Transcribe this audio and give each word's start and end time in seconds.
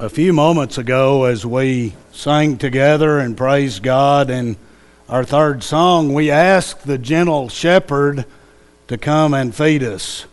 a 0.00 0.08
few 0.08 0.32
moments 0.32 0.78
ago 0.78 1.24
as 1.24 1.44
we 1.44 1.92
sang 2.10 2.56
together 2.56 3.18
and 3.18 3.36
praised 3.36 3.82
God 3.82 4.30
in 4.30 4.56
our 5.10 5.24
third 5.24 5.62
song, 5.62 6.14
we 6.14 6.30
asked 6.30 6.86
the 6.86 6.96
gentle 6.96 7.50
shepherd 7.50 8.24
to 8.88 8.96
come 8.96 9.34
and 9.34 9.54
feed 9.54 9.82
us. 9.82 10.24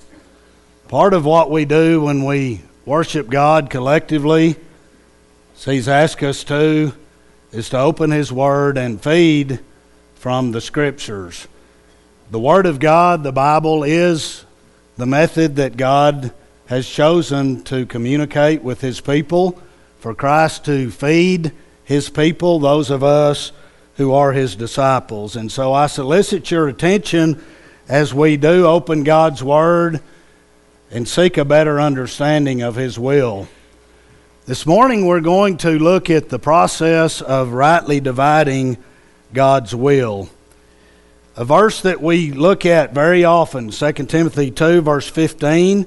Part 0.88 1.14
of 1.14 1.26
what 1.26 1.52
we 1.52 1.66
do 1.66 2.04
when 2.04 2.24
we 2.24 2.62
worship 2.86 3.30
God 3.30 3.70
collectively, 3.70 4.56
as 5.58 5.66
He's 5.66 5.90
asked 5.90 6.24
us 6.24 6.46
to, 6.46 6.94
is 7.52 7.68
to 7.72 7.78
open 7.78 8.12
His 8.12 8.32
Word 8.32 8.78
and 8.78 9.02
feed 9.02 9.60
from 10.16 10.54
the 10.54 10.62
Scriptures. 10.62 11.46
The 12.32 12.40
Word 12.40 12.68
of 12.68 12.80
God, 12.80 13.22
the 13.22 13.34
Bible, 13.34 13.84
is 13.84 14.46
the 14.96 15.06
method 15.06 15.58
that 15.58 15.76
God 15.76 16.32
has 16.68 16.88
chosen 16.88 17.64
to 17.64 17.86
communicate 17.86 18.62
with 18.62 18.82
his 18.82 19.00
people, 19.00 19.62
for 20.00 20.14
Christ 20.14 20.66
to 20.66 20.92
feed 20.92 21.52
his 21.84 22.10
people, 22.10 22.60
those 22.60 22.90
of 22.90 23.04
us 23.04 23.52
who 23.96 24.14
are 24.14 24.32
his 24.32 24.56
disciples. 24.56 25.36
And 25.36 25.52
so 25.52 25.74
I 25.74 25.88
solicit 25.88 26.52
your 26.52 26.68
attention 26.68 27.44
as 27.88 28.14
we 28.14 28.38
do 28.38 28.66
open 28.66 29.04
God's 29.04 29.44
Word 29.44 30.02
and 30.92 31.08
seek 31.08 31.38
a 31.38 31.46
better 31.46 31.80
understanding 31.80 32.62
of 32.62 32.76
his 32.76 33.00
will. 33.00 33.48
This 34.46 34.66
morning 34.66 35.06
we're 35.06 35.20
going 35.20 35.58
to 35.58 35.72
look 35.72 36.10
at 36.10 36.30
the 36.30 36.40
process 36.40 37.22
of 37.22 37.52
rightly 37.52 38.00
dividing 38.00 38.78
God's 39.34 39.76
will. 39.76 40.30
A 41.36 41.44
verse 41.44 41.82
that 41.82 42.02
we 42.02 42.32
look 42.32 42.66
at 42.66 42.94
very 42.94 43.24
often, 43.24 43.70
2 43.70 43.92
Timothy 43.92 44.52
2, 44.52 44.82
verse 44.82 45.08
15 45.08 45.86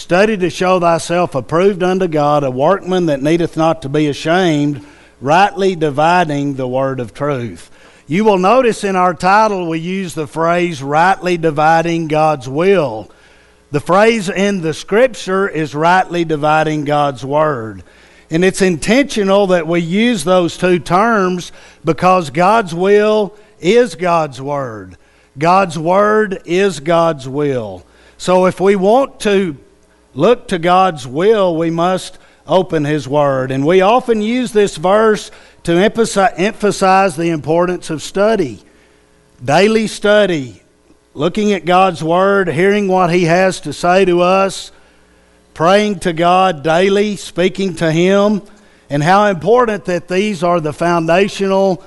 Study 0.00 0.38
to 0.38 0.48
show 0.48 0.80
thyself 0.80 1.34
approved 1.34 1.82
unto 1.82 2.08
God, 2.08 2.42
a 2.42 2.50
workman 2.50 3.04
that 3.06 3.22
needeth 3.22 3.54
not 3.54 3.82
to 3.82 3.88
be 3.90 4.08
ashamed, 4.08 4.82
rightly 5.20 5.76
dividing 5.76 6.54
the 6.54 6.66
word 6.66 7.00
of 7.00 7.12
truth. 7.12 7.70
You 8.06 8.24
will 8.24 8.38
notice 8.38 8.82
in 8.82 8.96
our 8.96 9.12
title 9.12 9.68
we 9.68 9.78
use 9.78 10.14
the 10.14 10.26
phrase 10.26 10.82
rightly 10.82 11.36
dividing 11.36 12.08
God's 12.08 12.48
will. 12.48 13.10
The 13.72 13.80
phrase 13.80 14.30
in 14.30 14.62
the 14.62 14.72
scripture 14.72 15.46
is 15.46 15.74
rightly 15.74 16.24
dividing 16.24 16.86
God's 16.86 17.22
word. 17.22 17.82
And 18.30 18.42
it's 18.42 18.62
intentional 18.62 19.48
that 19.48 19.66
we 19.66 19.80
use 19.80 20.24
those 20.24 20.56
two 20.56 20.78
terms 20.78 21.52
because 21.84 22.30
God's 22.30 22.74
will 22.74 23.36
is 23.60 23.96
God's 23.96 24.40
word. 24.40 24.96
God's 25.36 25.78
word 25.78 26.40
is 26.46 26.80
God's 26.80 27.28
will. 27.28 27.84
So 28.16 28.46
if 28.46 28.60
we 28.60 28.76
want 28.76 29.20
to 29.20 29.58
look 30.14 30.48
to 30.48 30.58
God's 30.58 31.06
will, 31.06 31.56
we 31.56 31.70
must 31.70 32.18
open 32.46 32.84
His 32.84 33.06
Word. 33.06 33.50
And 33.50 33.66
we 33.66 33.80
often 33.80 34.20
use 34.20 34.52
this 34.52 34.76
verse 34.76 35.30
to 35.62 35.72
emphasize 35.72 37.16
the 37.16 37.30
importance 37.30 37.90
of 37.90 38.02
study. 38.02 38.62
Daily 39.44 39.86
study, 39.86 40.62
looking 41.14 41.52
at 41.52 41.64
God's 41.64 42.02
Word, 42.02 42.48
hearing 42.48 42.88
what 42.88 43.12
He 43.12 43.24
has 43.24 43.60
to 43.60 43.72
say 43.72 44.04
to 44.04 44.20
us, 44.20 44.72
praying 45.54 46.00
to 46.00 46.12
God 46.12 46.62
daily, 46.62 47.16
speaking 47.16 47.74
to 47.76 47.90
Him, 47.92 48.42
and 48.88 49.02
how 49.02 49.26
important 49.26 49.84
that 49.84 50.08
these 50.08 50.42
are 50.42 50.60
the 50.60 50.72
foundational 50.72 51.84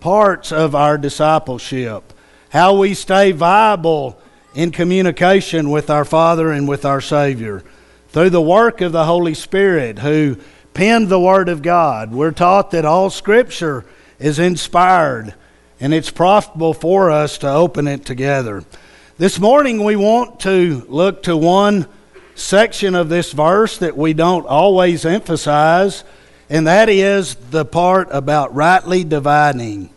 parts 0.00 0.52
of 0.52 0.74
our 0.74 0.96
discipleship. 0.96 2.12
How 2.50 2.78
we 2.78 2.94
stay 2.94 3.32
viable 3.32 4.18
in 4.54 4.70
communication 4.70 5.70
with 5.70 5.90
our 5.90 6.04
Father 6.04 6.50
and 6.52 6.68
with 6.68 6.84
our 6.84 7.00
Savior. 7.00 7.62
Through 8.08 8.30
the 8.30 8.40
work 8.40 8.80
of 8.80 8.92
the 8.92 9.04
Holy 9.04 9.34
Spirit 9.34 9.98
who 9.98 10.36
penned 10.74 11.08
the 11.08 11.20
Word 11.20 11.48
of 11.48 11.62
God, 11.62 12.12
we're 12.12 12.32
taught 12.32 12.70
that 12.70 12.84
all 12.84 13.10
Scripture 13.10 13.84
is 14.18 14.38
inspired 14.38 15.34
and 15.80 15.94
it's 15.94 16.10
profitable 16.10 16.74
for 16.74 17.10
us 17.10 17.38
to 17.38 17.48
open 17.48 17.86
it 17.86 18.04
together. 18.04 18.64
This 19.16 19.38
morning 19.38 19.84
we 19.84 19.96
want 19.96 20.40
to 20.40 20.84
look 20.88 21.24
to 21.24 21.36
one 21.36 21.86
section 22.34 22.94
of 22.94 23.08
this 23.08 23.32
verse 23.32 23.78
that 23.78 23.96
we 23.96 24.12
don't 24.12 24.46
always 24.46 25.04
emphasize, 25.04 26.04
and 26.48 26.66
that 26.66 26.88
is 26.88 27.34
the 27.34 27.64
part 27.64 28.08
about 28.10 28.54
rightly 28.54 29.04
dividing. 29.04 29.90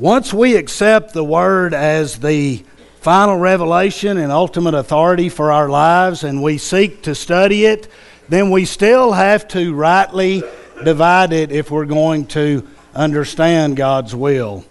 Once 0.00 0.32
we 0.32 0.56
accept 0.56 1.12
the 1.12 1.22
Word 1.22 1.74
as 1.74 2.20
the 2.20 2.64
final 3.00 3.36
revelation 3.36 4.16
and 4.16 4.32
ultimate 4.32 4.72
authority 4.72 5.28
for 5.28 5.52
our 5.52 5.68
lives 5.68 6.24
and 6.24 6.42
we 6.42 6.56
seek 6.56 7.02
to 7.02 7.14
study 7.14 7.66
it, 7.66 7.86
then 8.26 8.50
we 8.50 8.64
still 8.64 9.12
have 9.12 9.46
to 9.46 9.74
rightly 9.74 10.42
divide 10.82 11.34
it 11.34 11.52
if 11.52 11.70
we're 11.70 11.84
going 11.84 12.24
to 12.24 12.66
understand 12.94 13.76
God's 13.76 14.14
will. 14.14 14.64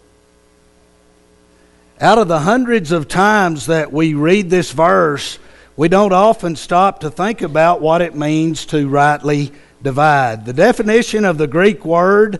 Out 2.02 2.18
of 2.18 2.28
the 2.28 2.40
hundreds 2.40 2.92
of 2.92 3.08
times 3.08 3.68
that 3.68 3.94
we 3.94 4.16
read 4.16 4.50
this 4.50 4.72
verse, 4.72 5.38
we 5.78 5.90
don't 5.90 6.12
often 6.12 6.56
stop 6.56 7.02
to 7.02 7.12
think 7.12 7.44
about 7.44 7.82
what 7.82 8.02
it 8.02 8.16
means 8.16 8.66
to 8.66 8.90
rightly 8.90 9.52
divide. 9.84 10.46
The 10.46 10.54
definition 10.54 11.24
of 11.24 11.38
the 11.38 11.46
Greek 11.46 11.86
word 11.86 12.40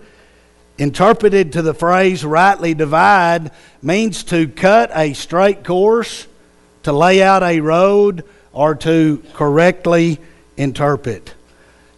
interpreted 0.80 1.52
to 1.54 1.62
the 1.62 1.74
phrase 1.74 2.26
rightly 2.26 2.74
divide 2.74 3.52
means 3.82 4.24
to 4.24 4.48
cut 4.48 4.90
a 4.96 5.14
straight 5.14 5.64
course, 5.64 6.26
to 6.84 6.94
lay 6.94 7.22
out 7.22 7.44
a 7.44 7.60
road, 7.60 8.24
or 8.54 8.74
to 8.74 9.22
correctly 9.34 10.20
interpret. 10.58 11.36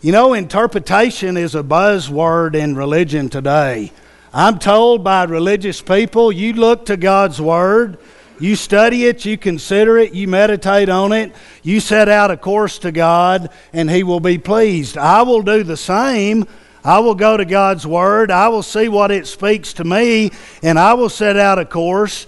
You 0.02 0.12
know, 0.12 0.34
interpretation 0.34 1.38
is 1.38 1.54
a 1.54 1.64
buzzword 1.64 2.56
in 2.56 2.76
religion 2.76 3.30
today. 3.30 3.92
I'm 4.34 4.58
told 4.58 5.04
by 5.04 5.26
religious 5.26 5.82
people 5.82 6.32
you 6.32 6.54
look 6.54 6.88
to 6.88 6.98
God's 6.98 7.40
Word, 7.40 8.00
you 8.40 8.56
study 8.56 9.06
it, 9.06 9.24
you 9.26 9.38
consider 9.38 10.00
it, 10.00 10.16
you 10.16 10.28
meditate 10.28 10.90
on 10.90 11.12
it, 11.12 11.34
you 11.62 11.80
set 11.80 12.10
out 12.10 12.32
a 12.32 12.38
course 12.38 12.80
to 12.80 12.92
God, 12.92 13.52
and 13.72 13.92
He 13.92 14.02
will 14.02 14.20
be 14.20 14.40
pleased. 14.40 14.98
I 14.98 15.22
will 15.22 15.44
do 15.44 15.64
the 15.64 15.78
same 15.78 16.48
I 16.84 17.00
will 17.00 17.16
go 17.16 17.38
to 17.38 17.46
God's 17.46 17.86
Word. 17.86 18.32
I 18.32 18.48
will 18.48 18.64
see 18.64 18.88
what 18.88 19.12
it 19.12 19.28
speaks 19.28 19.74
to 19.74 19.84
me, 19.84 20.32
and 20.64 20.80
I 20.80 20.94
will 20.94 21.10
set 21.10 21.38
out 21.38 21.60
a 21.60 21.66
course. 21.66 22.26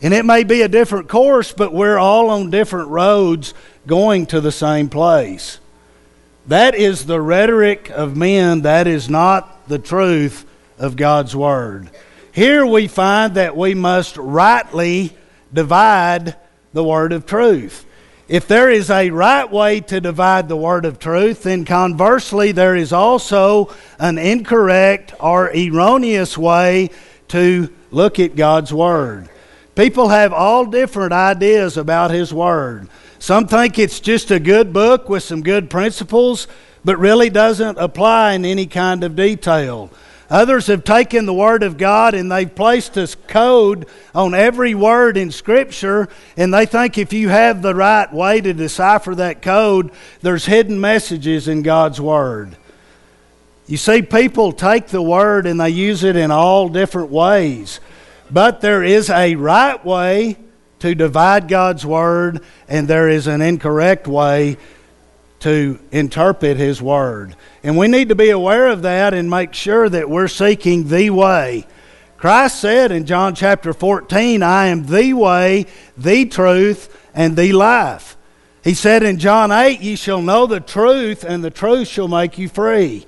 And 0.00 0.12
it 0.12 0.24
may 0.24 0.44
be 0.44 0.62
a 0.62 0.68
different 0.68 1.08
course, 1.08 1.52
but 1.52 1.72
we're 1.72 1.98
all 1.98 2.30
on 2.30 2.50
different 2.50 2.88
roads 2.88 3.54
going 3.86 4.26
to 4.26 4.40
the 4.40 4.52
same 4.52 4.88
place. 4.88 5.58
That 6.46 6.74
is 6.74 7.06
the 7.06 7.20
rhetoric 7.20 7.90
of 7.90 8.16
men, 8.16 8.62
that 8.62 8.86
is 8.86 9.08
not 9.08 9.68
the 9.68 9.78
truth 9.78 10.46
of 10.78 10.96
God's 10.96 11.34
Word. 11.34 11.90
Here 12.32 12.66
we 12.66 12.88
find 12.88 13.34
that 13.34 13.56
we 13.56 13.74
must 13.74 14.16
rightly 14.16 15.16
divide 15.52 16.36
the 16.72 16.84
Word 16.84 17.12
of 17.12 17.26
truth. 17.26 17.86
If 18.26 18.48
there 18.48 18.70
is 18.70 18.90
a 18.90 19.10
right 19.10 19.50
way 19.50 19.80
to 19.80 20.00
divide 20.00 20.48
the 20.48 20.56
word 20.56 20.86
of 20.86 20.98
truth, 20.98 21.42
then 21.42 21.66
conversely, 21.66 22.52
there 22.52 22.74
is 22.74 22.90
also 22.90 23.74
an 23.98 24.16
incorrect 24.16 25.12
or 25.20 25.54
erroneous 25.54 26.38
way 26.38 26.88
to 27.28 27.70
look 27.90 28.18
at 28.18 28.34
God's 28.34 28.72
word. 28.72 29.28
People 29.74 30.08
have 30.08 30.32
all 30.32 30.64
different 30.64 31.12
ideas 31.12 31.76
about 31.76 32.12
His 32.12 32.32
Word. 32.32 32.88
Some 33.18 33.46
think 33.46 33.78
it's 33.78 34.00
just 34.00 34.30
a 34.30 34.38
good 34.38 34.72
book 34.72 35.08
with 35.08 35.22
some 35.22 35.42
good 35.42 35.68
principles, 35.68 36.46
but 36.84 36.98
really 36.98 37.28
doesn't 37.28 37.78
apply 37.78 38.34
in 38.34 38.44
any 38.44 38.66
kind 38.66 39.04
of 39.04 39.16
detail. 39.16 39.90
Others 40.30 40.68
have 40.68 40.84
taken 40.84 41.26
the 41.26 41.34
Word 41.34 41.62
of 41.62 41.76
God 41.76 42.14
and 42.14 42.32
they've 42.32 42.52
placed 42.52 42.94
this 42.94 43.14
code 43.14 43.86
on 44.14 44.34
every 44.34 44.74
word 44.74 45.16
in 45.16 45.30
Scripture, 45.30 46.08
and 46.36 46.52
they 46.52 46.66
think 46.66 46.96
if 46.96 47.12
you 47.12 47.28
have 47.28 47.60
the 47.60 47.74
right 47.74 48.10
way 48.12 48.40
to 48.40 48.54
decipher 48.54 49.14
that 49.14 49.42
code, 49.42 49.90
there's 50.22 50.46
hidden 50.46 50.80
messages 50.80 51.46
in 51.46 51.62
God's 51.62 52.00
Word. 52.00 52.56
You 53.66 53.76
see, 53.76 54.02
people 54.02 54.52
take 54.52 54.88
the 54.88 55.02
Word 55.02 55.46
and 55.46 55.60
they 55.60 55.70
use 55.70 56.04
it 56.04 56.16
in 56.16 56.30
all 56.30 56.68
different 56.68 57.10
ways, 57.10 57.80
but 58.30 58.60
there 58.60 58.82
is 58.82 59.10
a 59.10 59.34
right 59.36 59.82
way 59.84 60.38
to 60.80 60.94
divide 60.94 61.48
God's 61.48 61.84
Word, 61.84 62.42
and 62.68 62.88
there 62.88 63.08
is 63.08 63.26
an 63.26 63.40
incorrect 63.40 64.06
way 64.06 64.56
to 65.44 65.78
interpret 65.92 66.56
His 66.56 66.80
Word. 66.80 67.36
And 67.62 67.76
we 67.76 67.86
need 67.86 68.08
to 68.08 68.14
be 68.14 68.30
aware 68.30 68.68
of 68.68 68.80
that 68.80 69.12
and 69.12 69.28
make 69.28 69.52
sure 69.52 69.90
that 69.90 70.08
we're 70.08 70.26
seeking 70.26 70.88
the 70.88 71.10
way. 71.10 71.66
Christ 72.16 72.62
said 72.62 72.90
in 72.90 73.04
John 73.04 73.34
chapter 73.34 73.74
14, 73.74 74.42
I 74.42 74.68
am 74.68 74.86
the 74.86 75.12
way, 75.12 75.66
the 75.98 76.24
truth, 76.24 76.98
and 77.12 77.36
the 77.36 77.52
life. 77.52 78.16
He 78.62 78.72
said 78.72 79.02
in 79.02 79.18
John 79.18 79.52
8, 79.52 79.82
Ye 79.82 79.96
shall 79.96 80.22
know 80.22 80.46
the 80.46 80.60
truth, 80.60 81.24
and 81.24 81.44
the 81.44 81.50
truth 81.50 81.88
shall 81.88 82.08
make 82.08 82.38
you 82.38 82.48
free. 82.48 83.06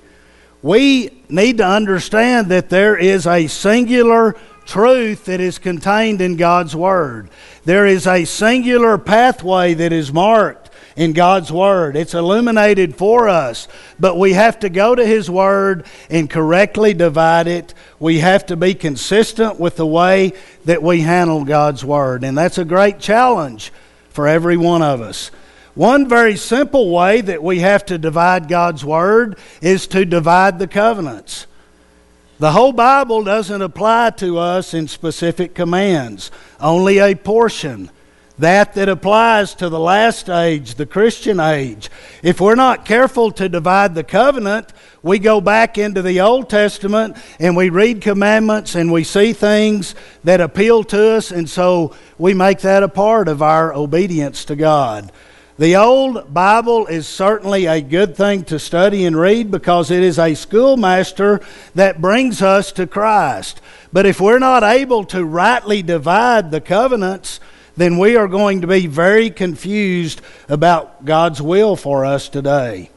We 0.61 1.23
need 1.29 1.57
to 1.57 1.67
understand 1.67 2.49
that 2.49 2.69
there 2.69 2.95
is 2.95 3.25
a 3.25 3.47
singular 3.47 4.35
truth 4.67 5.25
that 5.25 5.39
is 5.39 5.57
contained 5.57 6.21
in 6.21 6.37
God's 6.37 6.75
Word. 6.75 7.31
There 7.65 7.87
is 7.87 8.05
a 8.05 8.25
singular 8.25 8.99
pathway 8.99 9.73
that 9.73 9.91
is 9.91 10.13
marked 10.13 10.66
in 10.97 11.13
God's 11.13 11.51
Word. 11.51 11.95
It's 11.95 12.15
illuminated 12.15 12.95
for 12.95 13.29
us, 13.29 13.67
but 13.99 14.17
we 14.17 14.33
have 14.33 14.59
to 14.59 14.69
go 14.69 14.95
to 14.95 15.05
His 15.05 15.29
Word 15.29 15.85
and 16.09 16.29
correctly 16.29 16.93
divide 16.93 17.47
it. 17.47 17.73
We 17.99 18.19
have 18.19 18.47
to 18.47 18.57
be 18.57 18.73
consistent 18.73 19.59
with 19.59 19.77
the 19.77 19.85
way 19.85 20.33
that 20.65 20.83
we 20.83 21.01
handle 21.01 21.45
God's 21.45 21.85
Word, 21.85 22.23
and 22.23 22.37
that's 22.37 22.57
a 22.57 22.65
great 22.65 22.99
challenge 22.99 23.71
for 24.09 24.27
every 24.27 24.57
one 24.57 24.81
of 24.81 24.99
us. 24.99 25.31
One 25.75 26.09
very 26.09 26.35
simple 26.35 26.89
way 26.89 27.21
that 27.21 27.43
we 27.43 27.59
have 27.59 27.85
to 27.85 27.99
divide 27.99 28.47
God's 28.47 28.83
Word 28.83 29.37
is 29.61 29.85
to 29.87 30.03
divide 30.03 30.57
the 30.57 30.67
covenants. 30.67 31.45
The 32.39 32.51
whole 32.51 32.71
Bible 32.71 33.23
doesn't 33.23 33.61
apply 33.61 34.11
to 34.17 34.39
us 34.39 34.73
in 34.73 34.87
specific 34.87 35.53
commands, 35.53 36.31
only 36.59 36.97
a 36.97 37.13
portion 37.13 37.91
that 38.39 38.73
that 38.73 38.89
applies 38.89 39.55
to 39.55 39.69
the 39.69 39.79
last 39.79 40.29
age, 40.29 40.75
the 40.75 40.85
Christian 40.85 41.39
age. 41.39 41.89
If 42.21 42.39
we're 42.39 42.55
not 42.55 42.85
careful 42.85 43.31
to 43.33 43.49
divide 43.49 43.95
the 43.95 44.03
covenant, 44.03 44.73
we 45.01 45.19
go 45.19 45.41
back 45.41 45.77
into 45.77 46.01
the 46.01 46.21
Old 46.21 46.49
Testament 46.49 47.17
and 47.39 47.55
we 47.55 47.69
read 47.69 48.01
commandments 48.01 48.75
and 48.75 48.91
we 48.91 49.03
see 49.03 49.33
things 49.33 49.95
that 50.23 50.41
appeal 50.41 50.83
to 50.85 51.11
us, 51.13 51.31
and 51.31 51.49
so 51.49 51.95
we 52.17 52.33
make 52.33 52.59
that 52.59 52.83
a 52.83 52.89
part 52.89 53.27
of 53.27 53.41
our 53.41 53.73
obedience 53.73 54.45
to 54.45 54.55
God. 54.55 55.11
The 55.59 55.75
Old 55.75 56.31
Bible 56.31 56.85
is 56.85 57.07
certainly 57.07 57.65
a 57.65 57.81
good 57.81 58.15
thing 58.15 58.43
to 58.43 58.59
study 58.59 59.05
and 59.05 59.19
read 59.19 59.49
because 59.49 59.89
it 59.89 60.03
is 60.03 60.19
a 60.19 60.35
schoolmaster 60.35 61.41
that 61.73 61.99
brings 61.99 62.43
us 62.43 62.71
to 62.73 62.85
Christ. 62.85 63.59
But 63.91 64.05
if 64.05 64.21
we're 64.21 64.37
not 64.37 64.61
able 64.61 65.03
to 65.05 65.25
rightly 65.25 65.81
divide 65.81 66.51
the 66.51 66.61
covenants, 66.61 67.39
then 67.77 67.97
we 67.97 68.17
are 68.17 68.27
going 68.27 68.61
to 68.61 68.67
be 68.67 68.87
very 68.87 69.29
confused 69.29 70.21
about 70.49 71.05
God's 71.05 71.41
will 71.41 71.75
for 71.75 72.03
us 72.03 72.27
today. 72.27 72.89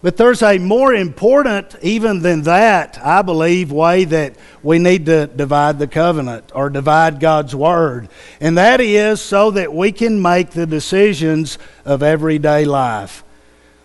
But 0.00 0.16
there's 0.16 0.42
a 0.42 0.58
more 0.58 0.94
important, 0.94 1.74
even 1.82 2.22
than 2.22 2.42
that, 2.42 2.98
I 3.04 3.22
believe, 3.22 3.72
way 3.72 4.04
that 4.04 4.36
we 4.62 4.78
need 4.78 5.06
to 5.06 5.26
divide 5.26 5.80
the 5.80 5.88
covenant 5.88 6.52
or 6.54 6.70
divide 6.70 7.18
God's 7.18 7.56
Word. 7.56 8.08
And 8.40 8.56
that 8.56 8.80
is 8.80 9.20
so 9.20 9.50
that 9.50 9.74
we 9.74 9.90
can 9.90 10.22
make 10.22 10.50
the 10.50 10.66
decisions 10.66 11.58
of 11.84 12.04
everyday 12.04 12.64
life. 12.64 13.24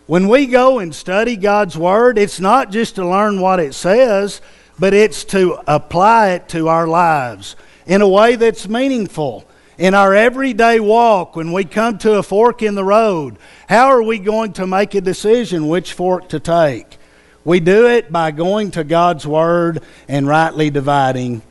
When 0.06 0.27
we 0.27 0.45
go 0.45 0.77
and 0.77 0.94
study 0.94 1.35
God's 1.35 1.77
Word, 1.77 2.19
it's 2.19 2.39
not 2.39 2.71
just 2.71 2.95
to 2.95 3.07
learn 3.07 3.41
what 3.41 3.59
it 3.59 3.73
says, 3.73 4.41
but 4.77 4.94
it's 4.94 5.23
to 5.25 5.59
apply 5.65 6.31
it 6.31 6.50
to 6.50 6.68
our 6.68 6.88
lives 6.88 7.56
in 7.88 8.01
a 8.01 8.07
way 8.07 8.35
that's 8.35 8.68
meaningful 8.68 9.47
in 9.81 9.95
our 9.95 10.13
everyday 10.13 10.80
walk, 10.80 11.36
when 11.36 11.51
we 11.51 11.66
come 11.66 11.98
to 11.98 12.19
a 12.19 12.22
fork 12.22 12.62
in 12.62 12.75
the 12.75 12.83
road, 12.83 13.36
how 13.68 13.88
are 13.88 14.04
we 14.04 14.19
going 14.19 14.54
to 14.54 14.68
make 14.68 14.94
a 14.94 15.01
decision 15.01 15.68
which 15.68 15.94
fork 15.94 16.30
to 16.30 16.39
take? 16.39 17.00
We 17.44 17.62
do 17.62 17.88
it 17.88 18.12
by 18.12 18.30
going 18.30 18.69
to 18.72 18.83
God's 18.83 19.25
Word 19.25 19.81
and 20.07 20.28
rightly 20.28 20.69
dividing 20.69 21.42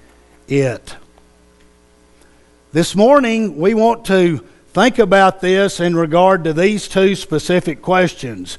it. 0.46 0.94
This 2.70 2.94
morning, 2.94 3.58
we 3.58 3.74
want 3.74 4.04
to 4.04 4.46
think 4.68 5.00
about 5.00 5.40
this 5.40 5.80
in 5.80 5.96
regard 5.96 6.44
to 6.44 6.52
these 6.52 6.86
two 6.86 7.16
specific 7.16 7.82
questions. 7.82 8.58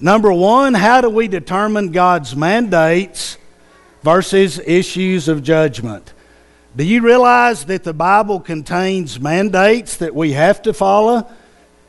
Number 0.00 0.32
one, 0.32 0.74
how 0.74 1.00
do 1.00 1.08
we 1.08 1.28
determine 1.28 1.92
God's 1.92 2.34
mandates 2.34 3.38
versus 4.02 4.58
issues 4.58 5.28
of 5.28 5.44
judgment? 5.44 6.12
Do 6.74 6.84
you 6.84 7.02
realize 7.02 7.66
that 7.66 7.84
the 7.84 7.92
Bible 7.92 8.40
contains 8.40 9.20
mandates 9.20 9.98
that 9.98 10.14
we 10.14 10.32
have 10.32 10.62
to 10.62 10.72
follow? 10.72 11.30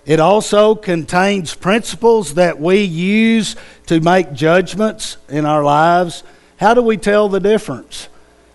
It 0.05 0.19
also 0.19 0.75
contains 0.75 1.55
principles 1.55 2.33
that 2.33 2.59
we 2.59 2.81
use 2.81 3.55
to 3.85 4.01
make 4.01 4.33
judgments 4.33 5.15
in 5.29 5.45
our 5.45 5.63
lives. 5.63 6.23
How 6.57 6.73
do 6.73 6.81
we 6.81 6.97
tell 6.97 7.29
the 7.29 7.39
difference? 7.39 8.09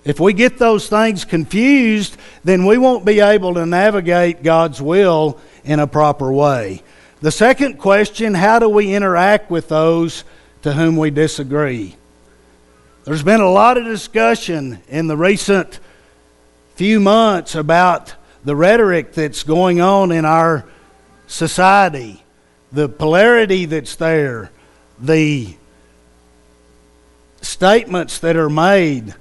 If 0.05 0.21
we 0.21 0.35
get 0.35 0.59
those 0.59 0.87
things 0.87 1.25
confused, 1.25 2.19
then 2.45 2.67
we 2.67 2.77
won't 2.77 3.07
be 3.07 3.21
able 3.21 3.55
to 3.55 3.65
navigate 3.65 4.43
God's 4.43 4.83
will 4.83 5.39
in 5.65 5.81
a 5.81 5.87
proper 5.87 6.31
way. 6.31 6.83
The 7.23 7.33
second 7.33 7.79
question 7.79 8.35
how 8.35 8.59
do 8.59 8.69
we 8.69 8.95
interact 8.95 9.51
with 9.51 9.69
those 9.69 10.25
to 10.61 10.75
whom 10.75 10.99
we 10.99 11.11
disagree? 11.11 11.97
There's 13.05 13.23
been 13.23 13.41
a 13.41 13.51
lot 13.51 13.79
of 13.79 13.87
discussion 13.87 14.83
in 14.89 15.07
the 15.07 15.17
recent 15.17 15.81
few 16.79 17.01
months 17.01 17.57
about 17.57 18.15
the 18.45 18.55
rhetoric 18.55 19.13
that's 19.13 19.43
going 19.43 19.81
on 19.81 20.13
in 20.13 20.25
our 20.25 20.65
society, 21.27 22.23
the 22.71 22.89
polarity 22.89 23.65
that's 23.65 23.97
there, 23.97 24.49
the 25.01 25.57
statements 27.41 28.21
that 28.21 28.37
are 28.37 28.49
made 28.49 29.13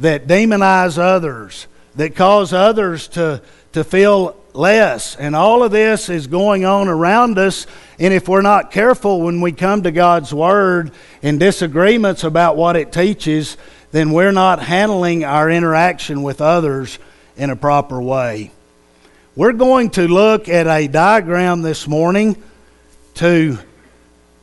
that 0.00 0.26
demonize 0.26 0.96
others, 0.96 1.66
that 1.94 2.16
cause 2.16 2.54
others 2.54 3.06
to, 3.08 3.42
to 3.72 3.84
feel 3.84 4.34
less. 4.54 5.14
And 5.14 5.36
all 5.36 5.62
of 5.62 5.72
this 5.72 6.08
is 6.08 6.26
going 6.26 6.64
on 6.64 6.88
around 6.88 7.36
us. 7.36 7.66
And 7.98 8.14
if 8.14 8.28
we're 8.28 8.40
not 8.40 8.70
careful 8.70 9.20
when 9.20 9.42
we 9.42 9.52
come 9.52 9.82
to 9.82 9.90
God's 9.90 10.32
Word 10.32 10.90
in 11.20 11.36
disagreements 11.36 12.24
about 12.24 12.56
what 12.56 12.76
it 12.76 12.92
teaches, 12.92 13.58
then 13.94 14.10
we're 14.10 14.32
not 14.32 14.58
handling 14.58 15.22
our 15.22 15.48
interaction 15.48 16.24
with 16.24 16.40
others 16.40 16.98
in 17.36 17.48
a 17.48 17.54
proper 17.54 18.02
way. 18.02 18.50
We're 19.36 19.52
going 19.52 19.90
to 19.90 20.08
look 20.08 20.48
at 20.48 20.66
a 20.66 20.88
diagram 20.88 21.62
this 21.62 21.86
morning 21.86 22.42
to 23.14 23.56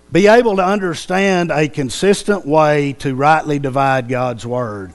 be 0.10 0.28
able 0.28 0.56
to 0.56 0.66
understand 0.66 1.52
a 1.52 1.68
consistent 1.68 2.46
way 2.46 2.94
to 3.00 3.14
rightly 3.14 3.60
divide 3.60 4.08
God's 4.08 4.46
Word. 4.46 4.94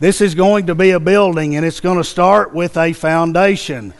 This 0.00 0.22
is 0.22 0.34
going 0.34 0.68
to 0.68 0.74
be 0.74 0.92
a 0.92 1.00
building, 1.00 1.54
and 1.56 1.66
it's 1.66 1.80
going 1.80 1.98
to 1.98 2.04
start 2.04 2.54
with 2.54 2.78
a 2.78 2.94
foundation. 2.94 3.92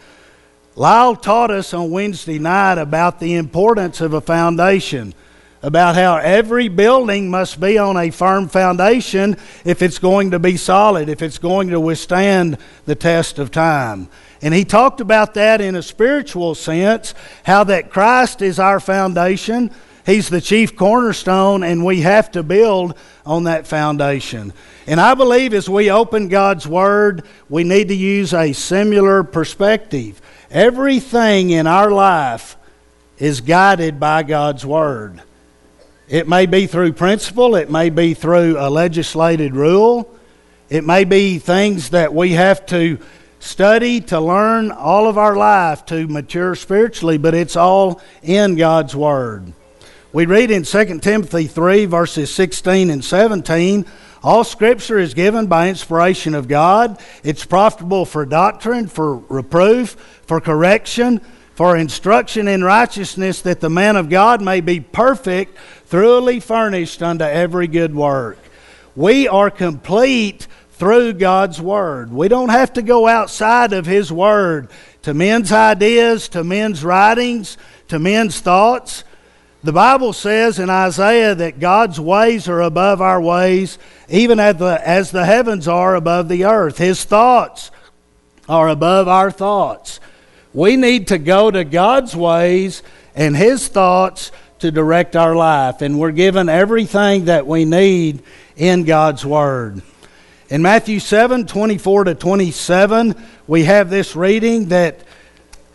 Lyle 0.75 1.17
taught 1.17 1.51
us 1.51 1.75
on 1.75 1.91
Wednesday 1.91 2.39
night 2.39 2.79
about 2.79 3.21
the 3.21 3.35
importance 3.35 4.01
of 4.01 4.15
a 4.15 4.23
foundation 4.23 5.13
about 5.63 5.97
how 5.97 6.17
every 6.17 6.69
building 6.69 7.31
must 7.31 7.61
be 7.61 7.79
on 7.79 7.97
a 7.97 8.11
firm 8.11 8.49
foundation 8.49 9.37
if 9.65 9.83
it's 9.83 9.99
going 9.99 10.31
to 10.31 10.39
be 10.39 10.57
solid, 10.57 11.09
if 11.09 11.23
it's 11.23 11.39
going 11.39 11.69
to 11.69 11.81
withstand 11.81 12.57
the 12.85 12.95
test 12.95 13.39
of 13.39 13.51
time. 13.51 14.09
And 14.41 14.55
he 14.55 14.65
talked 14.65 15.01
about 15.01 15.35
that 15.35 15.61
in 15.61 15.75
a 15.75 15.83
spiritual 15.83 16.55
sense, 16.55 17.15
how 17.45 17.65
that 17.65 17.91
Christ 17.91 18.41
is 18.41 18.59
our 18.59 18.79
foundation. 18.79 19.71
He's 20.07 20.29
the 20.29 20.41
chief 20.41 20.77
cornerstone, 20.77 21.63
and 21.63 21.85
we 21.85 22.03
have 22.03 22.31
to 22.33 22.43
build 22.43 22.97
on 23.27 23.45
that 23.45 23.67
foundation. 23.67 24.53
And 24.87 25.01
I 25.01 25.15
believe 25.15 25.53
as 25.53 25.69
we 25.69 25.91
open 25.91 26.29
God's 26.29 26.67
Word, 26.67 27.25
we 27.49 27.65
need 27.65 27.89
to 27.89 27.95
use 27.95 28.33
a 28.33 28.53
similar 28.53 29.23
perspective. 29.25 30.23
Everything 30.51 31.51
in 31.51 31.67
our 31.67 31.91
life 31.91 32.57
is 33.19 33.41
guided 33.41 33.99
by 33.99 34.23
God's 34.23 34.65
Word. 34.65 35.21
It 36.09 36.27
may 36.27 36.47
be 36.47 36.67
through 36.67 36.95
principle, 36.95 37.55
it 37.55 37.71
may 37.71 37.91
be 37.91 38.15
through 38.15 38.57
a 38.59 38.71
legislated 38.71 39.55
rule, 39.55 40.15
it 40.69 40.85
may 40.85 41.05
be 41.05 41.39
things 41.39 41.91
that 41.91 42.15
we 42.15 42.33
have 42.33 42.65
to 42.67 42.99
study 43.41 44.01
to 44.01 44.21
learn 44.21 44.71
all 44.71 45.07
of 45.07 45.19
our 45.19 45.37
life 45.37 45.85
to 45.87 46.09
mature 46.09 46.55
spiritually, 46.55 47.19
but 47.19 47.35
it's 47.35 47.57
all 47.57 48.01
in 48.23 48.57
God's 48.57 48.97
Word. 48.97 49.53
We 50.13 50.27
read 50.27 50.51
in 50.51 50.63
2 50.63 51.01
Timothy 51.01 51.47
3, 51.47 51.85
verses 51.85 52.35
16 52.35 52.91
and 52.91 53.05
17 53.05 53.87
all 54.23 54.43
Scripture 54.43 54.99
is 54.99 55.15
given 55.15 55.47
by 55.47 55.69
inspiration 55.69 56.35
of 56.35 56.49
God. 56.49 57.01
It's 57.23 57.45
profitable 57.45 58.05
for 58.05 58.27
doctrine, 58.27 58.89
for 58.89 59.17
reproof, 59.17 59.91
for 60.27 60.41
correction, 60.41 61.21
for 61.55 61.77
instruction 61.77 62.49
in 62.49 62.65
righteousness, 62.65 63.43
that 63.43 63.61
the 63.61 63.71
man 63.71 63.97
of 63.97 64.09
God 64.09 64.43
may 64.43 64.61
be 64.61 64.81
perfect, 64.81 65.57
thoroughly 65.89 66.39
furnished 66.39 67.03
unto 67.03 67.25
every 67.25 67.67
good 67.67 67.95
work. 67.95 68.39
We 68.95 69.27
are 69.27 69.51
complete 69.51 70.47
through 70.73 71.15
God's 71.15 71.63
Word. 71.63 72.13
We 72.13 72.29
don't 72.29 72.51
have 72.51 72.75
to 72.75 72.83
go 72.83 73.09
outside 73.09 73.73
of 73.73 73.87
His 73.87 74.13
Word 74.13 74.69
to 75.03 75.15
men's 75.15 75.51
ideas, 75.51 76.29
to 76.31 76.45
men's 76.45 76.85
writings, 76.85 77.57
to 77.89 77.99
men's 77.99 78.39
thoughts. 78.41 79.03
The 79.65 79.73
Bible 79.73 80.13
says 80.13 80.59
in 80.59 80.69
Isaiah 80.69 81.35
that 81.35 81.59
God's 81.59 81.99
ways 81.99 82.51
are 82.51 82.61
above 82.61 83.01
our 83.01 83.21
ways, 83.21 83.79
even 84.11 84.39
as 84.39 84.57
the, 84.57 84.87
as 84.87 85.11
the 85.11 85.25
heavens 85.25 85.67
are 85.67 85.95
above 85.95 86.29
the 86.29 86.45
earth. 86.45 86.77
His 86.77 87.03
thoughts 87.03 87.71
are 88.47 88.69
above 88.69 89.09
our 89.09 89.31
thoughts. 89.31 90.01
We 90.53 90.77
need 90.77 91.09
to 91.09 91.19
go 91.19 91.51
to 91.51 91.65
God's 91.65 92.15
ways 92.15 92.83
and 93.15 93.35
His 93.35 93.69
thoughts 93.69 94.31
to 94.61 94.71
direct 94.71 95.17
our 95.17 95.35
life. 95.37 95.83
And 95.83 95.99
we're 95.99 96.13
given 96.13 96.49
everything 96.49 97.27
that 97.27 97.47
we 97.47 97.65
need 97.65 98.23
in 98.57 98.85
God's 98.85 99.25
Word. 99.25 99.83
In 100.51 100.63
Matthew 100.63 100.99
7 100.99 101.47
24 101.47 102.05
to 102.05 102.15
27, 102.15 103.15
we 103.47 103.65
have 103.65 103.91
this 103.91 104.17
reading 104.17 104.69
that 104.69 105.01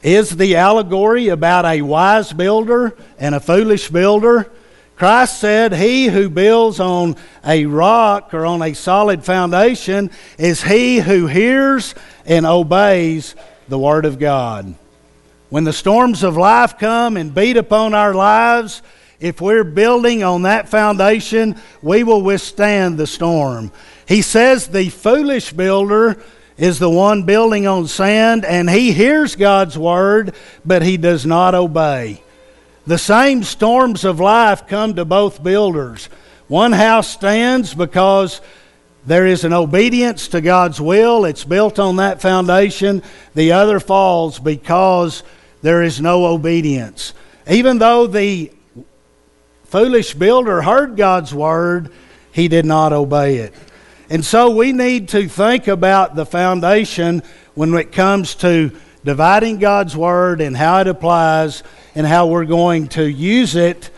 is 0.01 0.35
the 0.35 0.57
allegory 0.57 1.29
about 1.29 1.65
a 1.65 1.81
wise 1.81 2.33
builder 2.33 2.95
and 3.17 3.33
a 3.35 3.39
foolish 3.39 3.89
builder. 3.89 4.51
Christ 4.95 5.39
said, 5.39 5.73
He 5.73 6.07
who 6.07 6.29
builds 6.29 6.79
on 6.79 7.15
a 7.45 7.65
rock 7.65 8.33
or 8.33 8.45
on 8.45 8.61
a 8.61 8.73
solid 8.73 9.23
foundation 9.23 10.11
is 10.37 10.61
he 10.61 10.99
who 10.99 11.27
hears 11.27 11.95
and 12.25 12.45
obeys 12.45 13.35
the 13.67 13.79
Word 13.79 14.05
of 14.05 14.19
God. 14.19 14.75
When 15.53 15.65
the 15.65 15.71
storms 15.71 16.23
of 16.23 16.35
life 16.35 16.79
come 16.79 17.15
and 17.15 17.31
beat 17.31 17.57
upon 17.57 17.93
our 17.93 18.15
lives, 18.15 18.81
if 19.19 19.39
we're 19.39 19.63
building 19.63 20.23
on 20.23 20.41
that 20.41 20.67
foundation, 20.67 21.61
we 21.83 22.03
will 22.03 22.23
withstand 22.23 22.97
the 22.97 23.05
storm. 23.05 23.71
He 24.07 24.23
says 24.23 24.67
the 24.67 24.89
foolish 24.89 25.53
builder 25.53 26.19
is 26.57 26.79
the 26.79 26.89
one 26.89 27.21
building 27.27 27.67
on 27.67 27.85
sand, 27.85 28.45
and 28.45 28.67
he 28.67 28.93
hears 28.93 29.35
God's 29.35 29.77
word, 29.77 30.33
but 30.65 30.81
he 30.81 30.97
does 30.97 31.23
not 31.23 31.53
obey. 31.53 32.23
The 32.87 32.97
same 32.97 33.43
storms 33.43 34.05
of 34.05 34.19
life 34.19 34.65
come 34.65 34.95
to 34.95 35.05
both 35.05 35.43
builders. 35.43 36.09
One 36.47 36.71
house 36.71 37.09
stands 37.09 37.75
because 37.75 38.41
there 39.05 39.27
is 39.27 39.43
an 39.43 39.53
obedience 39.53 40.29
to 40.29 40.41
God's 40.41 40.81
will, 40.81 41.25
it's 41.25 41.43
built 41.43 41.77
on 41.77 41.97
that 41.97 42.23
foundation. 42.23 43.03
The 43.35 43.51
other 43.51 43.79
falls 43.79 44.39
because 44.39 45.21
there 45.63 45.81
is 45.81 45.99
no 45.99 46.25
obedience. 46.25 47.13
Even 47.49 47.79
though 47.79 48.05
the 48.05 48.51
foolish 49.63 50.13
builder 50.13 50.61
heard 50.61 50.95
God's 50.95 51.33
word, 51.33 51.89
he 52.31 52.47
did 52.47 52.65
not 52.65 52.93
obey 52.93 53.37
it. 53.37 53.53
And 54.09 54.23
so 54.23 54.51
we 54.51 54.73
need 54.73 55.09
to 55.09 55.27
think 55.27 55.67
about 55.67 56.15
the 56.15 56.25
foundation 56.25 57.23
when 57.55 57.73
it 57.73 57.91
comes 57.91 58.35
to 58.35 58.71
dividing 59.03 59.57
God's 59.57 59.95
word 59.95 60.41
and 60.41 60.55
how 60.55 60.81
it 60.81 60.87
applies 60.87 61.63
and 61.95 62.05
how 62.05 62.27
we're 62.27 62.45
going 62.45 62.89
to 62.89 63.09
use 63.09 63.55
it 63.55 63.89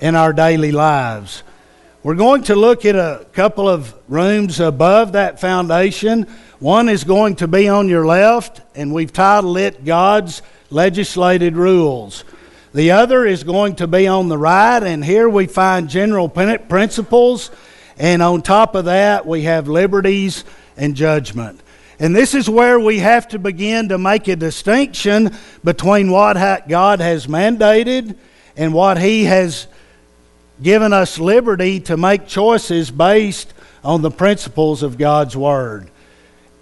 in 0.00 0.16
our 0.16 0.32
daily 0.32 0.72
lives. 0.72 1.42
We're 2.02 2.14
going 2.14 2.44
to 2.44 2.56
look 2.56 2.86
at 2.86 2.96
a 2.96 3.26
couple 3.34 3.68
of 3.68 3.94
rooms 4.08 4.58
above 4.58 5.12
that 5.12 5.38
foundation. 5.38 6.22
One 6.60 6.88
is 6.88 7.04
going 7.04 7.36
to 7.36 7.46
be 7.46 7.68
on 7.68 7.88
your 7.88 8.06
left, 8.06 8.62
and 8.74 8.94
we've 8.94 9.12
titled 9.12 9.58
it 9.58 9.84
God's 9.84 10.40
Legislated 10.70 11.56
Rules. 11.56 12.24
The 12.72 12.92
other 12.92 13.26
is 13.26 13.42
going 13.42 13.76
to 13.76 13.88
be 13.88 14.06
on 14.06 14.28
the 14.28 14.38
right, 14.38 14.82
and 14.82 15.04
here 15.04 15.28
we 15.28 15.46
find 15.46 15.90
general 15.90 16.28
principles, 16.28 17.50
and 17.98 18.22
on 18.22 18.42
top 18.42 18.76
of 18.76 18.84
that, 18.84 19.26
we 19.26 19.42
have 19.42 19.66
liberties 19.66 20.44
and 20.76 20.94
judgment. 20.94 21.60
And 21.98 22.14
this 22.16 22.32
is 22.32 22.48
where 22.48 22.80
we 22.80 23.00
have 23.00 23.28
to 23.28 23.38
begin 23.38 23.88
to 23.88 23.98
make 23.98 24.28
a 24.28 24.36
distinction 24.36 25.36
between 25.62 26.10
what 26.10 26.68
God 26.68 27.00
has 27.00 27.26
mandated 27.26 28.16
and 28.56 28.72
what 28.72 28.98
He 28.98 29.24
has 29.24 29.66
given 30.62 30.92
us 30.92 31.18
liberty 31.18 31.80
to 31.80 31.96
make 31.96 32.26
choices 32.26 32.90
based 32.90 33.52
on 33.82 34.02
the 34.02 34.10
principles 34.10 34.82
of 34.82 34.96
God's 34.96 35.36
Word. 35.36 35.90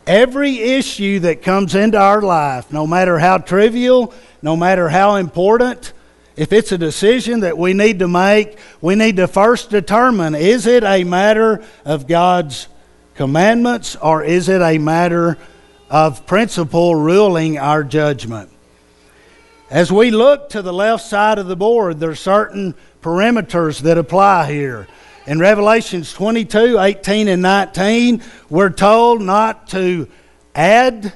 Every 0.08 0.58
issue 0.58 1.18
that 1.18 1.42
comes 1.42 1.74
into 1.74 1.98
our 1.98 2.22
life, 2.22 2.72
no 2.72 2.86
matter 2.86 3.18
how 3.18 3.36
trivial, 3.36 4.14
no 4.40 4.56
matter 4.56 4.88
how 4.88 5.16
important, 5.16 5.92
if 6.34 6.50
it's 6.50 6.72
a 6.72 6.78
decision 6.78 7.40
that 7.40 7.58
we 7.58 7.74
need 7.74 7.98
to 7.98 8.08
make, 8.08 8.58
we 8.80 8.94
need 8.94 9.16
to 9.16 9.28
first 9.28 9.68
determine 9.68 10.34
is 10.34 10.66
it 10.66 10.82
a 10.82 11.04
matter 11.04 11.62
of 11.84 12.06
God's 12.06 12.68
commandments 13.16 13.96
or 13.96 14.24
is 14.24 14.48
it 14.48 14.62
a 14.62 14.78
matter 14.78 15.36
of 15.90 16.24
principle 16.24 16.94
ruling 16.94 17.58
our 17.58 17.84
judgment? 17.84 18.48
As 19.68 19.92
we 19.92 20.10
look 20.10 20.48
to 20.50 20.62
the 20.62 20.72
left 20.72 21.04
side 21.04 21.38
of 21.38 21.48
the 21.48 21.56
board, 21.56 22.00
there 22.00 22.08
are 22.08 22.14
certain 22.14 22.74
perimeters 23.02 23.82
that 23.82 23.98
apply 23.98 24.50
here. 24.50 24.88
In 25.28 25.38
Revelations 25.38 26.10
22 26.14 26.78
18 26.78 27.28
and 27.28 27.42
19, 27.42 28.22
we're 28.48 28.70
told 28.70 29.20
not 29.20 29.68
to 29.68 30.08
add 30.54 31.12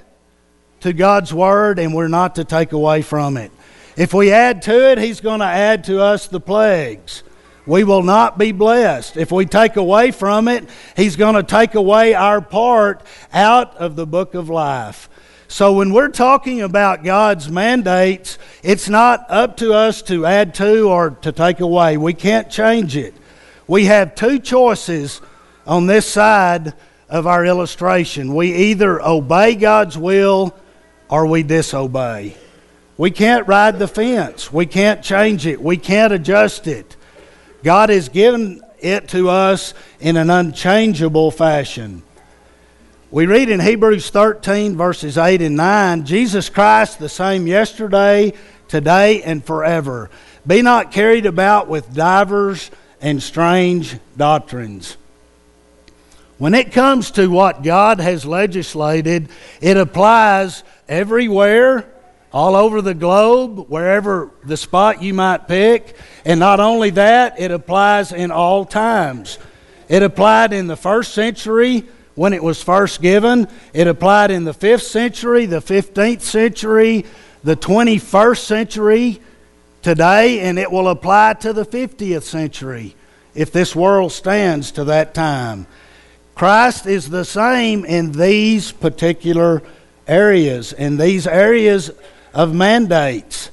to 0.81 0.93
God's 0.93 1.33
Word 1.33 1.79
and 1.79 1.95
we're 1.95 2.09
not 2.09 2.35
to 2.35 2.45
take 2.45 2.73
away 2.73 3.01
from 3.01 3.39
it. 3.39 3.51
If 3.97 4.13
we 4.13 4.31
add 4.31 4.61
to 4.63 4.91
it, 4.91 4.99
He's 4.99 5.23
going 5.23 5.41
to 5.41 5.47
add 5.47 5.85
to 5.85 6.03
us 6.03 6.29
the 6.29 6.41
plagues. 6.41 7.23
We 7.65 7.85
will 7.85 8.03
not 8.03 8.37
be 8.37 8.53
blessed. 8.53 9.17
If 9.17 9.33
we 9.33 9.47
take 9.47 9.77
away 9.77 10.11
from 10.11 10.47
it, 10.47 10.69
He's 10.95 11.17
going 11.17 11.37
to 11.37 11.43
take 11.43 11.75
away 11.75 12.13
our 12.13 12.43
part 12.43 13.07
out 13.33 13.75
of 13.79 13.97
the 13.97 14.07
book 14.07 14.35
of 14.35 14.51
life. 14.51 15.09
So 15.49 15.73
when 15.73 15.91
we're 15.91 16.11
talking 16.11 16.61
about 16.61 17.03
God's 17.03 17.49
mandates, 17.49 18.39
it's 18.63 18.91
not 18.91 19.25
up 19.31 19.57
to 19.57 19.73
us 19.73 20.03
to 20.03 20.27
add 20.27 20.55
to 20.57 20.91
or 20.91 21.13
to 21.23 21.33
take 21.33 21.61
away. 21.61 21.97
We 21.97 22.13
can't 22.13 22.51
change 22.51 22.95
it. 22.95 23.15
We 23.73 23.87
have 23.87 24.15
two 24.15 24.39
choices 24.39 25.23
on 25.67 25.87
this 25.87 26.07
side 26.07 26.75
of 27.09 27.27
our 27.27 27.47
illustration. 27.47 28.35
We 28.35 28.55
either 28.55 29.01
obey 29.01 29.55
God's 29.55 29.97
will 29.97 30.55
or 31.09 31.25
we 31.25 31.43
disobey. 31.43 32.37
We 32.99 33.11
can't 33.11 33.49
ride 33.49 33.79
the 33.79 33.89
fence. 33.89 34.53
We 34.53 34.67
can't 34.67 35.03
change 35.03 35.47
it. 35.47 35.59
We 35.59 35.79
can't 35.79 36.13
adjust 36.13 36.67
it. 36.67 36.99
God 37.65 37.89
has 37.89 38.11
given 38.11 38.61
it 38.79 39.09
to 39.09 39.31
us 39.31 39.73
in 40.01 40.19
an 40.19 40.29
unchangeable 40.29 41.31
fashion. 41.31 42.03
We 43.11 43.25
read 43.25 43.49
in 43.49 43.59
Hebrews 43.59 44.11
13, 44.11 44.77
verses 44.77 45.17
8 45.17 45.41
and 45.41 45.57
9 45.57 46.05
Jesus 46.05 46.51
Christ, 46.51 46.99
the 46.99 47.09
same 47.09 47.47
yesterday, 47.47 48.35
today, 48.69 49.23
and 49.23 49.43
forever. 49.43 50.11
Be 50.47 50.61
not 50.61 50.93
carried 50.93 51.25
about 51.25 51.69
with 51.69 51.95
divers 51.95 52.71
and 53.03 53.23
strange 53.23 53.99
doctrines. 54.17 54.97
When 56.39 56.55
it 56.55 56.73
comes 56.73 57.11
to 57.13 57.29
what 57.29 57.63
God 57.63 58.01
has 58.01 58.25
legislated, 58.25 59.29
it 59.61 59.77
applies 59.77 60.65
everywhere 60.89 61.89
all 62.33 62.57
over 62.57 62.81
the 62.81 62.95
globe, 62.95 63.69
wherever 63.69 64.31
the 64.45 64.57
spot 64.57 65.03
you 65.03 65.13
might 65.13 65.47
pick. 65.47 65.95
And 66.25 66.41
not 66.41 66.61
only 66.61 66.91
that, 66.91 67.39
it 67.39 67.51
applies 67.51 68.13
in 68.13 68.31
all 68.31 68.65
times. 68.65 69.39
It 69.89 70.03
applied 70.03 70.53
in 70.53 70.67
the 70.67 70.77
first 70.77 71.13
century 71.13 71.85
when 72.15 72.33
it 72.33 72.43
was 72.43 72.63
first 72.63 73.01
given, 73.01 73.49
it 73.73 73.87
applied 73.87 74.31
in 74.31 74.45
the 74.45 74.53
5th 74.53 74.83
century, 74.83 75.47
the 75.47 75.63
15th 75.63 76.21
century, 76.21 77.07
the 77.43 77.57
21st 77.57 78.39
century 78.39 79.21
today, 79.83 80.41
and 80.41 80.59
it 80.59 80.71
will 80.71 80.89
apply 80.89 81.35
to 81.35 81.53
the 81.53 81.67
50th 81.67 82.23
century 82.23 82.95
if 83.35 83.53
this 83.53 83.75
world 83.75 84.13
stands 84.13 84.73
to 84.73 84.85
that 84.85 85.15
time. 85.15 85.67
Christ 86.35 86.87
is 86.87 87.11
the 87.11 87.25
same 87.25 87.85
in 87.85 88.13
these 88.13 88.73
particular 88.73 89.63
areas, 90.07 90.73
in 90.73 90.97
these 90.97 91.27
areas 91.27 91.91
of 92.33 92.55
mandates. 92.55 93.51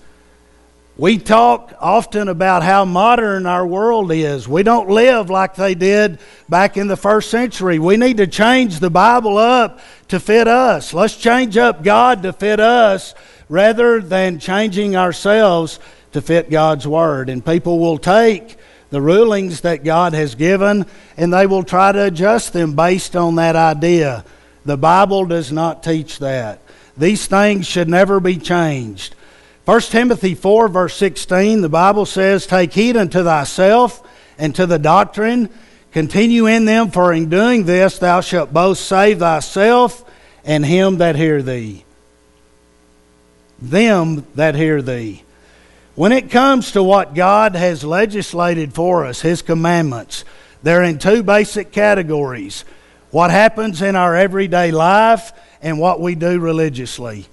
We 0.98 1.18
talk 1.18 1.74
often 1.80 2.28
about 2.28 2.62
how 2.62 2.84
modern 2.84 3.46
our 3.46 3.66
world 3.66 4.12
is. 4.12 4.50
We 4.50 4.64
don't 4.64 4.90
live 4.90 5.30
like 5.30 5.56
they 5.56 5.74
did 5.74 6.20
back 6.50 6.76
in 6.76 6.88
the 6.88 6.98
first 6.98 7.30
century. 7.32 7.80
We 7.80 7.96
need 7.96 8.18
to 8.18 8.28
change 8.28 8.80
the 8.80 8.90
Bible 8.90 9.38
up 9.38 9.80
to 10.10 10.20
fit 10.20 10.48
us. 10.50 10.94
Let's 10.94 11.16
change 11.16 11.56
up 11.56 11.84
God 11.84 12.24
to 12.24 12.34
fit 12.34 12.60
us 12.60 13.16
rather 13.48 14.02
than 14.02 14.40
changing 14.40 14.98
ourselves 14.98 15.80
to 16.14 16.22
fit 16.22 16.50
God's 16.50 16.88
Word. 16.88 17.30
And 17.30 17.46
people 17.46 17.80
will 17.80 17.98
take 17.98 18.58
the 18.90 19.02
rulings 19.02 19.62
that 19.62 19.84
God 19.84 20.14
has 20.14 20.36
given 20.36 20.86
and 21.16 21.34
they 21.34 21.46
will 21.46 21.64
try 21.64 21.92
to 21.92 22.06
adjust 22.06 22.54
them 22.54 22.76
based 22.76 23.16
on 23.16 23.36
that 23.36 23.56
idea. 23.56 24.26
The 24.66 24.78
Bible 24.78 25.26
does 25.26 25.52
not 25.52 25.84
teach 25.84 26.20
that. 26.20 26.60
These 26.98 27.28
things 27.28 27.66
should 27.66 27.88
never 27.88 28.20
be 28.20 28.38
changed. 28.38 29.16
1 29.66 29.82
Timothy 29.82 30.36
4, 30.36 30.68
verse 30.68 30.96
16, 30.96 31.62
the 31.62 31.70
Bible 31.70 32.06
says, 32.06 32.48
Take 32.48 32.74
heed 32.74 32.98
unto 32.98 33.24
thyself 33.24 34.02
and 34.38 34.56
to 34.56 34.66
the 34.66 34.80
doctrine. 34.80 35.50
Continue 35.92 36.48
in 36.48 36.66
them, 36.66 36.92
for 36.92 37.14
in 37.14 37.30
doing 37.30 37.66
this 37.66 38.00
thou 38.00 38.22
shalt 38.22 38.52
both 38.52 38.80
save 38.80 39.20
thyself 39.20 40.04
and 40.44 40.66
him 40.66 40.98
that 40.98 41.16
hear 41.16 41.42
thee. 41.42 41.86
Them 43.62 44.26
that 44.36 44.56
hear 44.56 44.82
thee. 44.82 45.24
When 46.00 46.14
it 46.14 46.32
comes 46.32 46.72
to 46.72 46.82
what 46.82 47.14
God 47.14 47.56
has 47.56 47.84
legislated 47.84 48.74
for 48.74 49.06
us, 49.06 49.20
His 49.20 49.42
commandments, 49.42 50.24
they're 50.64 50.82
in 50.82 50.98
two 50.98 51.24
basic 51.24 51.74
categories 51.74 52.64
what 53.12 53.32
happens 53.32 53.82
in 53.82 53.98
our 53.98 54.16
everyday 54.16 54.72
life 54.72 55.34
and 55.62 55.78
what 55.78 56.00
we 56.00 56.16
do 56.16 56.40
religiously. 56.40 57.28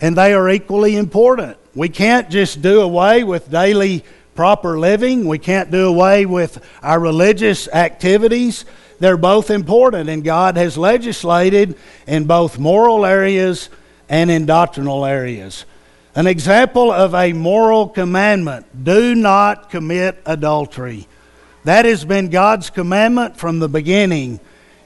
And 0.00 0.18
they 0.18 0.32
are 0.32 0.50
equally 0.50 0.96
important. 0.96 1.58
We 1.72 1.88
can't 1.88 2.28
just 2.28 2.60
do 2.60 2.80
away 2.80 3.22
with 3.22 3.52
daily 3.52 4.04
proper 4.34 4.76
living, 4.76 5.28
we 5.28 5.38
can't 5.38 5.70
do 5.70 5.86
away 5.86 6.26
with 6.26 6.60
our 6.82 6.98
religious 6.98 7.68
activities. 7.68 8.64
They're 8.98 9.16
both 9.16 9.48
important, 9.48 10.10
and 10.10 10.24
God 10.24 10.56
has 10.56 10.76
legislated 10.76 11.78
in 12.08 12.24
both 12.24 12.58
moral 12.58 13.06
areas 13.06 13.68
and 14.08 14.28
in 14.28 14.44
doctrinal 14.44 15.06
areas. 15.06 15.66
An 16.14 16.26
example 16.26 16.90
of 16.90 17.14
a 17.14 17.32
moral 17.32 17.88
commandment 17.88 18.84
do 18.84 19.14
not 19.14 19.70
commit 19.70 20.20
adultery. 20.26 21.06
That 21.64 21.84
has 21.84 22.04
been 22.04 22.30
God's 22.30 22.70
commandment 22.70 23.36
from 23.36 23.58
the 23.58 23.68
beginning. 23.68 24.40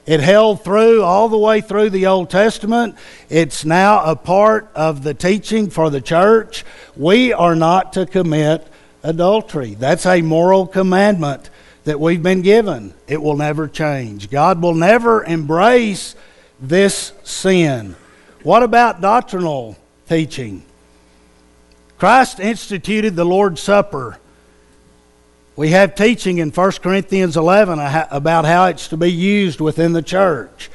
It 0.05 0.19
held 0.19 0.63
through 0.63 1.01
all 1.01 1.29
the 1.29 1.37
way 1.37 1.61
through 1.61 1.89
the 1.89 2.05
Old 2.05 2.29
Testament. 2.29 2.95
It's 3.27 3.65
now 3.65 4.03
a 4.03 4.15
part 4.15 4.69
of 4.75 5.01
the 5.01 5.15
teaching 5.15 5.71
for 5.71 5.89
the 5.89 6.01
church. 6.01 6.63
We 6.95 7.33
are 7.33 7.55
not 7.55 7.93
to 7.93 8.05
commit 8.05 8.67
adultery. 9.01 9.73
That's 9.73 10.05
a 10.05 10.21
moral 10.21 10.67
commandment 10.67 11.49
that 11.85 11.99
we've 11.99 12.21
been 12.21 12.43
given. 12.43 12.93
It 13.07 13.21
will 13.21 13.37
never 13.37 13.67
change. 13.67 14.29
God 14.29 14.61
will 14.61 14.75
never 14.75 15.23
embrace 15.23 16.15
this 16.59 17.13
sin. 17.23 17.95
What 18.43 18.61
about 18.61 19.01
doctrinal 19.01 19.75
teaching? 20.07 20.64
Christ 21.97 22.41
instituted 22.41 23.15
the 23.15 23.25
Lord's 23.25 23.61
Supper. 23.61 24.17
We 25.55 25.69
have 25.69 25.95
teaching 25.95 26.39
in 26.39 26.51
1 26.51 26.71
Corinthians 26.73 27.37
11 27.37 27.79
about 28.11 28.43
how 28.43 28.65
it's 28.65 28.89
to 28.89 28.97
be 28.97 29.11
used 29.11 29.61
within 29.61 29.93
the 29.93 30.01
church. 30.01 30.69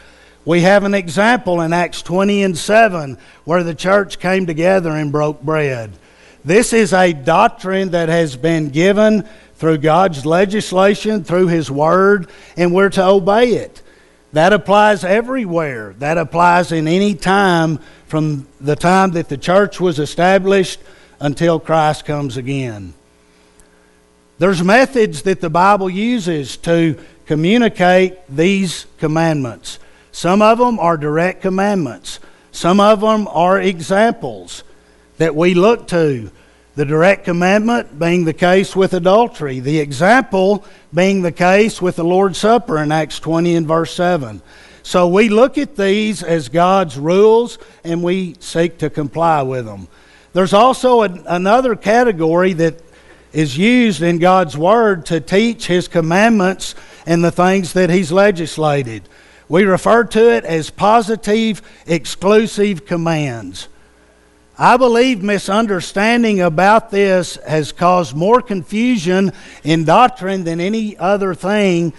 We 0.47 0.63
have 0.63 0.85
an 0.85 0.95
example 0.95 1.61
in 1.61 1.75
Acts 1.75 2.01
20 2.01 2.43
and 2.43 2.57
7 2.57 3.19
where 3.45 3.63
the 3.63 3.75
church 3.75 4.19
came 4.19 4.47
together 4.47 4.93
and 4.93 5.13
broke 5.13 5.43
bread. 5.43 5.93
This 6.43 6.73
is 6.73 6.95
a 6.95 7.13
doctrine 7.13 7.91
that 7.91 8.09
has 8.09 8.37
been 8.37 8.71
given 8.71 9.29
through 9.57 9.79
God's 9.79 10.25
legislation, 10.25 11.23
through 11.23 11.49
His 11.49 11.71
Word, 11.71 12.31
and 12.57 12.73
we're 12.73 12.89
to 12.89 13.05
obey 13.05 13.51
it. 13.51 13.83
That 14.33 14.55
applies 14.55 15.05
everywhere. 15.05 15.95
That 15.99 16.17
applies 16.17 16.73
in 16.73 16.89
any 16.89 17.15
time 17.15 17.79
from 18.07 18.49
the 18.59 18.77
time 18.77 19.11
that 19.11 19.29
the 19.29 19.37
church 19.37 19.79
was 19.79 19.99
established 19.99 20.81
until 21.21 21.61
Christ 21.61 22.05
comes 22.05 22.37
again. 22.37 22.95
There's 24.39 24.65
methods 24.65 25.23
that 25.23 25.43
the 25.43 25.51
Bible 25.51 25.91
uses 25.91 26.57
to 26.59 26.97
communicate 27.27 28.19
these 28.29 28.87
commandments. 28.99 29.79
Some 30.13 30.41
of 30.43 30.59
them 30.59 30.79
are 30.79 30.97
direct 30.97 31.43
commandments. 31.43 32.19
Some 32.51 32.81
of 32.81 33.01
them 33.03 33.29
are 33.29 33.61
examples 33.61 34.65
that 35.19 35.37
we 35.37 35.55
look 35.55 35.87
to. 35.89 36.31
The 36.75 36.85
direct 36.85 37.25
commandment 37.25 37.99
being 37.99 38.25
the 38.25 38.33
case 38.33 38.75
with 38.75 38.95
adultery, 38.95 39.61
the 39.61 39.79
example 39.79 40.65
being 40.95 41.21
the 41.21 41.33
case 41.33 41.83
with 41.83 41.97
the 41.97 42.05
Lord's 42.05 42.39
Supper 42.39 42.79
in 42.79 42.91
Acts 42.91 43.21
20 43.21 43.55
and 43.57 43.67
verse 43.67 43.93
7. 43.93 44.41
So 44.83 45.07
we 45.07 45.29
look 45.29 45.59
at 45.59 45.77
these 45.77 46.23
as 46.23 46.49
God's 46.49 46.99
rules 46.99 47.59
and 47.85 48.03
we 48.03 48.37
seek 48.41 48.79
to 48.79 48.89
comply 48.89 49.43
with 49.43 49.67
them. 49.67 49.89
There's 50.33 50.53
also 50.53 51.03
a, 51.03 51.23
another 51.27 51.75
category 51.75 52.53
that 52.55 52.83
is 53.33 53.57
used 53.57 54.03
in 54.03 54.19
God's 54.19 54.57
Word 54.57 55.07
to 55.07 55.21
teach 55.21 55.67
His 55.67 55.89
commandments 55.89 56.75
and 57.07 57.23
the 57.23 57.31
things 57.31 57.73
that 57.73 57.91
He's 57.91 58.13
legislated. 58.13 59.03
We 59.49 59.65
refer 59.65 60.05
to 60.05 60.33
it 60.33 60.45
as 60.45 60.71
positive, 60.71 61.63
exclusive 61.87 62.87
commands. 62.87 63.69
I 64.57 64.77
believe 64.77 65.23
misunderstanding 65.23 66.41
about 66.41 66.91
this 66.91 67.37
has 67.47 67.73
caused 67.73 68.15
more 68.15 68.43
confusion 68.43 69.33
in 69.65 69.85
doctrine 69.85 70.45
than 70.45 70.61
any 70.61 70.97
other 70.99 71.35
thing 71.35 71.93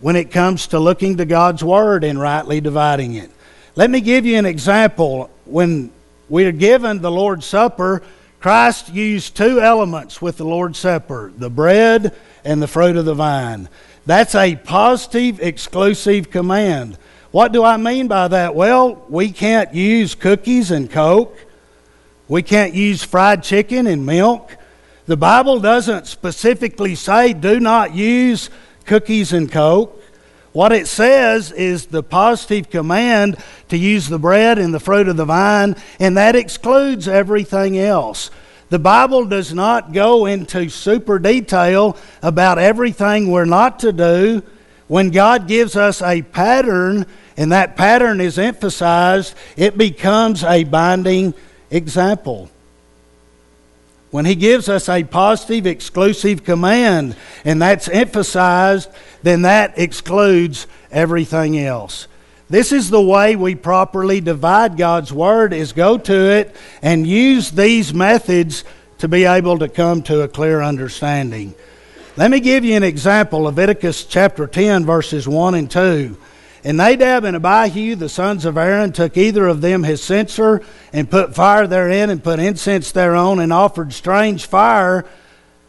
when 0.00 0.16
it 0.16 0.30
comes 0.30 0.66
to 0.68 0.80
looking 0.80 1.18
to 1.18 1.24
God's 1.24 1.62
Word 1.62 2.04
and 2.04 2.20
rightly 2.20 2.60
dividing 2.60 3.14
it. 3.14 3.30
Let 3.76 3.90
me 3.90 4.00
give 4.00 4.26
you 4.26 4.36
an 4.36 4.44
example. 4.44 5.30
When 5.46 5.90
we 6.28 6.44
are 6.44 6.52
given 6.52 7.00
the 7.00 7.10
Lord's 7.10 7.46
Supper, 7.46 8.02
Christ 8.40 8.92
used 8.92 9.36
two 9.36 9.60
elements 9.60 10.20
with 10.20 10.36
the 10.36 10.44
Lord's 10.44 10.78
Supper 10.78 11.32
the 11.36 11.48
bread 11.48 12.14
and 12.44 12.60
the 12.60 12.68
fruit 12.68 12.96
of 12.96 13.06
the 13.06 13.14
vine. 13.14 13.68
That's 14.06 14.34
a 14.34 14.56
positive, 14.56 15.40
exclusive 15.40 16.30
command. 16.30 16.98
What 17.30 17.52
do 17.52 17.64
I 17.64 17.78
mean 17.78 18.06
by 18.06 18.28
that? 18.28 18.54
Well, 18.54 19.04
we 19.08 19.32
can't 19.32 19.74
use 19.74 20.14
cookies 20.14 20.70
and 20.70 20.90
Coke. 20.90 21.36
We 22.28 22.42
can't 22.42 22.74
use 22.74 23.02
fried 23.02 23.42
chicken 23.42 23.86
and 23.86 24.04
milk. 24.04 24.56
The 25.06 25.16
Bible 25.16 25.58
doesn't 25.58 26.06
specifically 26.06 26.94
say 26.94 27.32
do 27.32 27.58
not 27.58 27.94
use 27.94 28.50
cookies 28.84 29.32
and 29.32 29.50
Coke. 29.50 30.00
What 30.54 30.70
it 30.70 30.86
says 30.86 31.50
is 31.50 31.86
the 31.86 32.04
positive 32.04 32.70
command 32.70 33.38
to 33.70 33.76
use 33.76 34.08
the 34.08 34.20
bread 34.20 34.56
and 34.56 34.72
the 34.72 34.78
fruit 34.78 35.08
of 35.08 35.16
the 35.16 35.24
vine, 35.24 35.74
and 35.98 36.16
that 36.16 36.36
excludes 36.36 37.08
everything 37.08 37.76
else. 37.76 38.30
The 38.70 38.78
Bible 38.78 39.24
does 39.24 39.52
not 39.52 39.92
go 39.92 40.26
into 40.26 40.68
super 40.68 41.18
detail 41.18 41.96
about 42.22 42.60
everything 42.60 43.32
we're 43.32 43.44
not 43.46 43.80
to 43.80 43.92
do. 43.92 44.44
When 44.86 45.10
God 45.10 45.48
gives 45.48 45.74
us 45.74 46.00
a 46.00 46.22
pattern 46.22 47.06
and 47.36 47.50
that 47.50 47.76
pattern 47.76 48.20
is 48.20 48.38
emphasized, 48.38 49.34
it 49.56 49.76
becomes 49.76 50.44
a 50.44 50.62
binding 50.62 51.34
example. 51.68 52.48
When 54.14 54.26
He 54.26 54.36
gives 54.36 54.68
us 54.68 54.88
a 54.88 55.02
positive, 55.02 55.66
exclusive 55.66 56.44
command 56.44 57.16
and 57.44 57.60
that's 57.60 57.88
emphasized, 57.88 58.88
then 59.24 59.42
that 59.42 59.76
excludes 59.76 60.68
everything 60.92 61.58
else. 61.58 62.06
This 62.48 62.70
is 62.70 62.90
the 62.90 63.02
way 63.02 63.34
we 63.34 63.56
properly 63.56 64.20
divide 64.20 64.76
God's 64.76 65.12
Word 65.12 65.52
is 65.52 65.72
go 65.72 65.98
to 65.98 66.30
it 66.30 66.54
and 66.80 67.04
use 67.04 67.50
these 67.50 67.92
methods 67.92 68.62
to 68.98 69.08
be 69.08 69.24
able 69.24 69.58
to 69.58 69.68
come 69.68 70.00
to 70.02 70.20
a 70.20 70.28
clear 70.28 70.62
understanding. 70.62 71.52
Let 72.16 72.30
me 72.30 72.38
give 72.38 72.64
you 72.64 72.76
an 72.76 72.84
example 72.84 73.40
Leviticus 73.40 74.04
chapter 74.04 74.46
10, 74.46 74.86
verses 74.86 75.26
1 75.26 75.56
and 75.56 75.68
2. 75.68 76.16
And 76.64 76.78
Nadab 76.78 77.24
and 77.24 77.36
Abihu, 77.36 77.94
the 77.94 78.08
sons 78.08 78.46
of 78.46 78.56
Aaron, 78.56 78.92
took 78.92 79.18
either 79.18 79.46
of 79.46 79.60
them 79.60 79.82
his 79.82 80.02
censer 80.02 80.62
and 80.94 81.10
put 81.10 81.34
fire 81.34 81.66
therein 81.66 82.08
and 82.08 82.24
put 82.24 82.38
incense 82.38 82.90
thereon 82.90 83.38
and 83.38 83.52
offered 83.52 83.92
strange 83.92 84.46
fire 84.46 85.04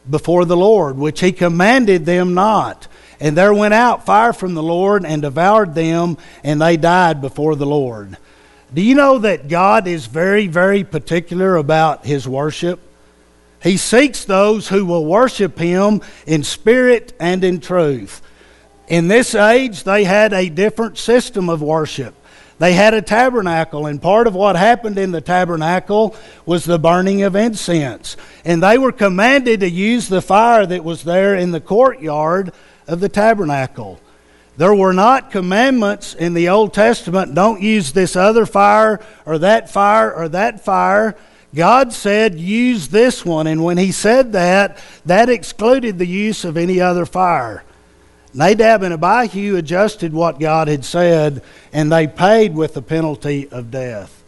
before 0.10 0.46
the 0.46 0.56
Lord, 0.56 0.98
which 0.98 1.20
he 1.20 1.34
commanded 1.34 2.06
them 2.06 2.34
not. 2.34 2.88
And 3.20 3.36
there 3.36 3.54
went 3.54 3.74
out 3.74 4.06
fire 4.06 4.32
from 4.32 4.54
the 4.54 4.64
Lord 4.64 5.06
and 5.06 5.22
devoured 5.22 5.76
them, 5.76 6.18
and 6.44 6.62
they 6.62 6.78
died 6.78 7.20
before 7.20 7.56
the 7.56 7.66
Lord. 7.66 8.18
Do 8.74 8.82
you 8.82 8.96
know 8.96 9.20
that 9.20 9.50
God 9.50 9.88
is 9.88 10.06
very, 10.06 10.48
very 10.48 10.84
particular 10.84 11.58
about 11.58 12.06
his 12.06 12.28
worship? 12.28 12.80
He 13.62 13.78
seeks 13.78 14.26
those 14.26 14.68
who 14.70 14.86
will 14.86 15.06
worship 15.06 15.58
him 15.58 16.02
in 16.26 16.44
spirit 16.44 17.14
and 17.20 17.44
in 17.44 17.60
truth. 17.60 18.22
In 18.88 19.08
this 19.08 19.34
age, 19.34 19.84
they 19.84 20.04
had 20.04 20.34
a 20.34 20.50
different 20.50 20.98
system 20.98 21.50
of 21.50 21.62
worship. 21.62 22.14
They 22.58 22.74
had 22.74 22.94
a 22.94 23.02
tabernacle, 23.02 23.86
and 23.86 24.02
part 24.02 24.28
of 24.28 24.36
what 24.36 24.56
happened 24.56 24.98
in 24.98 25.12
the 25.12 25.20
tabernacle 25.20 26.16
was 26.46 26.64
the 26.64 26.80
burning 26.80 27.24
of 27.24 27.36
incense. 27.36 28.16
And 28.46 28.64
they 28.64 28.78
were 28.78 28.94
commanded 28.94 29.60
to 29.60 29.70
use 29.70 30.08
the 30.08 30.22
fire 30.22 30.66
that 30.66 30.84
was 30.84 31.04
there 31.04 31.36
in 31.36 31.52
the 31.52 31.60
courtyard 31.60 32.54
of 32.88 33.02
the 33.02 33.10
tabernacle. 33.10 34.00
There 34.58 34.74
were 34.74 34.94
not 34.94 35.32
commandments 35.32 36.14
in 36.14 36.34
the 36.34 36.48
Old 36.48 36.74
Testament 36.74 37.36
don't 37.36 37.62
use 37.62 37.92
this 37.92 38.16
other 38.16 38.46
fire 38.46 39.02
or 39.26 39.40
that 39.40 39.70
fire 39.70 40.14
or 40.14 40.30
that 40.30 40.64
fire. 40.64 41.18
God 41.54 41.92
said, 41.92 42.40
use 42.40 42.88
this 42.88 43.26
one. 43.26 43.48
And 43.48 43.66
when 43.66 43.78
He 43.78 43.92
said 43.92 44.32
that, 44.32 44.78
that 45.06 45.28
excluded 45.28 45.98
the 45.98 46.08
use 46.08 46.46
of 46.46 46.56
any 46.56 46.80
other 46.80 47.06
fire. 47.06 47.64
Nadab 48.36 48.84
and 48.84 48.94
Abihu 48.94 49.56
adjusted 49.56 50.12
what 50.12 50.42
God 50.42 50.68
had 50.68 50.84
said, 50.84 51.42
and 51.72 51.90
they 51.90 52.06
paid 52.06 52.54
with 52.54 52.74
the 52.74 52.82
penalty 52.82 53.48
of 53.50 53.72
death. 53.72 54.24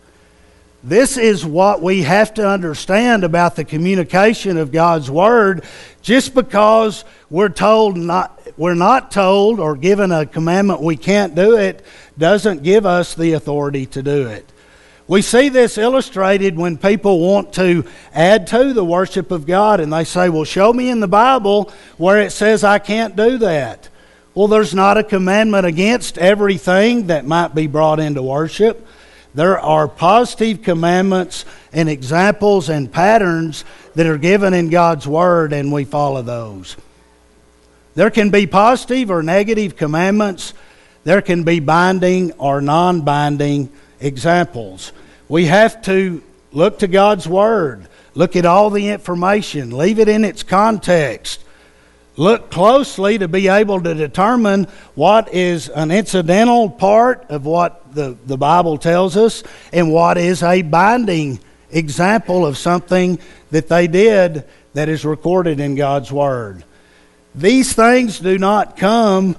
This 0.82 1.18
is 1.18 1.46
what 1.46 1.82
we 1.82 2.04
have 2.04 2.34
to 2.36 2.48
understand 2.48 3.26
about 3.26 3.58
the 3.58 3.66
communication 3.66 4.58
of 4.58 4.72
God's 4.72 5.12
Word. 5.12 5.66
Just 6.02 6.34
because 6.34 7.04
we're 7.30 7.50
told 7.50 7.98
not, 7.98 8.40
we're 8.56 8.76
not 8.76 9.12
told 9.12 9.60
or 9.60 9.76
given 9.76 10.14
a 10.14 10.26
commandment 10.26 10.82
we 10.82 10.96
can't 10.96 11.36
do 11.36 11.58
it, 11.58 11.84
doesn't 12.18 12.64
give 12.64 12.86
us 12.86 13.14
the 13.14 13.34
authority 13.34 13.86
to 13.88 14.02
do 14.02 14.28
it. 14.28 14.50
We 15.10 15.22
see 15.22 15.50
this 15.50 15.78
illustrated 15.78 16.58
when 16.58 16.78
people 16.78 17.20
want 17.20 17.54
to 17.54 17.86
add 18.14 18.48
to 18.48 18.74
the 18.74 18.86
worship 18.86 19.32
of 19.32 19.46
God 19.46 19.82
and 19.82 19.92
they 19.92 20.06
say, 20.06 20.30
Well, 20.30 20.46
show 20.46 20.72
me 20.72 20.90
in 20.90 21.02
the 21.02 21.08
Bible 21.08 21.74
where 21.98 22.22
it 22.22 22.32
says 22.32 22.64
I 22.64 22.80
can't 22.80 23.16
do 23.16 23.38
that. 23.40 23.90
Well, 24.38 24.48
there's 24.48 24.76
not 24.76 25.00
a 25.00 25.04
commandment 25.04 25.66
against 25.66 26.20
everything 26.20 27.08
that 27.08 27.26
might 27.26 27.56
be 27.56 27.66
brought 27.66 28.00
into 28.00 28.22
worship. 28.22 28.86
There 29.34 29.58
are 29.58 29.88
positive 29.88 30.62
commandments 30.62 31.44
and 31.74 31.90
examples 31.90 32.70
and 32.70 32.92
patterns 32.92 33.66
that 33.96 34.06
are 34.06 34.20
given 34.20 34.54
in 34.54 34.70
God's 34.70 35.08
Word, 35.08 35.54
and 35.54 35.72
we 35.72 35.86
follow 35.86 36.22
those. 36.22 36.78
There 37.96 38.12
can 38.12 38.30
be 38.30 38.46
positive 38.46 39.10
or 39.10 39.24
negative 39.24 39.76
commandments, 39.76 40.54
there 41.04 41.24
can 41.24 41.44
be 41.44 41.60
binding 41.60 42.34
or 42.34 42.62
non 42.62 43.02
binding 43.02 43.72
examples. 44.00 44.92
We 45.28 45.46
have 45.46 45.82
to 45.86 46.22
Look 46.52 46.80
to 46.80 46.88
God's 46.88 47.28
Word. 47.28 47.88
Look 48.16 48.36
at 48.36 48.46
all 48.46 48.70
the 48.70 48.90
information. 48.90 49.78
Leave 49.78 50.00
it 50.00 50.08
in 50.08 50.24
its 50.24 50.44
context. 50.44 51.44
Look 52.18 52.50
closely 52.50 53.20
to 53.20 53.28
be 53.28 53.48
able 53.48 53.82
to 53.82 53.94
determine 53.94 54.66
what 54.96 55.32
is 55.34 55.70
an 55.70 55.92
incidental 55.92 56.68
part 56.68 57.28
of 57.30 57.46
what 57.46 57.94
the, 57.94 58.18
the 58.26 58.38
Bible 58.38 58.80
tells 58.80 59.16
us 59.16 59.44
and 59.72 59.92
what 59.92 60.18
is 60.18 60.42
a 60.42 60.64
binding 60.64 61.40
example 61.70 62.44
of 62.44 62.58
something 62.58 63.20
that 63.52 63.68
they 63.68 63.86
did 63.88 64.46
that 64.74 64.90
is 64.90 65.06
recorded 65.06 65.60
in 65.60 65.76
God's 65.76 66.12
Word. 66.12 66.64
These 67.36 67.74
things 67.74 68.20
do 68.20 68.40
not 68.40 68.78
come 68.78 69.36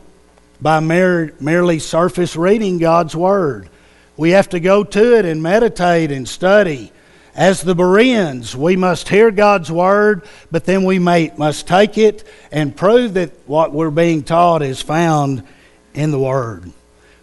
by 0.60 0.78
mere, 0.78 1.34
merely 1.40 1.80
surface 1.80 2.36
reading 2.36 2.78
God's 2.78 3.16
Word. 3.16 3.68
We 4.16 4.30
have 4.30 4.48
to 4.50 4.60
go 4.60 4.84
to 4.84 5.18
it 5.18 5.24
and 5.24 5.42
meditate 5.42 6.12
and 6.12 6.28
study. 6.28 6.92
As 7.38 7.62
the 7.62 7.76
Bereans, 7.76 8.56
we 8.56 8.74
must 8.74 9.08
hear 9.08 9.30
God's 9.30 9.70
Word, 9.70 10.24
but 10.50 10.64
then 10.64 10.82
we 10.82 10.98
may, 10.98 11.30
must 11.36 11.68
take 11.68 11.96
it 11.96 12.26
and 12.50 12.76
prove 12.76 13.14
that 13.14 13.30
what 13.46 13.72
we're 13.72 13.90
being 13.90 14.24
taught 14.24 14.60
is 14.60 14.82
found 14.82 15.44
in 15.94 16.10
the 16.10 16.18
Word. 16.18 16.72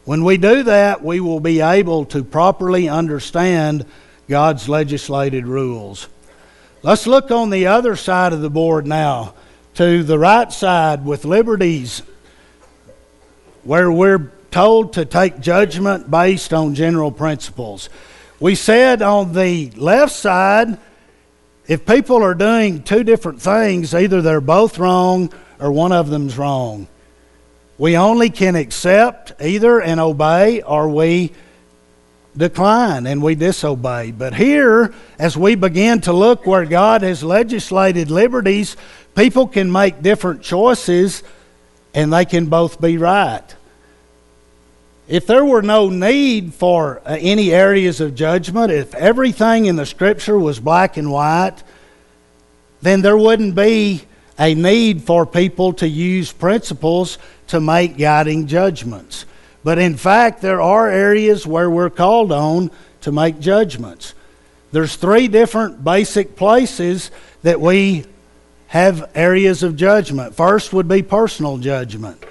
When 0.06 0.24
we 0.24 0.38
do 0.38 0.64
that, 0.64 1.04
we 1.04 1.20
will 1.20 1.42
be 1.42 1.60
able 1.60 2.06
to 2.06 2.24
properly 2.24 2.88
understand 2.88 3.86
God's 4.30 4.70
legislated 4.70 5.46
rules. 5.46 6.08
Let's 6.82 7.08
look 7.08 7.30
on 7.30 7.50
the 7.50 7.68
other 7.68 7.98
side 7.98 8.32
of 8.32 8.40
the 8.40 8.50
board 8.50 8.88
now, 8.88 9.34
to 9.74 10.02
the 10.02 10.18
right 10.18 10.50
side 10.50 11.04
with 11.04 11.26
liberties, 11.26 12.04
where 13.66 13.92
we're 13.92 14.32
told 14.50 14.94
to 14.94 15.04
take 15.04 15.42
judgment 15.42 16.10
based 16.10 16.54
on 16.54 16.74
general 16.74 17.12
principles. 17.12 17.90
We 18.40 18.56
said 18.56 19.02
on 19.02 19.34
the 19.34 19.72
left 19.72 20.14
side, 20.14 20.78
if 21.68 21.86
people 21.86 22.22
are 22.22 22.34
doing 22.34 22.84
two 22.84 23.04
different 23.04 23.42
things, 23.42 23.96
either 23.96 24.22
they're 24.22 24.42
both 24.42 24.78
wrong 24.78 25.32
or 25.60 25.72
one 25.72 25.92
of 25.92 26.10
them's 26.10 26.38
wrong. 26.38 26.88
We 27.78 27.98
only 27.98 28.30
can 28.30 28.56
accept 28.56 29.34
either 29.42 29.82
and 29.82 30.00
obey, 30.00 30.62
or 30.62 30.90
we 30.90 31.32
decline 32.38 33.08
and 33.08 33.22
we 33.22 33.36
disobey. 33.36 34.12
But 34.12 34.34
here, 34.34 34.94
as 35.18 35.38
we 35.38 35.56
begin 35.56 36.02
to 36.02 36.14
look 36.14 36.46
where 36.46 36.66
God 36.66 37.02
has 37.02 37.24
legislated 37.24 38.12
liberties, 38.12 38.76
people 39.16 39.48
can 39.48 39.72
make 39.72 40.02
different 40.02 40.42
choices 40.42 41.24
and 41.94 42.12
they 42.12 42.26
can 42.26 42.48
both 42.48 42.82
be 42.82 42.98
right. 42.98 43.56
If 45.08 45.28
there 45.28 45.46
were 45.46 45.62
no 45.62 45.90
need 45.90 46.54
for 46.54 47.00
uh, 47.06 47.18
any 47.20 47.54
areas 47.54 48.02
of 48.02 48.16
judgment, 48.16 48.72
if 48.72 48.96
everything 48.96 49.68
in 49.68 49.76
the 49.76 49.86
Scripture 49.86 50.40
was 50.40 50.60
black 50.60 50.98
and 50.98 51.12
white, 51.12 51.58
then 52.82 53.02
there 53.02 53.18
wouldn't 53.18 53.56
be 53.56 54.04
a 54.40 54.56
need 54.56 55.04
for 55.04 55.26
people 55.26 55.74
to 55.74 55.88
use 55.88 56.32
principles 56.32 57.20
to 57.48 57.60
make 57.62 57.98
guiding 57.98 58.48
judgments. 58.48 59.26
But 59.64 59.78
in 59.78 59.96
fact, 59.96 60.42
there 60.42 60.62
are 60.62 60.90
areas 60.90 61.46
where 61.46 61.70
we're 61.70 61.90
called 61.90 62.32
on 62.32 62.72
to 63.02 63.12
make 63.12 63.40
judgments. 63.40 64.14
There's 64.72 64.96
three 64.96 65.28
different 65.28 65.84
basic 65.84 66.36
places 66.36 67.12
that 67.44 67.62
we 67.62 68.06
have 68.68 69.10
areas 69.16 69.64
of 69.64 69.76
judgment. 69.76 70.36
First 70.36 70.74
would 70.74 70.88
be 70.88 71.02
personal 71.02 71.58
judgment. 71.58 72.24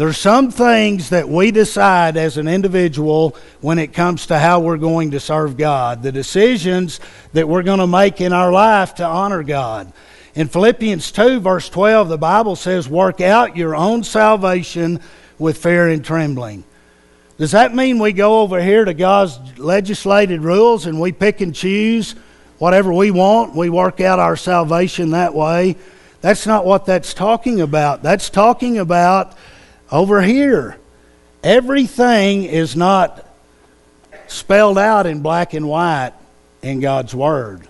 There's 0.00 0.16
some 0.16 0.50
things 0.50 1.10
that 1.10 1.28
we 1.28 1.50
decide 1.50 2.16
as 2.16 2.38
an 2.38 2.48
individual 2.48 3.36
when 3.60 3.78
it 3.78 3.92
comes 3.92 4.28
to 4.28 4.38
how 4.38 4.60
we're 4.60 4.78
going 4.78 5.10
to 5.10 5.20
serve 5.20 5.58
God, 5.58 6.02
the 6.02 6.10
decisions 6.10 7.00
that 7.34 7.46
we're 7.46 7.62
going 7.62 7.80
to 7.80 7.86
make 7.86 8.22
in 8.22 8.32
our 8.32 8.50
life 8.50 8.94
to 8.94 9.04
honor 9.04 9.42
God. 9.42 9.92
In 10.34 10.48
Philippians 10.48 11.12
2, 11.12 11.40
verse 11.40 11.68
12, 11.68 12.08
the 12.08 12.16
Bible 12.16 12.56
says, 12.56 12.88
Work 12.88 13.20
out 13.20 13.58
your 13.58 13.76
own 13.76 14.02
salvation 14.02 15.00
with 15.38 15.58
fear 15.58 15.90
and 15.90 16.02
trembling. 16.02 16.64
Does 17.36 17.50
that 17.50 17.74
mean 17.74 17.98
we 17.98 18.14
go 18.14 18.40
over 18.40 18.58
here 18.58 18.86
to 18.86 18.94
God's 18.94 19.58
legislated 19.58 20.40
rules 20.40 20.86
and 20.86 20.98
we 20.98 21.12
pick 21.12 21.42
and 21.42 21.54
choose 21.54 22.12
whatever 22.56 22.90
we 22.90 23.10
want? 23.10 23.54
We 23.54 23.68
work 23.68 24.00
out 24.00 24.18
our 24.18 24.36
salvation 24.36 25.10
that 25.10 25.34
way? 25.34 25.76
That's 26.22 26.46
not 26.46 26.64
what 26.64 26.86
that's 26.86 27.12
talking 27.12 27.60
about. 27.60 28.02
That's 28.02 28.30
talking 28.30 28.78
about 28.78 29.36
over 29.90 30.22
here. 30.22 30.76
Everything 31.42 32.44
is 32.44 32.76
not 32.76 33.26
spelled 34.26 34.78
out 34.78 35.06
in 35.06 35.22
black 35.22 35.54
and 35.54 35.68
white 35.68 36.12
in 36.62 36.80
God's 36.80 37.14
Word. 37.14 37.66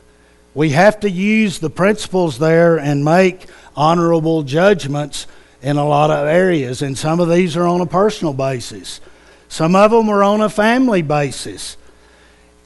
We 0.54 0.70
have 0.70 1.00
to 1.00 1.10
use 1.10 1.58
the 1.58 1.70
principles 1.70 2.38
there 2.38 2.78
and 2.78 3.04
make 3.04 3.46
honorable 3.76 4.42
judgments 4.42 5.26
in 5.62 5.76
a 5.76 5.86
lot 5.86 6.10
of 6.10 6.26
areas, 6.26 6.82
and 6.82 6.98
some 6.98 7.20
of 7.20 7.30
these 7.30 7.56
are 7.56 7.66
on 7.66 7.80
a 7.80 7.86
personal 7.86 8.32
basis. 8.32 9.00
Some 9.48 9.76
of 9.76 9.90
them 9.90 10.08
are 10.08 10.22
on 10.22 10.40
a 10.40 10.48
family 10.48 11.02
basis. 11.02 11.76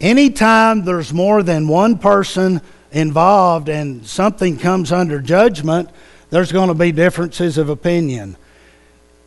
Anytime 0.01 0.85
there's 0.85 1.13
more 1.13 1.43
than 1.43 1.69
one 1.69 1.99
person 1.99 2.61
involved 2.93 3.69
and 3.69 4.07
something 4.07 4.59
comes 4.59 4.93
under 4.93 5.21
judgment, 5.21 5.91
there's 6.31 6.53
going 6.53 6.69
to 6.69 6.75
be 6.75 6.93
differences 6.93 7.59
of 7.59 7.69
opinion. 7.69 8.37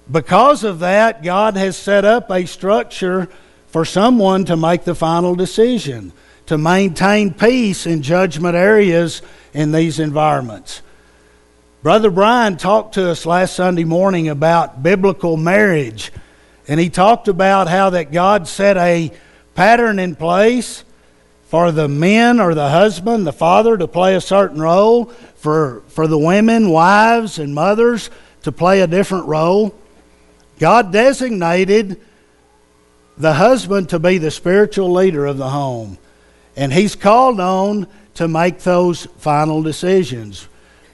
Because 0.09 0.63
of 0.63 0.79
that, 0.79 1.21
God 1.21 1.57
has 1.57 1.75
set 1.75 2.05
up 2.05 2.31
a 2.31 2.45
structure 2.45 3.27
for 3.67 3.83
someone 3.83 4.45
to 4.45 4.55
make 4.55 4.83
the 4.83 4.95
final 4.95 5.35
decision, 5.35 6.13
to 6.45 6.57
maintain 6.57 7.33
peace 7.33 7.85
in 7.85 8.01
judgment 8.01 8.55
areas 8.55 9.21
in 9.53 9.71
these 9.71 9.99
environments. 9.99 10.81
Brother 11.83 12.09
Brian 12.09 12.57
talked 12.57 12.95
to 12.95 13.09
us 13.09 13.25
last 13.25 13.55
Sunday 13.55 13.83
morning 13.83 14.29
about 14.29 14.81
biblical 14.81 15.35
marriage, 15.35 16.11
and 16.67 16.79
he 16.79 16.89
talked 16.89 17.27
about 17.27 17.67
how 17.67 17.89
that 17.89 18.11
God 18.11 18.47
set 18.47 18.77
a 18.77 19.11
pattern 19.55 19.99
in 19.99 20.15
place 20.15 20.83
for 21.47 21.71
the 21.71 21.87
men 21.87 22.39
or 22.39 22.53
the 22.53 22.69
husband, 22.69 23.27
the 23.27 23.33
father, 23.33 23.77
to 23.77 23.87
play 23.87 24.15
a 24.15 24.21
certain 24.21 24.61
role, 24.61 25.05
for, 25.35 25.83
for 25.87 26.07
the 26.07 26.17
women, 26.17 26.69
wives, 26.69 27.39
and 27.39 27.53
mothers 27.53 28.09
to 28.43 28.51
play 28.51 28.81
a 28.81 28.87
different 28.87 29.27
role. 29.27 29.73
God 30.59 30.91
designated 30.91 31.99
the 33.17 33.33
husband 33.33 33.89
to 33.89 33.99
be 33.99 34.17
the 34.17 34.31
spiritual 34.31 34.91
leader 34.91 35.25
of 35.25 35.37
the 35.37 35.49
home, 35.49 35.97
and 36.55 36.71
he's 36.71 36.95
called 36.95 37.39
on 37.39 37.87
to 38.15 38.27
make 38.27 38.59
those 38.59 39.05
final 39.17 39.61
decisions. 39.61 40.47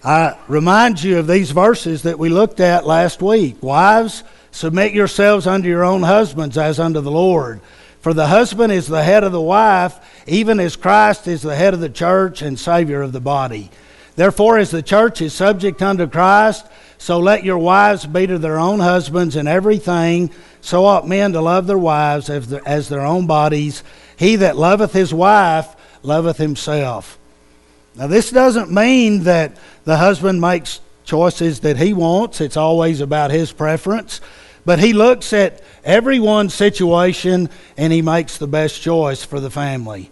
I 0.04 0.38
remind 0.50 1.02
you 1.02 1.20
of 1.20 1.28
these 1.28 1.52
verses 1.52 2.04
that 2.04 2.20
we 2.20 2.28
looked 2.30 2.60
at 2.60 2.86
last 2.86 3.22
week. 3.22 3.64
Wives, 3.64 4.24
submit 4.52 4.94
yourselves 4.94 5.48
unto 5.48 5.70
your 5.70 5.86
own 5.86 6.04
husbands 6.04 6.58
as 6.58 6.80
unto 6.80 7.00
the 7.00 7.12
Lord. 7.12 7.62
For 8.02 8.14
the 8.14 8.28
husband 8.28 8.74
is 8.74 8.88
the 8.88 9.04
head 9.04 9.24
of 9.24 9.32
the 9.32 9.40
wife, 9.40 9.98
even 10.28 10.60
as 10.60 10.76
Christ 10.76 11.26
is 11.28 11.42
the 11.42 11.56
head 11.56 11.74
of 11.74 11.80
the 11.80 11.90
church 11.90 12.42
and 12.42 12.60
Savior 12.60 13.02
of 13.02 13.14
the 13.14 13.22
body. 13.22 13.72
Therefore, 14.18 14.58
as 14.58 14.72
the 14.72 14.84
church 14.84 15.22
is 15.22 15.34
subject 15.34 15.82
unto 15.82 16.06
Christ, 16.08 16.68
so 17.04 17.20
let 17.20 17.44
your 17.44 17.58
wives 17.58 18.06
be 18.06 18.28
to 18.28 18.38
their 18.38 18.58
own 18.58 18.80
husbands 18.80 19.36
in 19.36 19.46
everything. 19.46 20.32
So 20.62 20.86
ought 20.86 21.06
men 21.06 21.34
to 21.34 21.42
love 21.42 21.68
their 21.68 21.78
wives 21.78 22.30
as 22.30 22.48
their, 22.48 22.66
as 22.66 22.88
their 22.88 23.02
own 23.02 23.28
bodies. 23.28 23.84
He 24.16 24.38
that 24.38 24.56
loveth 24.56 24.94
his 24.94 25.14
wife 25.14 25.76
loveth 26.02 26.38
himself. 26.38 27.20
Now, 27.96 28.08
this 28.08 28.32
doesn't 28.32 28.72
mean 28.72 29.24
that 29.24 29.58
the 29.84 29.98
husband 29.98 30.40
makes 30.40 30.80
choices 31.04 31.60
that 31.60 31.76
he 31.76 31.92
wants, 31.92 32.40
it's 32.40 32.56
always 32.56 33.02
about 33.02 33.32
his 33.32 33.52
preference. 33.52 34.22
But 34.64 34.80
he 34.80 34.94
looks 34.94 35.34
at 35.34 35.62
everyone's 35.84 36.54
situation 36.54 37.50
and 37.76 37.92
he 37.92 38.02
makes 38.02 38.38
the 38.38 38.48
best 38.48 38.82
choice 38.82 39.26
for 39.26 39.42
the 39.42 39.52
family. 39.52 40.10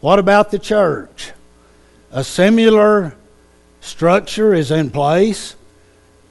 What 0.00 0.18
about 0.18 0.50
the 0.50 0.58
church? 0.58 1.30
A 2.10 2.24
similar 2.24 3.14
structure 3.80 4.52
is 4.52 4.72
in 4.72 4.90
place. 4.90 5.54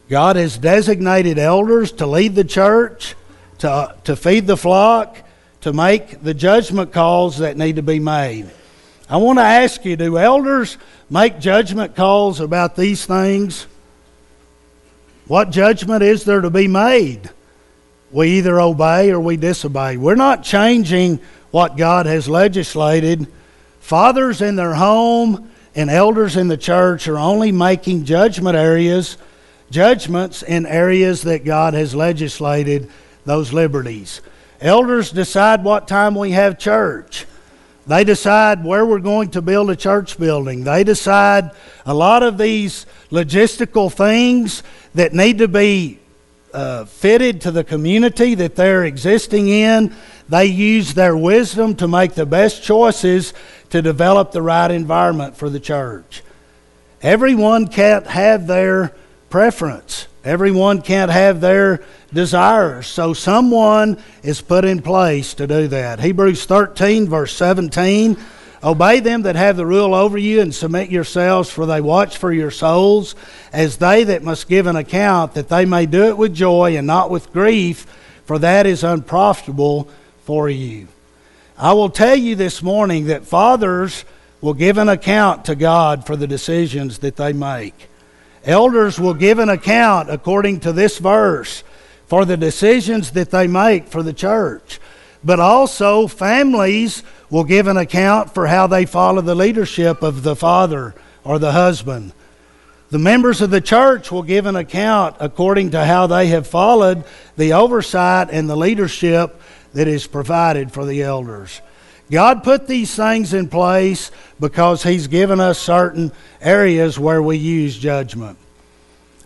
God 0.10 0.36
has 0.36 0.58
designated 0.58 1.40
elders 1.40 1.92
to 1.94 2.06
lead 2.06 2.36
the 2.36 2.44
church, 2.44 3.16
to, 3.60 3.70
uh, 3.70 3.94
to 4.04 4.16
feed 4.16 4.48
the 4.48 4.58
flock, 4.58 5.18
to 5.62 5.72
make 5.74 6.22
the 6.22 6.34
judgment 6.34 6.92
calls 6.92 7.38
that 7.38 7.58
need 7.58 7.78
to 7.78 7.82
be 7.82 8.00
made. 8.00 8.50
I 9.10 9.18
want 9.18 9.40
to 9.40 9.44
ask 9.44 9.84
you 9.86 9.96
do 9.96 10.18
elders 10.18 10.78
make 11.10 11.40
judgment 11.40 11.96
calls 11.96 12.40
about 12.40 12.76
these 12.76 13.06
things? 13.06 13.68
What 15.28 15.52
judgment 15.52 16.04
is 16.04 16.26
there 16.26 16.42
to 16.42 16.50
be 16.50 16.68
made? 16.68 17.30
We 18.12 18.32
either 18.38 18.60
obey 18.60 19.12
or 19.12 19.20
we 19.20 19.38
disobey. 19.38 19.98
We're 19.98 20.16
not 20.16 20.44
changing 20.44 21.20
what 21.52 21.78
God 21.78 22.06
has 22.06 22.28
legislated. 22.28 23.28
Fathers 23.80 24.42
in 24.42 24.56
their 24.56 24.74
home 24.74 25.50
and 25.76 25.90
elders 25.90 26.36
in 26.36 26.48
the 26.48 26.58
church 26.58 27.08
are 27.08 27.18
only 27.18 27.52
making 27.52 28.06
judgment 28.06 28.56
areas, 28.56 29.18
judgments 29.74 30.44
in 30.44 30.66
areas 30.68 31.24
that 31.24 31.44
God 31.44 31.74
has 31.74 31.96
legislated 31.96 32.90
those 33.26 33.52
liberties. 33.52 34.22
Elders 34.62 35.12
decide 35.12 35.64
what 35.64 35.88
time 35.88 36.14
we 36.14 36.32
have 36.32 36.60
church. 36.60 37.26
They 37.88 38.04
decide 38.04 38.64
where 38.64 38.86
we're 38.86 39.00
going 39.00 39.32
to 39.32 39.42
build 39.42 39.70
a 39.72 39.76
church 39.76 40.18
building. 40.18 40.64
They 40.64 40.84
decide 40.84 41.52
a 41.86 41.94
lot 41.94 42.24
of 42.24 42.38
these 42.38 42.86
logistical 43.12 43.92
things 43.92 44.64
that 44.94 45.12
need 45.12 45.40
to 45.40 45.48
be 45.48 46.00
uh, 46.54 46.86
fitted 46.86 47.42
to 47.42 47.52
the 47.52 47.64
community 47.64 48.36
that 48.36 48.56
they're 48.56 48.86
existing 48.86 49.50
in. 49.50 49.94
They 50.30 50.46
use 50.46 50.94
their 50.94 51.18
wisdom 51.18 51.76
to 51.78 51.88
make 51.88 52.14
the 52.14 52.28
best 52.28 52.64
choices 52.64 53.34
to 53.72 53.82
develop 53.82 54.32
the 54.32 54.42
right 54.44 54.70
environment 54.70 55.36
for 55.36 55.50
the 55.50 55.60
church. 55.60 56.22
Everyone 57.02 57.68
can't 57.68 58.06
have 58.06 58.46
their 58.48 58.94
preference. 59.34 60.08
Everyone 60.24 60.80
can't 60.80 61.10
have 61.10 61.42
their 61.42 61.84
desires. 62.14 62.86
So 62.86 63.16
someone 63.16 63.98
is 64.22 64.42
put 64.42 64.64
in 64.64 64.84
place 64.84 65.34
to 65.34 65.48
do 65.48 65.68
that. 65.70 66.00
Hebrews 66.00 66.46
13, 66.46 67.10
verse 67.10 67.36
17. 67.36 68.16
Obey 68.64 69.00
them 69.00 69.24
that 69.24 69.36
have 69.36 69.58
the 69.58 69.66
rule 69.66 69.96
over 69.96 70.20
you 70.20 70.40
and 70.40 70.54
submit 70.54 70.92
yourselves, 70.92 71.50
for 71.50 71.66
they 71.66 71.82
watch 71.82 72.18
for 72.18 72.32
your 72.32 72.52
souls, 72.52 73.16
as 73.52 73.78
they 73.78 74.04
that 74.04 74.22
must 74.22 74.48
give 74.48 74.68
an 74.68 74.76
account, 74.76 75.34
that 75.34 75.50
they 75.50 75.66
may 75.66 75.88
do 75.88 76.04
it 76.04 76.18
with 76.20 76.36
joy 76.36 76.78
and 76.78 76.86
not 76.86 77.10
with 77.10 77.34
grief, 77.34 77.88
for 78.26 78.38
that 78.38 78.68
is 78.68 78.84
unprofitable 78.84 79.90
for 80.26 80.48
you. 80.48 80.88
I 81.58 81.74
will 81.74 81.90
tell 81.90 82.16
you 82.16 82.36
this 82.36 82.62
morning 82.62 83.08
that 83.08 83.26
fathers 83.26 84.06
will 84.42 84.54
give 84.54 84.78
an 84.78 84.90
account 84.90 85.46
to 85.46 85.56
God 85.56 86.06
for 86.06 86.16
the 86.16 86.28
decisions 86.28 87.00
that 87.00 87.16
they 87.16 87.34
make. 87.34 87.90
Elders 88.46 89.00
will 89.00 89.14
give 89.14 89.40
an 89.40 89.50
account 89.50 90.10
according 90.10 90.62
to 90.62 90.74
this 90.74 90.98
verse 90.98 91.64
for 92.08 92.26
the 92.26 92.38
decisions 92.38 93.12
that 93.12 93.32
they 93.32 93.48
make 93.48 93.88
for 93.88 94.04
the 94.04 94.14
church. 94.14 94.80
But 95.24 95.40
also, 95.40 96.08
families 96.08 97.04
will 97.30 97.46
give 97.46 97.68
an 97.68 97.78
account 97.78 98.34
for 98.34 98.48
how 98.48 98.68
they 98.68 98.86
follow 98.86 99.22
the 99.22 99.36
leadership 99.36 100.02
of 100.04 100.24
the 100.24 100.36
father 100.36 100.94
or 101.24 101.40
the 101.40 101.54
husband. 101.54 102.12
The 102.90 103.00
members 103.00 103.42
of 103.42 103.50
the 103.50 103.62
church 103.62 104.12
will 104.12 104.22
give 104.22 104.46
an 104.46 104.56
account 104.56 105.16
according 105.20 105.72
to 105.72 105.84
how 105.84 106.06
they 106.08 106.28
have 106.28 106.46
followed 106.46 107.06
the 107.38 107.54
oversight 107.54 108.30
and 108.30 108.50
the 108.50 108.58
leadership 108.58 109.42
that 109.74 109.88
is 109.88 110.06
provided 110.06 110.72
for 110.72 110.86
the 110.86 111.02
elders. 111.02 111.62
God 112.12 112.44
put 112.44 112.68
these 112.68 112.96
things 112.96 113.34
in 113.34 113.48
place 113.48 114.12
because 114.40 114.84
He's 114.84 115.08
given 115.08 115.40
us 115.40 115.60
certain 115.60 116.12
areas 116.42 117.00
where 117.00 117.22
we 117.22 117.38
use 117.38 117.78
judgment. 117.78 118.38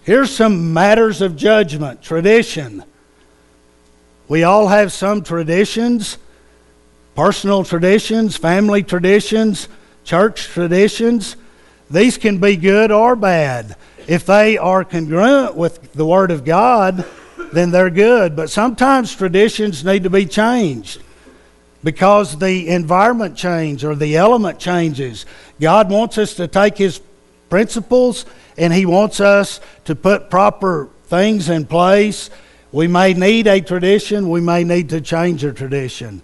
Here's 0.04 0.32
some 0.32 0.74
matters 0.74 1.22
of 1.22 1.36
judgment 1.36 2.02
tradition. 2.02 2.84
We 4.28 4.44
all 4.44 4.68
have 4.68 4.92
some 4.92 5.24
traditions 5.24 6.18
personal 7.16 7.64
traditions, 7.64 8.38
family 8.38 8.84
traditions, 8.84 9.68
church 10.04 10.44
traditions. 10.44 11.36
These 11.90 12.20
can 12.20 12.38
be 12.38 12.56
good 12.56 12.92
or 12.92 13.16
bad. 13.16 13.76
If 14.08 14.28
they 14.28 14.60
are 14.60 14.86
congruent 14.86 15.56
with 15.56 15.94
the 15.94 16.06
Word 16.06 16.30
of 16.30 16.46
God, 16.46 17.04
then 17.52 17.72
they're 17.72 17.90
good. 17.90 18.36
But 18.36 18.52
sometimes 18.52 19.16
traditions 19.16 19.84
need 19.84 20.04
to 20.04 20.12
be 20.12 20.28
changed 20.28 21.02
because 21.88 22.40
the 22.40 22.68
environment 22.68 23.38
changes 23.38 23.86
or 23.86 23.96
the 23.96 24.18
element 24.18 24.60
changes. 24.60 25.26
God 25.62 25.90
wants 25.90 26.18
us 26.18 26.34
to 26.34 26.46
take 26.46 26.78
His 26.78 27.00
principles 27.50 28.26
and 28.58 28.74
He 28.74 28.86
wants 28.86 29.22
us 29.22 29.62
to 29.86 29.96
put 29.96 30.30
proper 30.30 30.90
things 31.06 31.48
in 31.48 31.66
place. 31.66 32.30
We 32.74 32.88
may 32.88 33.14
need 33.14 33.48
a 33.48 33.62
tradition, 33.62 34.30
we 34.30 34.42
may 34.42 34.66
need 34.66 34.90
to 34.90 35.00
change 35.00 35.46
a 35.46 35.54
tradition. 35.54 36.22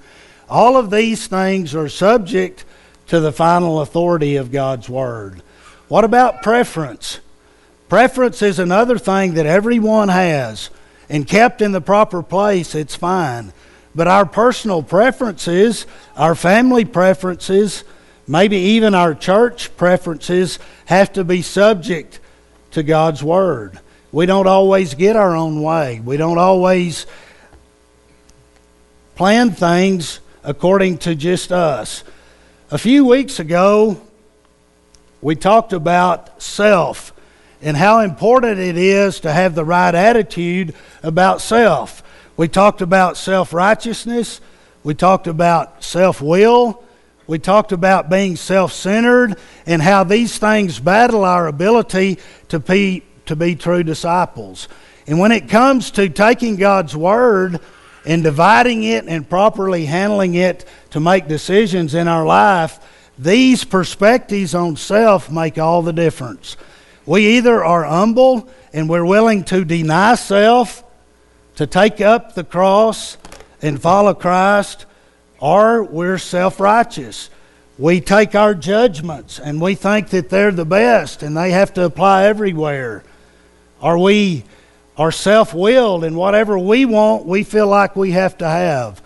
All 0.49 0.75
of 0.75 0.91
these 0.91 1.27
things 1.27 1.73
are 1.73 1.87
subject 1.87 2.65
to 3.07 3.21
the 3.21 3.31
final 3.31 3.79
authority 3.79 4.35
of 4.35 4.51
God's 4.51 4.89
Word. 4.89 5.41
What 5.87 6.03
about 6.03 6.41
preference? 6.41 7.21
Preference 7.87 8.41
is 8.41 8.59
another 8.59 8.97
thing 8.97 9.35
that 9.35 9.45
everyone 9.45 10.09
has 10.09 10.69
and 11.09 11.25
kept 11.25 11.61
in 11.61 11.71
the 11.71 11.79
proper 11.79 12.21
place, 12.21 12.75
it's 12.75 12.97
fine. 12.97 13.53
But 13.95 14.07
our 14.07 14.25
personal 14.25 14.81
preferences, 14.81 15.85
our 16.15 16.35
family 16.35 16.85
preferences, 16.85 17.83
maybe 18.27 18.57
even 18.57 18.95
our 18.95 19.13
church 19.13 19.75
preferences 19.77 20.59
have 20.85 21.13
to 21.13 21.23
be 21.23 21.41
subject 21.41 22.19
to 22.71 22.83
God's 22.83 23.23
Word. 23.23 23.79
We 24.11 24.25
don't 24.25 24.47
always 24.47 24.93
get 24.93 25.15
our 25.15 25.35
own 25.35 25.61
way. 25.61 25.99
We 25.99 26.17
don't 26.17 26.37
always 26.37 27.05
plan 29.15 29.51
things 29.51 30.19
according 30.43 30.99
to 30.99 31.15
just 31.15 31.51
us. 31.51 32.03
A 32.71 32.77
few 32.77 33.05
weeks 33.05 33.39
ago, 33.39 34.01
we 35.21 35.35
talked 35.35 35.73
about 35.73 36.41
self 36.41 37.13
and 37.61 37.77
how 37.77 38.01
important 38.01 38.59
it 38.59 38.77
is 38.77 39.21
to 39.21 39.31
have 39.31 39.55
the 39.55 39.63
right 39.63 39.95
attitude 39.95 40.75
about 41.01 41.39
self. 41.39 42.02
We 42.35 42.47
talked 42.47 42.81
about 42.81 43.17
self 43.17 43.53
righteousness, 43.53 44.41
we 44.83 44.95
talked 44.95 45.27
about 45.27 45.83
self 45.83 46.21
will, 46.21 46.83
we 47.27 47.39
talked 47.39 47.71
about 47.71 48.09
being 48.09 48.35
self 48.35 48.73
centered, 48.73 49.37
and 49.65 49.81
how 49.81 50.03
these 50.03 50.37
things 50.37 50.79
battle 50.79 51.25
our 51.25 51.47
ability 51.47 52.19
to 52.49 52.59
be, 52.59 53.03
to 53.27 53.35
be 53.35 53.55
true 53.55 53.83
disciples. 53.83 54.67
And 55.05 55.19
when 55.19 55.31
it 55.31 55.47
comes 55.49 55.91
to 55.91 56.09
taking 56.09 56.55
God's 56.55 56.95
Word 56.95 57.59
and 58.05 58.23
dividing 58.23 58.83
it 58.83 59.05
and 59.07 59.29
properly 59.29 59.85
handling 59.85 60.35
it 60.35 60.65
to 60.91 60.99
make 60.99 61.27
decisions 61.27 61.93
in 61.93 62.07
our 62.07 62.25
life, 62.25 62.79
these 63.17 63.63
perspectives 63.63 64.55
on 64.55 64.75
self 64.75 65.29
make 65.29 65.57
all 65.57 65.81
the 65.81 65.93
difference. 65.93 66.57
We 67.05 67.37
either 67.37 67.63
are 67.63 67.83
humble 67.83 68.49
and 68.73 68.89
we're 68.89 69.05
willing 69.05 69.43
to 69.45 69.63
deny 69.63 70.15
self, 70.15 70.83
to 71.55 71.67
take 71.67 72.01
up 72.01 72.33
the 72.33 72.43
cross 72.43 73.17
and 73.61 73.81
follow 73.81 74.13
Christ, 74.13 74.85
or 75.39 75.83
we're 75.83 76.17
self 76.17 76.59
righteous. 76.59 77.29
We 77.77 78.01
take 78.01 78.35
our 78.35 78.53
judgments 78.53 79.39
and 79.39 79.59
we 79.59 79.75
think 79.75 80.09
that 80.09 80.29
they're 80.29 80.51
the 80.51 80.65
best 80.65 81.23
and 81.23 81.35
they 81.35 81.51
have 81.51 81.73
to 81.73 81.85
apply 81.85 82.25
everywhere. 82.25 83.03
Or 83.81 83.97
we 83.97 84.45
are 84.95 85.11
self 85.11 85.53
willed 85.53 86.03
and 86.03 86.15
whatever 86.15 86.57
we 86.57 86.85
want, 86.85 87.25
we 87.25 87.43
feel 87.43 87.67
like 87.67 87.95
we 87.95 88.11
have 88.11 88.37
to 88.39 88.47
have. 88.47 89.01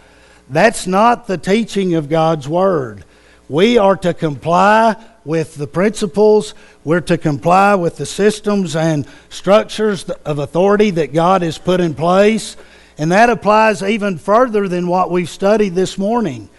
That's 0.49 0.87
not 0.87 1.27
the 1.27 1.37
teaching 1.37 1.95
of 1.95 2.09
God's 2.09 2.47
Word. 2.47 3.03
We 3.49 3.77
are 3.77 3.95
to 3.97 4.13
comply 4.13 4.95
with 5.27 5.55
the 5.55 5.67
principles, 5.67 6.53
we're 6.85 7.01
to 7.01 7.17
comply 7.17 7.75
with 7.75 7.97
the 7.97 8.05
systems 8.05 8.77
and 8.77 9.05
structures 9.29 10.05
of 10.25 10.39
authority 10.39 10.89
that 10.91 11.11
God 11.11 11.41
has 11.41 11.57
put 11.57 11.81
in 11.81 11.93
place. 11.93 12.55
And 12.97 13.11
that 13.11 13.29
applies 13.29 13.83
even 13.83 14.17
further 14.17 14.69
than 14.69 14.87
what 14.87 15.11
we've 15.11 15.29
studied 15.29 15.75
this 15.75 15.97
morning. 15.97 16.49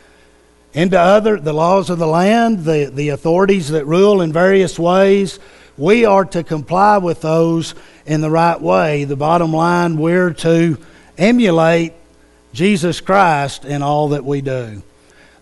Into 0.74 1.00
other, 1.00 1.40
the 1.40 1.54
laws 1.54 1.88
of 1.88 1.98
the 1.98 2.06
land, 2.06 2.64
the, 2.64 2.92
the 2.94 3.08
authorities 3.08 3.70
that 3.70 3.86
rule 3.86 4.20
in 4.20 4.34
various 4.34 4.78
ways, 4.78 5.38
we 5.78 6.04
are 6.04 6.26
to 6.26 6.44
comply 6.44 6.98
with 6.98 7.22
those 7.22 7.74
in 8.04 8.20
the 8.20 8.30
right 8.30 8.60
way. 8.60 9.04
The 9.04 9.16
bottom 9.16 9.50
line, 9.50 9.96
we're 9.96 10.34
to 10.34 10.76
emulate 11.16 11.94
Jesus 12.52 13.00
Christ 13.00 13.64
in 13.64 13.82
all 13.82 14.10
that 14.10 14.26
we 14.26 14.42
do. 14.42 14.82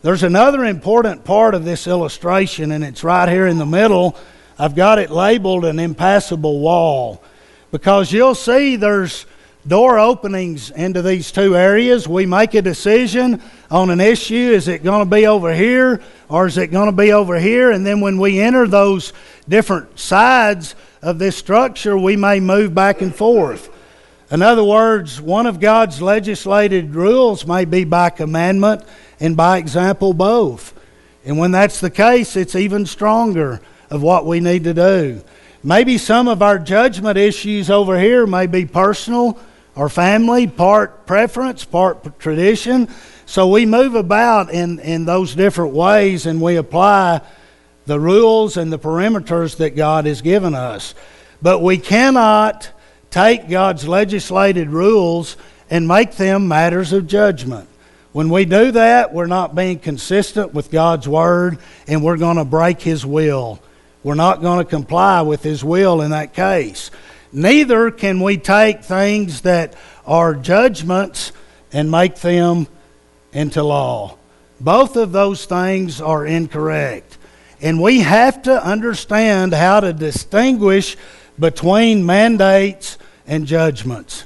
There's 0.03 0.23
another 0.23 0.65
important 0.65 1.25
part 1.25 1.55
of 1.55 1.65
this 1.65 1.87
illustration, 1.87 2.71
and 2.71 2.85
it's 2.85 3.03
right 3.03 3.29
here 3.29 3.47
in 3.47 3.59
the 3.59 3.67
middle. 3.67 4.17
I've 4.59 4.75
got 4.75 4.99
it 4.99 5.11
labeled 5.11 5.65
an 5.65 5.79
impassable 5.79 6.61
wall 6.61 7.23
because 7.71 8.13
you'll 8.13 8.35
see 8.35 8.77
there's 8.77 9.27
door 9.67 9.99
openings 9.99 10.71
into 10.71 11.03
these 11.03 11.33
two 11.33 11.57
areas. 11.57 12.07
We 12.07 12.27
make 12.27 12.55
a 12.55 12.63
decision 12.63 13.43
on 13.71 13.91
an 13.91 14.01
issue 14.01 14.35
is 14.35 14.69
it 14.69 14.85
going 14.85 15.05
to 15.05 15.11
be 15.11 15.27
over 15.27 15.53
here 15.53 16.01
or 16.29 16.47
is 16.47 16.57
it 16.57 16.69
going 16.69 16.87
to 16.87 16.97
be 16.97 17.13
over 17.13 17.39
here? 17.39 17.73
And 17.73 17.85
then 17.85 18.01
when 18.01 18.19
we 18.19 18.39
enter 18.39 18.69
those 18.69 19.13
different 19.49 19.99
sides 19.99 20.75
of 21.03 21.19
this 21.19 21.37
structure, 21.37 21.99
we 21.99 22.17
may 22.17 22.39
move 22.39 22.75
back 22.75 23.01
and 23.03 23.15
forth. 23.15 23.71
In 24.31 24.43
other 24.43 24.65
words, 24.65 25.21
one 25.21 25.47
of 25.47 25.61
God's 25.61 26.03
legislated 26.03 26.95
rules 26.95 27.47
may 27.47 27.65
be 27.65 27.85
by 27.85 28.11
commandment 28.11 28.85
and 29.21 29.37
by 29.37 29.59
example 29.59 30.13
both. 30.13 30.75
And 31.25 31.39
when 31.39 31.51
that's 31.51 31.81
the 31.81 31.91
case, 31.91 32.37
it's 32.37 32.55
even 32.55 32.87
stronger 32.87 33.61
of 33.91 34.03
what 34.03 34.27
we 34.27 34.41
need 34.41 34.65
to 34.65 34.75
do. 34.75 35.23
Maybe 35.63 35.99
some 35.99 36.29
of 36.29 36.43
our 36.43 36.59
judgment 36.59 37.19
issues 37.19 37.71
over 37.71 37.99
here 37.99 38.27
may 38.27 38.47
be 38.47 38.67
personal 38.67 39.39
or 39.75 39.89
family, 39.89 40.47
part 40.47 41.07
preference, 41.07 41.65
part 41.65 42.19
tradition. 42.21 42.89
So 43.27 43.49
we 43.49 43.67
move 43.67 43.95
about 43.95 44.53
in, 44.53 44.79
in 44.79 45.05
those 45.05 45.35
different 45.35 45.75
ways 45.75 46.27
and 46.27 46.41
we 46.41 46.57
apply 46.57 47.21
the 47.87 47.99
rules 47.99 48.57
and 48.57 48.73
the 48.73 48.79
perimeters 48.79 49.57
that 49.57 49.77
God 49.77 50.07
has 50.07 50.23
given 50.23 50.55
us. 50.55 50.95
But 51.43 51.61
we 51.61 51.79
cannot 51.79 52.71
take 53.11 53.49
God's 53.49 53.87
legislated 53.87 54.71
rules 54.71 55.37
and 55.71 55.89
make 55.89 56.13
them 56.13 56.49
matters 56.49 56.93
of 56.93 57.07
judgment. 57.07 57.69
When 58.17 58.31
we 58.31 58.47
do 58.47 58.71
that, 58.71 59.13
we're 59.13 59.27
not 59.27 59.55
being 59.55 59.79
consistent 59.79 60.55
with 60.55 60.71
God's 60.71 61.07
Word 61.07 61.59
and 61.87 62.03
we're 62.03 62.17
going 62.17 62.39
to 62.39 62.47
break 62.47 62.81
His 62.81 63.05
will. 63.05 63.61
We're 64.03 64.15
not 64.15 64.41
going 64.41 64.57
to 64.57 64.65
comply 64.65 65.21
with 65.21 65.43
His 65.43 65.63
will 65.63 66.01
in 66.01 66.13
that 66.13 66.33
case. 66.33 66.91
Neither 67.31 67.91
can 67.91 68.21
we 68.21 68.39
take 68.39 68.83
things 68.83 69.43
that 69.43 69.75
are 70.07 70.35
judgments 70.35 71.33
and 71.75 71.91
make 71.91 72.17
them 72.17 72.69
into 73.35 73.63
law. 73.63 74.17
Both 74.61 74.97
of 74.97 75.13
those 75.13 75.45
things 75.45 76.01
are 76.01 76.25
incorrect. 76.25 77.19
And 77.61 77.83
we 77.83 78.01
have 78.01 78.41
to 78.45 78.67
understand 78.67 79.53
how 79.53 79.81
to 79.81 79.93
distinguish 79.93 80.97
between 81.39 82.07
mandates 82.07 82.97
and 83.27 83.47
judgments. 83.47 84.25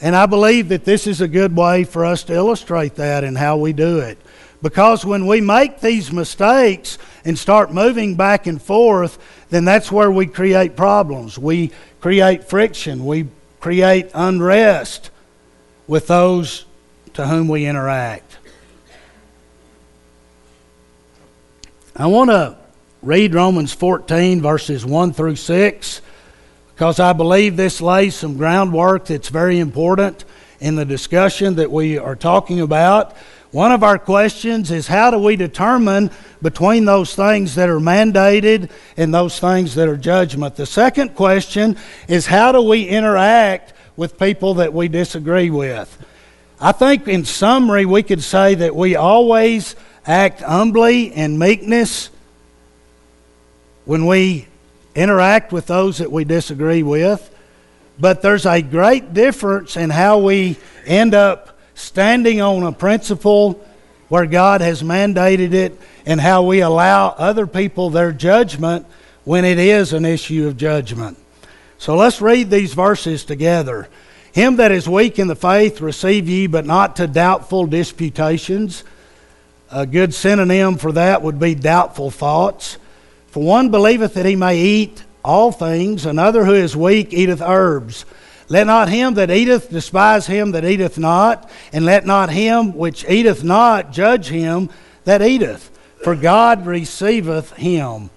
And 0.00 0.14
I 0.14 0.26
believe 0.26 0.68
that 0.68 0.84
this 0.84 1.06
is 1.06 1.20
a 1.20 1.28
good 1.28 1.56
way 1.56 1.84
for 1.84 2.04
us 2.04 2.22
to 2.24 2.34
illustrate 2.34 2.96
that 2.96 3.24
and 3.24 3.36
how 3.36 3.56
we 3.56 3.72
do 3.72 3.98
it. 3.98 4.18
Because 4.62 5.04
when 5.04 5.26
we 5.26 5.40
make 5.40 5.80
these 5.80 6.12
mistakes 6.12 6.98
and 7.24 7.38
start 7.38 7.72
moving 7.72 8.14
back 8.14 8.46
and 8.46 8.60
forth, 8.60 9.18
then 9.50 9.64
that's 9.64 9.90
where 9.90 10.10
we 10.10 10.26
create 10.26 10.76
problems. 10.76 11.38
We 11.38 11.72
create 12.00 12.44
friction. 12.44 13.06
We 13.06 13.26
create 13.60 14.10
unrest 14.14 15.10
with 15.86 16.06
those 16.06 16.64
to 17.14 17.26
whom 17.26 17.48
we 17.48 17.66
interact. 17.66 18.38
I 21.96 22.06
want 22.06 22.30
to 22.30 22.56
read 23.02 23.34
Romans 23.34 23.72
14, 23.72 24.40
verses 24.40 24.86
1 24.86 25.12
through 25.12 25.36
6, 25.36 26.00
because 26.78 27.00
I 27.00 27.12
believe 27.12 27.56
this 27.56 27.80
lays 27.80 28.14
some 28.14 28.36
groundwork 28.36 29.06
that's 29.06 29.30
very 29.30 29.58
important 29.58 30.24
in 30.60 30.76
the 30.76 30.84
discussion 30.84 31.56
that 31.56 31.72
we 31.72 31.98
are 31.98 32.14
talking 32.14 32.60
about. 32.60 33.16
One 33.50 33.72
of 33.72 33.82
our 33.82 33.98
questions 33.98 34.70
is 34.70 34.86
how 34.86 35.10
do 35.10 35.18
we 35.18 35.34
determine 35.34 36.12
between 36.40 36.84
those 36.84 37.16
things 37.16 37.56
that 37.56 37.68
are 37.68 37.80
mandated 37.80 38.70
and 38.96 39.12
those 39.12 39.40
things 39.40 39.74
that 39.74 39.88
are 39.88 39.96
judgment? 39.96 40.54
The 40.54 40.66
second 40.66 41.16
question 41.16 41.76
is 42.06 42.26
how 42.26 42.52
do 42.52 42.62
we 42.62 42.84
interact 42.84 43.72
with 43.96 44.16
people 44.16 44.54
that 44.54 44.72
we 44.72 44.86
disagree 44.86 45.50
with? 45.50 45.98
I 46.60 46.70
think, 46.70 47.08
in 47.08 47.24
summary, 47.24 47.86
we 47.86 48.04
could 48.04 48.22
say 48.22 48.54
that 48.54 48.76
we 48.76 48.94
always 48.94 49.74
act 50.06 50.42
humbly 50.42 51.12
and 51.12 51.40
meekness 51.40 52.10
when 53.84 54.06
we 54.06 54.46
interact 54.94 55.52
with 55.52 55.66
those 55.66 55.98
that 55.98 56.10
we 56.10 56.24
disagree 56.24 56.82
with. 56.82 57.34
But 57.98 58.22
there's 58.22 58.46
a 58.46 58.62
great 58.62 59.12
difference 59.12 59.76
in 59.76 59.90
how 59.90 60.18
we 60.18 60.56
end 60.86 61.14
up 61.14 61.58
standing 61.74 62.40
on 62.40 62.62
a 62.62 62.72
principle 62.72 63.64
where 64.08 64.26
God 64.26 64.60
has 64.60 64.82
mandated 64.82 65.52
it 65.52 65.78
and 66.06 66.20
how 66.20 66.42
we 66.42 66.60
allow 66.60 67.08
other 67.08 67.46
people 67.46 67.90
their 67.90 68.12
judgment 68.12 68.86
when 69.24 69.44
it 69.44 69.58
is 69.58 69.92
an 69.92 70.04
issue 70.04 70.46
of 70.46 70.56
judgment. 70.56 71.18
So 71.76 71.96
let's 71.96 72.20
read 72.20 72.50
these 72.50 72.74
verses 72.74 73.24
together. 73.24 73.88
Him 74.32 74.56
that 74.56 74.72
is 74.72 74.88
weak 74.88 75.18
in 75.18 75.28
the 75.28 75.36
faith 75.36 75.80
receive 75.80 76.28
ye, 76.28 76.46
but 76.46 76.66
not 76.66 76.96
to 76.96 77.06
doubtful 77.06 77.66
disputations. 77.66 78.84
A 79.70 79.86
good 79.86 80.14
synonym 80.14 80.76
for 80.76 80.92
that 80.92 81.22
would 81.22 81.38
be 81.38 81.54
doubtful 81.54 82.10
thoughts. 82.10 82.78
For 83.28 83.42
one 83.42 83.70
believeth 83.70 84.14
that 84.14 84.26
he 84.26 84.36
may 84.36 84.58
eat 84.58 85.04
all 85.24 85.52
things, 85.52 86.06
another 86.06 86.44
who 86.44 86.54
is 86.54 86.76
weak 86.76 87.12
eateth 87.12 87.42
herbs. 87.42 88.04
Let 88.48 88.66
not 88.66 88.88
him 88.88 89.14
that 89.14 89.30
eateth 89.30 89.70
despise 89.70 90.26
him 90.26 90.52
that 90.52 90.64
eateth 90.64 90.98
not, 90.98 91.50
and 91.72 91.84
let 91.84 92.06
not 92.06 92.30
him 92.30 92.72
which 92.72 93.04
eateth 93.08 93.44
not 93.44 93.92
judge 93.92 94.28
him 94.28 94.70
that 95.04 95.20
eateth. 95.20 95.70
For 96.02 96.14
God 96.14 96.64
receiveth 96.64 97.52
him. 97.54 98.10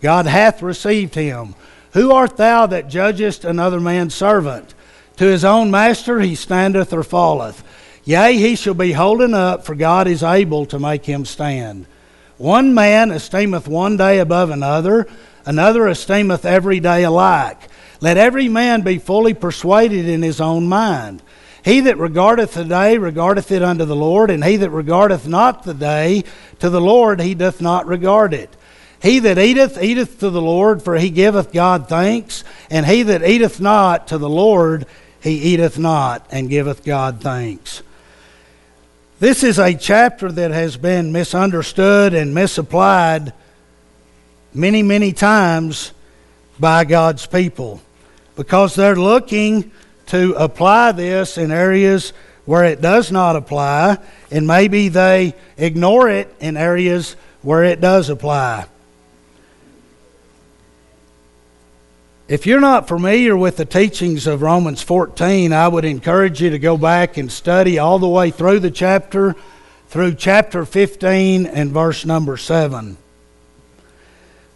God 0.00 0.26
hath 0.26 0.62
received 0.62 1.14
him. 1.14 1.54
Who 1.92 2.12
art 2.12 2.36
thou 2.36 2.66
that 2.66 2.88
judgest 2.88 3.44
another 3.44 3.78
man's 3.78 4.14
servant? 4.14 4.74
To 5.18 5.26
his 5.26 5.44
own 5.44 5.70
master 5.70 6.20
he 6.20 6.34
standeth 6.34 6.92
or 6.92 7.04
falleth. 7.04 7.62
Yea, 8.04 8.36
he 8.36 8.56
shall 8.56 8.74
be 8.74 8.92
holden 8.92 9.34
up, 9.34 9.64
for 9.64 9.76
God 9.76 10.08
is 10.08 10.24
able 10.24 10.66
to 10.66 10.78
make 10.80 11.04
him 11.04 11.24
stand. 11.24 11.86
One 12.42 12.74
man 12.74 13.12
esteemeth 13.12 13.68
one 13.68 13.96
day 13.96 14.18
above 14.18 14.50
another, 14.50 15.06
another 15.46 15.86
esteemeth 15.86 16.44
every 16.44 16.80
day 16.80 17.04
alike. 17.04 17.68
Let 18.00 18.16
every 18.16 18.48
man 18.48 18.80
be 18.80 18.98
fully 18.98 19.32
persuaded 19.32 20.08
in 20.08 20.22
his 20.22 20.40
own 20.40 20.66
mind. 20.66 21.22
He 21.64 21.78
that 21.82 21.98
regardeth 21.98 22.54
the 22.54 22.64
day 22.64 22.98
regardeth 22.98 23.52
it 23.52 23.62
unto 23.62 23.84
the 23.84 23.94
Lord, 23.94 24.28
and 24.28 24.42
he 24.42 24.56
that 24.56 24.70
regardeth 24.70 25.28
not 25.28 25.62
the 25.62 25.72
day 25.72 26.24
to 26.58 26.68
the 26.68 26.80
Lord 26.80 27.20
he 27.20 27.36
doth 27.36 27.60
not 27.60 27.86
regard 27.86 28.34
it. 28.34 28.50
He 29.00 29.20
that 29.20 29.38
eateth, 29.38 29.80
eateth 29.80 30.18
to 30.18 30.28
the 30.28 30.42
Lord, 30.42 30.82
for 30.82 30.96
he 30.96 31.10
giveth 31.10 31.52
God 31.52 31.88
thanks, 31.88 32.42
and 32.68 32.86
he 32.86 33.04
that 33.04 33.22
eateth 33.22 33.60
not 33.60 34.08
to 34.08 34.18
the 34.18 34.28
Lord, 34.28 34.86
he 35.20 35.34
eateth 35.34 35.78
not, 35.78 36.26
and 36.32 36.50
giveth 36.50 36.84
God 36.84 37.20
thanks. 37.20 37.84
This 39.22 39.44
is 39.44 39.60
a 39.60 39.74
chapter 39.74 40.32
that 40.32 40.50
has 40.50 40.76
been 40.76 41.12
misunderstood 41.12 42.12
and 42.12 42.34
misapplied 42.34 43.32
many, 44.52 44.82
many 44.82 45.12
times 45.12 45.92
by 46.58 46.84
God's 46.84 47.24
people 47.24 47.80
because 48.34 48.74
they're 48.74 48.96
looking 48.96 49.70
to 50.06 50.32
apply 50.32 50.90
this 50.90 51.38
in 51.38 51.52
areas 51.52 52.12
where 52.46 52.64
it 52.64 52.80
does 52.80 53.12
not 53.12 53.36
apply, 53.36 53.98
and 54.32 54.48
maybe 54.48 54.88
they 54.88 55.36
ignore 55.56 56.08
it 56.08 56.34
in 56.40 56.56
areas 56.56 57.14
where 57.42 57.62
it 57.62 57.80
does 57.80 58.08
apply. 58.08 58.66
If 62.32 62.46
you're 62.46 62.60
not 62.60 62.88
familiar 62.88 63.36
with 63.36 63.58
the 63.58 63.66
teachings 63.66 64.26
of 64.26 64.40
Romans 64.40 64.80
14, 64.80 65.52
I 65.52 65.68
would 65.68 65.84
encourage 65.84 66.40
you 66.40 66.48
to 66.48 66.58
go 66.58 66.78
back 66.78 67.18
and 67.18 67.30
study 67.30 67.78
all 67.78 67.98
the 67.98 68.08
way 68.08 68.30
through 68.30 68.60
the 68.60 68.70
chapter, 68.70 69.36
through 69.88 70.14
chapter 70.14 70.64
15 70.64 71.44
and 71.44 71.72
verse 71.72 72.06
number 72.06 72.38
7. 72.38 72.96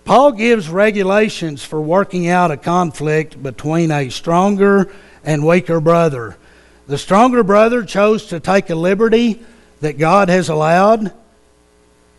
Paul 0.06 0.32
gives 0.32 0.70
regulations 0.70 1.66
for 1.66 1.78
working 1.78 2.28
out 2.28 2.50
a 2.50 2.56
conflict 2.56 3.42
between 3.42 3.90
a 3.90 4.08
stronger 4.08 4.90
and 5.22 5.46
weaker 5.46 5.78
brother. 5.78 6.38
The 6.86 6.96
stronger 6.96 7.42
brother 7.42 7.84
chose 7.84 8.24
to 8.28 8.40
take 8.40 8.70
a 8.70 8.74
liberty 8.74 9.38
that 9.82 9.98
God 9.98 10.30
has 10.30 10.48
allowed, 10.48 11.12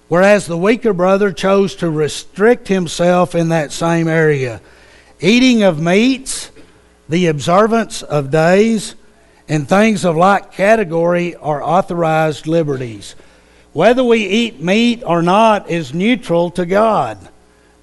whereas 0.08 0.46
the 0.46 0.56
weaker 0.56 0.94
brother 0.94 1.32
chose 1.32 1.78
to 1.78 1.90
restrict 1.90 2.68
himself 2.68 3.34
in 3.34 3.50
that 3.50 3.72
same 3.72 4.08
area 4.08 4.62
eating 5.20 5.64
of 5.64 5.82
meats, 5.82 6.52
the 7.10 7.28
observance 7.28 8.02
of 8.04 8.32
days, 8.32 8.96
and 9.50 9.68
things 9.68 10.06
of 10.06 10.16
like 10.16 10.52
category 10.52 11.36
are 11.36 11.64
authorized 11.64 12.48
liberties. 12.48 13.16
Whether 13.74 14.04
we 14.04 14.26
eat 14.26 14.60
meat 14.60 15.04
or 15.06 15.22
not 15.22 15.70
is 15.70 15.94
neutral 15.94 16.52
to 16.52 16.66
God. 16.66 17.18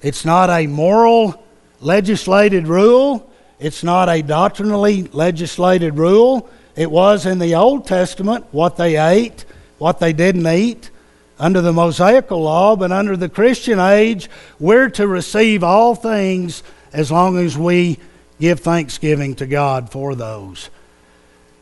It's 0.03 0.25
not 0.25 0.51
a 0.51 0.67
moral 0.67 1.43
legislated 1.81 2.67
rule. 2.67 3.31
It's 3.59 3.83
not 3.83 4.09
a 4.09 4.21
doctrinally 4.23 5.05
legislated 5.05 5.97
rule. 5.97 6.49
It 6.77 6.91
was 6.91 7.25
in 7.27 7.39
the 7.39 7.55
Old 7.55 7.87
Testament 7.87 8.45
what 8.51 8.77
they 8.77 8.97
ate, 8.97 9.45
what 9.79 10.01
they 10.01 10.13
didn't 10.13 10.47
eat 10.47 10.91
under 11.39 11.61
the 11.61 11.73
Mosaical 11.73 12.43
law, 12.43 12.77
but 12.77 12.93
under 12.93 13.17
the 13.17 13.29
Christian 13.29 13.79
age, 13.79 14.29
we're 14.59 14.89
to 14.91 15.07
receive 15.07 15.65
all 15.65 15.95
things 15.95 16.63
as 16.95 17.11
long 17.11 17.37
as 17.37 17.59
we 17.59 17.99
give 18.41 18.61
thanksgiving 18.61 19.35
to 19.35 19.47
God 19.47 19.91
for 19.91 20.15
those. 20.15 20.71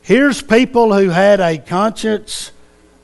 Here's 0.02 0.42
people 0.42 0.92
who 0.94 1.10
had 1.10 1.40
a 1.40 1.58
conscience 1.58 2.52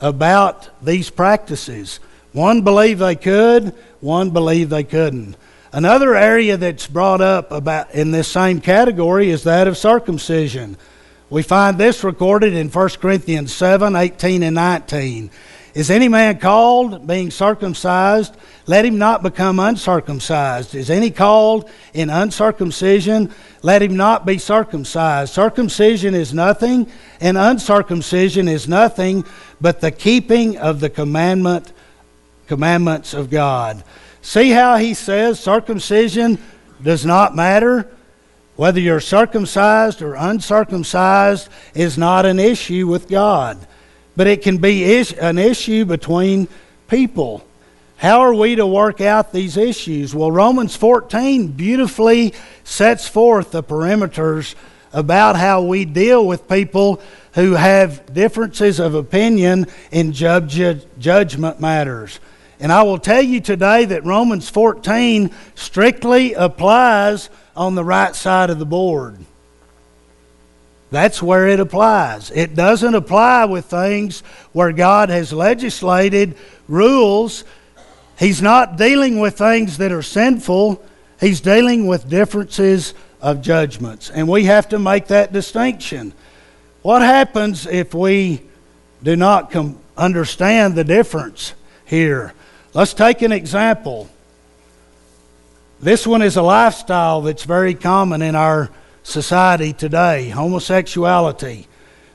about 0.00 0.68
these 0.84 1.10
practices. 1.10 2.00
One 2.32 2.62
believed 2.62 3.00
they 3.00 3.16
could, 3.16 3.74
one 4.00 4.30
believed 4.30 4.70
they 4.70 4.84
couldn't. 4.84 5.36
Another 5.72 6.14
area 6.14 6.56
that's 6.56 6.86
brought 6.86 7.20
up 7.20 7.52
about 7.52 7.94
in 7.94 8.10
this 8.10 8.28
same 8.28 8.60
category 8.60 9.30
is 9.30 9.44
that 9.44 9.68
of 9.68 9.76
circumcision. 9.76 10.76
We 11.30 11.42
find 11.42 11.76
this 11.76 12.04
recorded 12.04 12.54
in 12.54 12.68
1 12.68 12.88
Corinthians 13.00 13.52
7 13.52 13.94
18 13.94 14.42
and 14.42 14.54
19. 14.54 15.30
Is 15.74 15.90
any 15.90 16.08
man 16.08 16.38
called, 16.38 17.06
being 17.06 17.30
circumcised? 17.30 18.36
Let 18.66 18.84
him 18.84 18.98
not 18.98 19.22
become 19.22 19.58
uncircumcised. 19.58 20.74
Is 20.74 20.90
any 20.90 21.10
called 21.10 21.70
in 21.94 22.10
uncircumcision? 22.10 23.32
Let 23.62 23.82
him 23.82 23.96
not 23.96 24.26
be 24.26 24.38
circumcised. 24.38 25.32
Circumcision 25.32 26.14
is 26.14 26.34
nothing, 26.34 26.90
and 27.20 27.38
uncircumcision 27.38 28.48
is 28.48 28.68
nothing 28.68 29.24
but 29.60 29.80
the 29.80 29.90
keeping 29.90 30.58
of 30.58 30.80
the 30.80 30.90
commandment, 30.90 31.72
commandments 32.46 33.14
of 33.14 33.30
God. 33.30 33.82
See 34.22 34.50
how 34.50 34.76
he 34.76 34.94
says 34.94 35.40
circumcision 35.40 36.38
does 36.82 37.06
not 37.06 37.34
matter? 37.34 37.88
Whether 38.56 38.80
you're 38.80 39.00
circumcised 39.00 40.02
or 40.02 40.14
uncircumcised 40.14 41.48
is 41.74 41.96
not 41.96 42.26
an 42.26 42.38
issue 42.38 42.86
with 42.86 43.08
God. 43.08 43.58
But 44.18 44.26
it 44.26 44.42
can 44.42 44.56
be 44.56 44.82
is- 44.82 45.12
an 45.12 45.38
issue 45.38 45.84
between 45.84 46.48
people. 46.88 47.44
How 47.98 48.18
are 48.22 48.34
we 48.34 48.56
to 48.56 48.66
work 48.66 49.00
out 49.00 49.32
these 49.32 49.56
issues? 49.56 50.12
Well, 50.12 50.32
Romans 50.32 50.74
14 50.74 51.46
beautifully 51.46 52.34
sets 52.64 53.06
forth 53.06 53.52
the 53.52 53.62
perimeters 53.62 54.56
about 54.92 55.36
how 55.36 55.62
we 55.62 55.84
deal 55.84 56.26
with 56.26 56.48
people 56.48 57.00
who 57.34 57.52
have 57.52 58.12
differences 58.12 58.80
of 58.80 58.96
opinion 58.96 59.68
in 59.92 60.12
judgment 60.12 61.60
matters. 61.60 62.18
And 62.58 62.72
I 62.72 62.82
will 62.82 62.98
tell 62.98 63.22
you 63.22 63.40
today 63.40 63.84
that 63.84 64.04
Romans 64.04 64.50
14 64.50 65.30
strictly 65.54 66.34
applies 66.34 67.30
on 67.56 67.76
the 67.76 67.84
right 67.84 68.16
side 68.16 68.50
of 68.50 68.58
the 68.58 68.66
board. 68.66 69.16
That's 70.90 71.22
where 71.22 71.48
it 71.48 71.60
applies. 71.60 72.30
It 72.30 72.54
doesn't 72.54 72.94
apply 72.94 73.44
with 73.44 73.66
things 73.66 74.20
where 74.52 74.72
God 74.72 75.10
has 75.10 75.32
legislated 75.32 76.34
rules. 76.66 77.44
He's 78.18 78.40
not 78.40 78.76
dealing 78.76 79.20
with 79.20 79.36
things 79.36 79.78
that 79.78 79.92
are 79.92 80.02
sinful, 80.02 80.82
He's 81.20 81.40
dealing 81.40 81.88
with 81.88 82.08
differences 82.08 82.94
of 83.20 83.42
judgments. 83.42 84.08
And 84.10 84.28
we 84.28 84.44
have 84.44 84.68
to 84.68 84.78
make 84.78 85.08
that 85.08 85.32
distinction. 85.32 86.12
What 86.82 87.02
happens 87.02 87.66
if 87.66 87.92
we 87.92 88.42
do 89.02 89.16
not 89.16 89.50
com- 89.50 89.80
understand 89.96 90.76
the 90.76 90.84
difference 90.84 91.54
here? 91.84 92.34
Let's 92.72 92.94
take 92.94 93.22
an 93.22 93.32
example. 93.32 94.08
This 95.80 96.06
one 96.06 96.22
is 96.22 96.36
a 96.36 96.42
lifestyle 96.42 97.22
that's 97.22 97.44
very 97.44 97.74
common 97.74 98.22
in 98.22 98.36
our 98.36 98.70
society 99.08 99.72
today 99.72 100.28
homosexuality. 100.28 101.66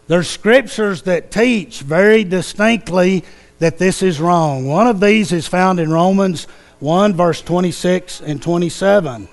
There's 0.07 0.29
scriptures 0.29 1.03
that 1.03 1.31
teach 1.31 1.81
very 1.81 2.23
distinctly 2.23 3.23
that 3.59 3.77
this 3.77 4.03
is 4.03 4.19
wrong. 4.19 4.67
One 4.67 4.87
of 4.87 4.99
these 4.99 5.31
is 5.31 5.47
found 5.47 5.79
in 5.79 5.91
Romans 5.91 6.45
1, 6.79 7.13
verse 7.15 7.41
26 7.41 8.21
and 8.21 8.41
27. 8.41 9.27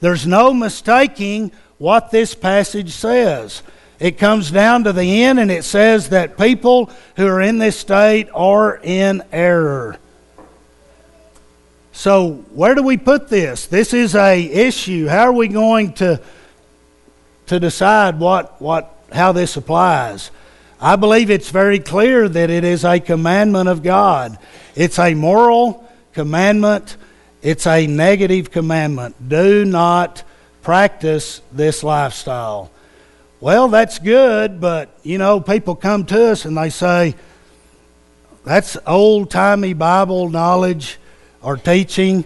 There's 0.00 0.26
no 0.26 0.52
mistaking 0.52 1.52
what 1.78 2.10
this 2.10 2.34
passage 2.34 2.90
says. 2.90 3.62
It 3.98 4.18
comes 4.18 4.50
down 4.50 4.84
to 4.84 4.92
the 4.92 5.22
end 5.22 5.38
and 5.38 5.50
it 5.50 5.64
says 5.64 6.10
that 6.10 6.36
people 6.36 6.90
who 7.16 7.26
are 7.26 7.40
in 7.40 7.58
this 7.58 7.78
state 7.78 8.28
are 8.34 8.78
in 8.82 9.22
error. 9.32 9.98
So, 11.92 12.44
where 12.52 12.74
do 12.74 12.82
we 12.82 12.98
put 12.98 13.28
this? 13.28 13.66
This 13.66 13.94
is 13.94 14.14
a 14.14 14.38
issue. 14.38 15.06
How 15.06 15.22
are 15.22 15.32
we 15.32 15.48
going 15.48 15.94
to 15.94 16.20
to 17.46 17.60
decide 17.60 18.18
what, 18.18 18.60
what, 18.60 18.94
how 19.12 19.32
this 19.32 19.56
applies. 19.56 20.30
I 20.80 20.96
believe 20.96 21.30
it's 21.30 21.50
very 21.50 21.78
clear 21.78 22.28
that 22.28 22.50
it 22.50 22.64
is 22.64 22.84
a 22.84 23.00
commandment 23.00 23.68
of 23.68 23.82
God. 23.82 24.38
It's 24.74 24.98
a 24.98 25.14
moral 25.14 25.88
commandment, 26.12 26.96
it's 27.42 27.66
a 27.66 27.86
negative 27.86 28.50
commandment. 28.50 29.28
Do 29.28 29.64
not 29.64 30.22
practice 30.62 31.40
this 31.52 31.82
lifestyle. 31.82 32.70
Well, 33.40 33.68
that's 33.68 33.98
good, 33.98 34.60
but 34.60 34.98
you 35.02 35.18
know, 35.18 35.40
people 35.40 35.76
come 35.76 36.06
to 36.06 36.32
us 36.32 36.44
and 36.44 36.56
they 36.56 36.70
say, 36.70 37.14
that's 38.44 38.76
old 38.86 39.30
timey 39.30 39.74
Bible 39.74 40.28
knowledge 40.28 40.98
or 41.42 41.56
teaching 41.56 42.24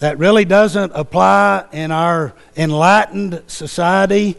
that 0.00 0.18
really 0.18 0.44
doesn't 0.44 0.92
apply 0.94 1.66
in 1.72 1.90
our 1.90 2.34
enlightened 2.56 3.42
society. 3.46 4.36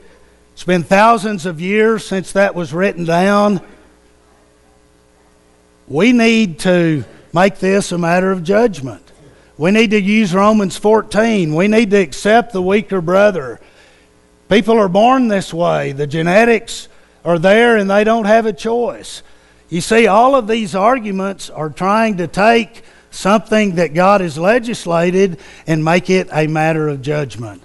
It's 0.54 0.64
been 0.64 0.84
thousands 0.84 1.46
of 1.46 1.60
years 1.60 2.06
since 2.06 2.34
that 2.34 2.56
was 2.56 2.74
written 2.74 3.06
down. 3.06 3.62
We 5.88 6.12
need 6.12 6.60
to 6.60 7.04
make 7.34 7.60
this 7.60 7.92
a 7.92 7.98
matter 7.98 8.32
of 8.32 8.44
judgment. 8.44 9.12
We 9.58 9.72
need 9.72 9.92
to 9.92 10.02
use 10.02 10.34
Romans 10.34 10.78
14. 10.78 11.54
We 11.54 11.68
need 11.68 11.92
to 11.92 11.98
accept 11.98 12.54
the 12.54 12.62
weaker 12.62 13.02
brother. 13.02 13.60
People 14.50 14.78
are 14.78 14.90
born 14.90 15.28
this 15.28 15.54
way. 15.54 15.92
The 15.92 16.08
genetics 16.08 16.88
are 17.24 17.40
there 17.40 17.78
and 17.78 17.90
they 17.90 18.04
don't 18.04 18.26
have 18.26 18.46
a 18.46 18.54
choice. 18.54 19.24
You 19.70 19.82
see, 19.82 20.08
all 20.08 20.36
of 20.36 20.48
these 20.48 20.76
arguments 20.76 21.50
are 21.50 21.70
trying 21.70 22.18
to 22.18 22.28
take 22.28 22.84
something 23.12 23.76
that 23.76 23.94
God 23.94 24.22
has 24.22 24.38
legislated 24.38 25.40
and 25.68 25.84
make 25.84 26.10
it 26.10 26.28
a 26.32 26.48
matter 26.48 26.90
of 26.90 27.02
judgment. 27.02 27.64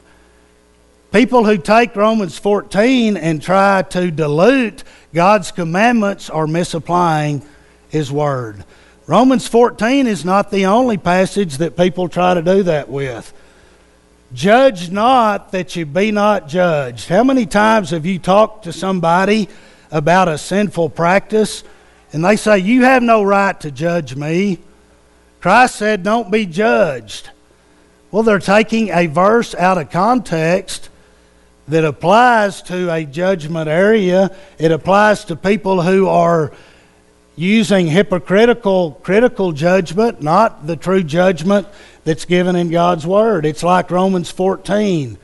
People 1.16 1.46
who 1.46 1.56
take 1.56 1.96
Romans 1.96 2.36
14 2.36 3.16
and 3.16 3.40
try 3.40 3.80
to 3.80 4.10
dilute 4.10 4.84
God's 5.14 5.50
commandments 5.50 6.28
are 6.28 6.46
misapplying 6.46 7.42
His 7.88 8.12
Word. 8.12 8.62
Romans 9.06 9.48
14 9.48 10.06
is 10.06 10.26
not 10.26 10.50
the 10.50 10.66
only 10.66 10.98
passage 10.98 11.56
that 11.56 11.74
people 11.74 12.10
try 12.10 12.34
to 12.34 12.42
do 12.42 12.64
that 12.64 12.90
with. 12.90 13.32
Judge 14.34 14.90
not 14.90 15.52
that 15.52 15.74
you 15.74 15.86
be 15.86 16.10
not 16.10 16.48
judged. 16.48 17.08
How 17.08 17.24
many 17.24 17.46
times 17.46 17.92
have 17.92 18.04
you 18.04 18.18
talked 18.18 18.64
to 18.64 18.72
somebody 18.74 19.48
about 19.90 20.28
a 20.28 20.36
sinful 20.36 20.90
practice 20.90 21.64
and 22.12 22.22
they 22.22 22.36
say, 22.36 22.58
You 22.58 22.84
have 22.84 23.02
no 23.02 23.22
right 23.22 23.58
to 23.60 23.70
judge 23.70 24.14
me? 24.14 24.58
Christ 25.40 25.76
said, 25.76 26.02
Don't 26.02 26.30
be 26.30 26.44
judged. 26.44 27.30
Well, 28.10 28.22
they're 28.22 28.38
taking 28.38 28.90
a 28.90 29.06
verse 29.06 29.54
out 29.54 29.78
of 29.78 29.90
context 29.90 30.90
that 31.68 31.84
applies 31.84 32.62
to 32.62 32.92
a 32.92 33.04
judgment 33.04 33.68
area. 33.68 34.34
It 34.58 34.72
applies 34.72 35.24
to 35.26 35.36
people 35.36 35.82
who 35.82 36.08
are 36.08 36.52
using 37.34 37.86
hypocritical 37.86 38.92
critical 39.02 39.52
judgment, 39.52 40.22
not 40.22 40.66
the 40.66 40.76
true 40.76 41.02
judgment 41.02 41.66
that's 42.04 42.24
given 42.24 42.56
in 42.56 42.70
God's 42.70 43.06
Word. 43.06 43.44
It's 43.44 43.62
like 43.62 43.90
Romans 43.90 44.30
14. 44.30 45.18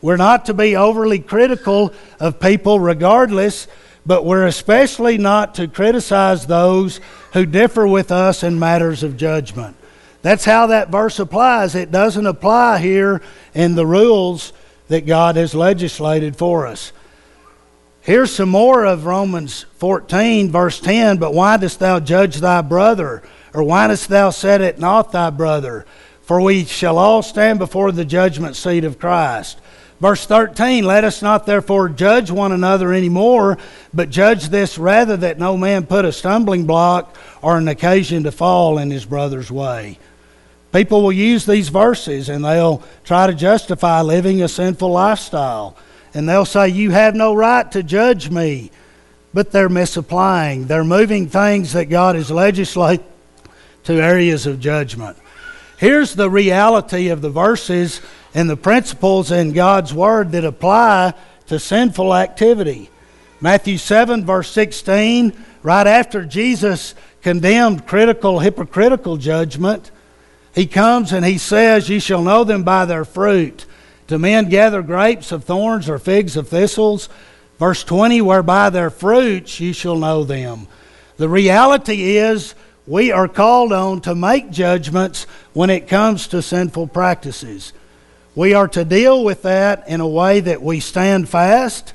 We're 0.00 0.16
not 0.16 0.46
to 0.46 0.54
be 0.54 0.76
overly 0.76 1.18
critical 1.18 1.92
of 2.20 2.38
people 2.38 2.78
regardless, 2.78 3.66
but 4.04 4.24
we're 4.24 4.46
especially 4.46 5.18
not 5.18 5.56
to 5.56 5.66
criticize 5.66 6.46
those 6.46 7.00
who 7.32 7.46
differ 7.46 7.86
with 7.86 8.12
us 8.12 8.42
in 8.42 8.58
matters 8.58 9.02
of 9.02 9.16
judgment. 9.16 9.76
That's 10.22 10.44
how 10.44 10.68
that 10.68 10.90
verse 10.90 11.18
applies. 11.18 11.74
It 11.74 11.90
doesn't 11.90 12.26
apply 12.26 12.78
here 12.78 13.22
in 13.54 13.74
the 13.74 13.86
rules 13.86 14.52
that 14.88 15.06
God 15.06 15.36
has 15.36 15.54
legislated 15.54 16.36
for 16.36 16.66
us. 16.66 16.92
Here's 18.00 18.32
some 18.32 18.50
more 18.50 18.84
of 18.84 19.04
Romans 19.04 19.66
14, 19.78 20.50
verse 20.50 20.78
10. 20.78 21.16
But 21.16 21.34
why 21.34 21.56
dost 21.56 21.80
thou 21.80 21.98
judge 21.98 22.36
thy 22.36 22.62
brother? 22.62 23.22
Or 23.52 23.64
why 23.64 23.88
dost 23.88 24.08
thou 24.08 24.30
set 24.30 24.60
it 24.60 24.78
not 24.78 25.10
thy 25.10 25.30
brother? 25.30 25.86
For 26.22 26.40
we 26.40 26.64
shall 26.64 26.98
all 26.98 27.22
stand 27.22 27.58
before 27.58 27.90
the 27.90 28.04
judgment 28.04 28.54
seat 28.54 28.84
of 28.84 28.98
Christ. 28.98 29.60
Verse 30.00 30.26
13, 30.26 30.84
let 30.84 31.04
us 31.04 31.22
not 31.22 31.46
therefore 31.46 31.88
judge 31.88 32.30
one 32.30 32.52
another 32.52 32.92
any 32.92 33.08
more, 33.08 33.56
but 33.94 34.10
judge 34.10 34.50
this 34.50 34.76
rather 34.76 35.16
that 35.16 35.38
no 35.38 35.56
man 35.56 35.86
put 35.86 36.04
a 36.04 36.12
stumbling 36.12 36.66
block 36.66 37.16
or 37.40 37.56
an 37.56 37.66
occasion 37.66 38.22
to 38.24 38.30
fall 38.30 38.76
in 38.76 38.90
his 38.90 39.06
brother's 39.06 39.50
way. 39.50 39.98
People 40.72 41.02
will 41.02 41.12
use 41.12 41.46
these 41.46 41.68
verses 41.68 42.28
and 42.28 42.44
they'll 42.44 42.82
try 43.04 43.26
to 43.26 43.34
justify 43.34 44.00
living 44.02 44.42
a 44.42 44.48
sinful 44.48 44.90
lifestyle. 44.90 45.76
And 46.12 46.28
they'll 46.28 46.44
say, 46.44 46.68
You 46.68 46.90
have 46.90 47.14
no 47.14 47.34
right 47.34 47.70
to 47.72 47.82
judge 47.82 48.30
me. 48.30 48.70
But 49.32 49.52
they're 49.52 49.68
misapplying. 49.68 50.66
They're 50.66 50.84
moving 50.84 51.28
things 51.28 51.74
that 51.74 51.86
God 51.86 52.16
has 52.16 52.30
legislated 52.30 53.04
to 53.84 53.94
areas 53.94 54.46
of 54.46 54.60
judgment. 54.60 55.16
Here's 55.78 56.14
the 56.14 56.30
reality 56.30 57.08
of 57.08 57.20
the 57.20 57.30
verses 57.30 58.00
and 58.34 58.48
the 58.48 58.56
principles 58.56 59.30
in 59.30 59.52
God's 59.52 59.92
Word 59.92 60.32
that 60.32 60.44
apply 60.44 61.14
to 61.46 61.58
sinful 61.58 62.14
activity. 62.14 62.90
Matthew 63.40 63.76
7, 63.76 64.24
verse 64.24 64.50
16, 64.50 65.32
right 65.62 65.86
after 65.86 66.24
Jesus 66.24 66.94
condemned 67.20 67.86
critical, 67.86 68.38
hypocritical 68.38 69.18
judgment, 69.18 69.90
he 70.56 70.66
comes 70.66 71.12
and 71.12 71.24
he 71.24 71.36
says, 71.36 71.90
Ye 71.90 72.00
shall 72.00 72.22
know 72.22 72.42
them 72.42 72.64
by 72.64 72.86
their 72.86 73.04
fruit. 73.04 73.66
Do 74.06 74.18
men 74.18 74.48
gather 74.48 74.80
grapes 74.80 75.30
of 75.30 75.44
thorns 75.44 75.88
or 75.88 75.98
figs 75.98 76.34
of 76.34 76.48
thistles? 76.48 77.10
Verse 77.58 77.84
20, 77.84 78.22
whereby 78.22 78.70
their 78.70 78.88
fruits 78.88 79.60
ye 79.60 79.74
shall 79.74 79.96
know 79.96 80.24
them. 80.24 80.66
The 81.18 81.28
reality 81.28 82.16
is, 82.16 82.54
we 82.86 83.12
are 83.12 83.28
called 83.28 83.72
on 83.72 84.00
to 84.02 84.14
make 84.14 84.50
judgments 84.50 85.24
when 85.52 85.68
it 85.68 85.88
comes 85.88 86.28
to 86.28 86.40
sinful 86.40 86.88
practices. 86.88 87.74
We 88.34 88.54
are 88.54 88.68
to 88.68 88.84
deal 88.84 89.24
with 89.24 89.42
that 89.42 89.86
in 89.88 90.00
a 90.00 90.08
way 90.08 90.40
that 90.40 90.62
we 90.62 90.80
stand 90.80 91.28
fast, 91.28 91.92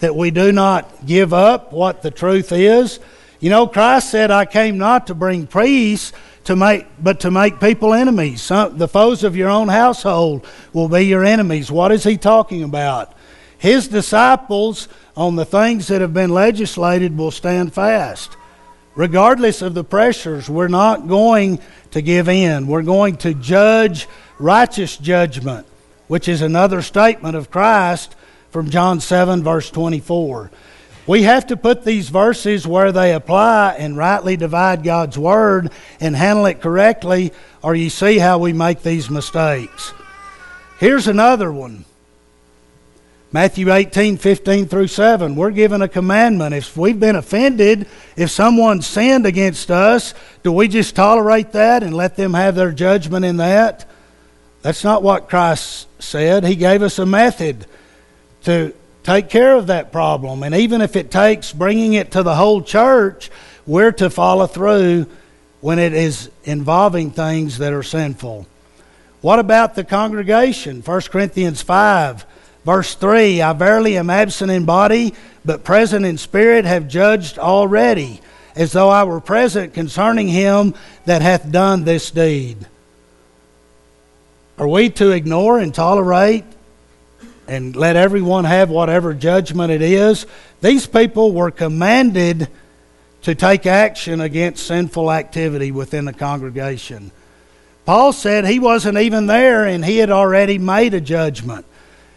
that 0.00 0.16
we 0.16 0.32
do 0.32 0.50
not 0.50 1.06
give 1.06 1.32
up 1.32 1.72
what 1.72 2.02
the 2.02 2.10
truth 2.10 2.50
is. 2.50 2.98
You 3.40 3.50
know, 3.50 3.66
Christ 3.66 4.10
said, 4.10 4.30
I 4.30 4.44
came 4.46 4.78
not 4.78 5.08
to 5.08 5.14
bring 5.14 5.46
peace, 5.46 6.12
to 6.44 6.56
make, 6.56 6.86
but 6.98 7.20
to 7.20 7.30
make 7.30 7.60
people 7.60 7.92
enemies. 7.94 8.42
Some, 8.42 8.78
the 8.78 8.88
foes 8.88 9.24
of 9.24 9.36
your 9.36 9.48
own 9.48 9.68
household 9.68 10.46
will 10.72 10.88
be 10.88 11.02
your 11.02 11.24
enemies. 11.24 11.70
What 11.70 11.92
is 11.92 12.04
he 12.04 12.16
talking 12.16 12.62
about? 12.62 13.12
His 13.58 13.88
disciples 13.88 14.88
on 15.16 15.36
the 15.36 15.44
things 15.44 15.88
that 15.88 16.00
have 16.00 16.12
been 16.12 16.30
legislated 16.30 17.16
will 17.16 17.30
stand 17.30 17.72
fast. 17.72 18.36
regardless 18.94 19.62
of 19.62 19.74
the 19.74 19.84
pressures, 19.84 20.48
we're 20.48 20.68
not 20.68 21.08
going 21.08 21.58
to 21.90 22.02
give 22.02 22.28
in. 22.28 22.66
We're 22.66 22.82
going 22.82 23.16
to 23.18 23.34
judge 23.34 24.08
righteous 24.38 24.96
judgment, 24.96 25.66
which 26.06 26.28
is 26.28 26.42
another 26.42 26.82
statement 26.82 27.36
of 27.36 27.50
Christ 27.50 28.14
from 28.50 28.70
John 28.70 29.00
7, 29.00 29.42
verse 29.42 29.70
24. 29.70 30.50
We 31.06 31.22
have 31.22 31.48
to 31.48 31.56
put 31.56 31.84
these 31.84 32.08
verses 32.08 32.66
where 32.66 32.90
they 32.90 33.12
apply 33.12 33.76
and 33.78 33.96
rightly 33.96 34.36
divide 34.36 34.82
God's 34.82 35.18
Word 35.18 35.70
and 36.00 36.16
handle 36.16 36.46
it 36.46 36.62
correctly, 36.62 37.32
or 37.62 37.74
you 37.74 37.90
see 37.90 38.18
how 38.18 38.38
we 38.38 38.54
make 38.54 38.82
these 38.82 39.10
mistakes. 39.10 39.92
Here's 40.78 41.06
another 41.06 41.52
one 41.52 41.84
Matthew 43.32 43.72
18, 43.72 44.16
15 44.16 44.66
through 44.66 44.86
7. 44.86 45.34
We're 45.34 45.50
given 45.50 45.82
a 45.82 45.88
commandment. 45.88 46.54
If 46.54 46.76
we've 46.76 47.00
been 47.00 47.16
offended, 47.16 47.88
if 48.16 48.30
someone 48.30 48.80
sinned 48.80 49.26
against 49.26 49.72
us, 49.72 50.14
do 50.44 50.52
we 50.52 50.68
just 50.68 50.94
tolerate 50.94 51.50
that 51.50 51.82
and 51.82 51.96
let 51.96 52.14
them 52.16 52.32
have 52.34 52.54
their 52.54 52.70
judgment 52.70 53.24
in 53.24 53.38
that? 53.38 53.86
That's 54.62 54.84
not 54.84 55.02
what 55.02 55.28
Christ 55.28 55.88
said. 55.98 56.44
He 56.44 56.54
gave 56.54 56.80
us 56.80 56.98
a 57.00 57.04
method 57.04 57.66
to 58.44 58.72
take 59.04 59.30
care 59.30 59.54
of 59.54 59.68
that 59.68 59.92
problem. 59.92 60.42
And 60.42 60.54
even 60.54 60.82
if 60.82 60.96
it 60.96 61.10
takes 61.10 61.52
bringing 61.52 61.94
it 61.94 62.10
to 62.12 62.22
the 62.22 62.34
whole 62.34 62.62
church, 62.62 63.30
we're 63.66 63.92
to 63.92 64.10
follow 64.10 64.46
through 64.46 65.06
when 65.60 65.78
it 65.78 65.94
is 65.94 66.30
involving 66.42 67.10
things 67.12 67.58
that 67.58 67.72
are 67.72 67.82
sinful. 67.82 68.46
What 69.20 69.38
about 69.38 69.76
the 69.76 69.84
congregation? 69.84 70.82
1 70.82 71.00
Corinthians 71.02 71.62
5 71.62 72.26
Verse 72.64 72.94
3 72.94 73.42
I 73.42 73.52
verily 73.52 73.96
am 73.96 74.10
absent 74.10 74.50
in 74.50 74.64
body, 74.64 75.14
but 75.44 75.64
present 75.64 76.04
in 76.06 76.18
spirit, 76.18 76.64
have 76.64 76.88
judged 76.88 77.38
already, 77.38 78.20
as 78.56 78.72
though 78.72 78.88
I 78.88 79.04
were 79.04 79.20
present 79.20 79.74
concerning 79.74 80.28
him 80.28 80.74
that 81.04 81.22
hath 81.22 81.50
done 81.50 81.84
this 81.84 82.10
deed. 82.10 82.66
Are 84.56 84.68
we 84.68 84.88
to 84.90 85.10
ignore 85.10 85.58
and 85.58 85.74
tolerate 85.74 86.44
and 87.46 87.76
let 87.76 87.96
everyone 87.96 88.44
have 88.44 88.70
whatever 88.70 89.14
judgment 89.14 89.70
it 89.70 89.82
is? 89.82 90.26
These 90.60 90.86
people 90.86 91.32
were 91.32 91.50
commanded 91.50 92.48
to 93.22 93.34
take 93.34 93.66
action 93.66 94.20
against 94.20 94.66
sinful 94.66 95.10
activity 95.10 95.70
within 95.72 96.04
the 96.04 96.12
congregation. 96.12 97.10
Paul 97.84 98.12
said 98.12 98.46
he 98.46 98.58
wasn't 98.58 98.98
even 98.98 99.26
there 99.26 99.64
and 99.64 99.84
he 99.84 99.98
had 99.98 100.10
already 100.10 100.58
made 100.58 100.94
a 100.94 101.00
judgment. 101.00 101.66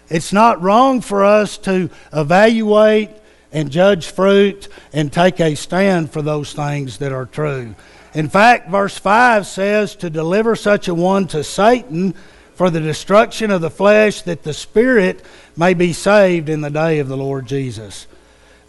It's 0.10 0.32
not 0.32 0.62
wrong 0.62 1.02
for 1.02 1.26
us 1.26 1.58
to 1.60 1.90
evaluate 2.14 3.10
and 3.52 3.72
judge 3.72 4.08
fruit 4.08 4.68
and 4.94 5.12
take 5.12 5.40
a 5.40 5.56
stand 5.56 6.12
for 6.12 6.22
those 6.22 6.54
things 6.54 6.98
that 7.00 7.12
are 7.12 7.26
true. 7.26 7.76
In 8.14 8.30
fact, 8.30 8.70
verse 8.70 8.98
5 8.98 9.46
says 9.46 9.96
to 9.98 10.10
deliver 10.10 10.56
such 10.56 10.88
a 10.88 10.94
one 10.94 11.28
to 11.28 11.44
Satan 11.44 12.16
for 12.58 12.70
the 12.70 12.82
destruction 12.82 13.52
of 13.52 13.62
the 13.62 13.70
flesh, 13.70 14.24
that 14.24 14.44
the 14.44 14.54
spirit 14.54 15.24
may 15.56 15.74
be 15.74 15.94
saved 15.94 16.50
in 16.50 16.62
the 16.62 16.70
day 16.70 17.00
of 17.00 17.08
the 17.08 17.16
Lord 17.16 17.46
Jesus. 17.46 18.08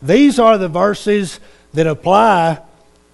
These 0.02 0.38
are 0.38 0.58
the 0.58 0.68
verses 0.68 1.40
that 1.72 1.86
apply 1.86 2.60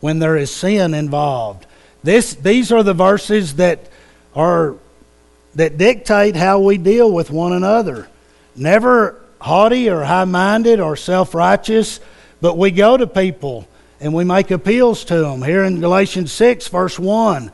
when 0.01 0.19
there 0.19 0.37
is 0.37 0.51
sin 0.51 0.93
involved. 0.93 1.65
This, 2.03 2.35
these 2.35 2.73
are 2.73 2.83
the 2.83 2.93
verses 2.93 3.55
that 3.57 3.89
are 4.35 4.75
that 5.55 5.79
dictate 5.79 6.35
how 6.35 6.59
we 6.59 6.77
deal 6.77 7.11
with 7.11 7.31
one 7.31 7.53
another 7.53 8.09
never 8.57 9.21
haughty 9.41 9.89
or 9.89 10.03
high 10.03 10.25
minded 10.25 10.81
or 10.81 10.97
self 10.97 11.35
righteous, 11.35 12.01
but 12.41 12.59
we 12.59 12.71
go 12.71 12.97
to 12.97 13.07
people 13.07 13.69
and 14.01 14.13
we 14.13 14.25
make 14.25 14.51
appeals 14.51 15.05
to 15.05 15.17
them. 15.19 15.43
Here 15.43 15.65
in 15.65 15.81
Galatians 15.81 16.33
6, 16.33 16.69
verse 16.69 16.99
1 16.99 17.53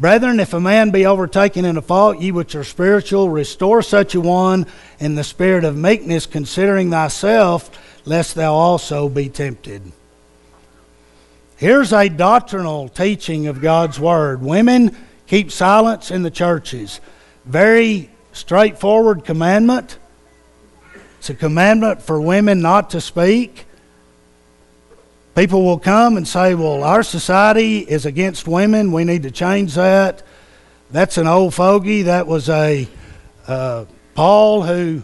Brethren, 0.00 0.40
if 0.40 0.54
a 0.54 0.60
man 0.60 0.90
be 0.92 1.04
overtaken 1.04 1.66
in 1.66 1.76
a 1.76 1.82
fault, 1.82 2.20
ye 2.20 2.32
which 2.32 2.54
are 2.54 2.64
spiritual, 2.64 3.28
restore 3.28 3.82
such 3.82 4.14
a 4.14 4.20
one 4.20 4.66
in 4.98 5.14
the 5.14 5.22
spirit 5.22 5.62
of 5.62 5.76
meekness, 5.76 6.24
considering 6.24 6.90
thyself, 6.90 7.70
lest 8.06 8.34
thou 8.34 8.54
also 8.54 9.10
be 9.10 9.28
tempted. 9.28 9.92
Here's 11.56 11.92
a 11.92 12.08
doctrinal 12.08 12.88
teaching 12.88 13.46
of 13.46 13.60
God's 13.60 14.00
Word. 14.00 14.40
Women, 14.40 14.96
keep 15.26 15.52
silence 15.52 16.10
in 16.10 16.22
the 16.22 16.30
churches. 16.30 16.98
Very 17.44 18.08
straightforward 18.32 19.26
commandment. 19.26 19.98
It's 21.18 21.28
a 21.28 21.34
commandment 21.34 22.00
for 22.00 22.18
women 22.18 22.62
not 22.62 22.88
to 22.90 23.02
speak. 23.02 23.66
People 25.34 25.64
will 25.64 25.78
come 25.78 26.16
and 26.16 26.26
say, 26.26 26.54
well, 26.54 26.82
our 26.82 27.02
society 27.02 27.78
is 27.78 28.04
against 28.04 28.48
women. 28.48 28.92
We 28.92 29.04
need 29.04 29.22
to 29.22 29.30
change 29.30 29.74
that. 29.74 30.22
That's 30.90 31.18
an 31.18 31.28
old 31.28 31.54
fogey. 31.54 32.02
That 32.02 32.26
was 32.26 32.48
a 32.48 32.88
uh, 33.46 33.84
Paul 34.14 34.62
who 34.62 35.02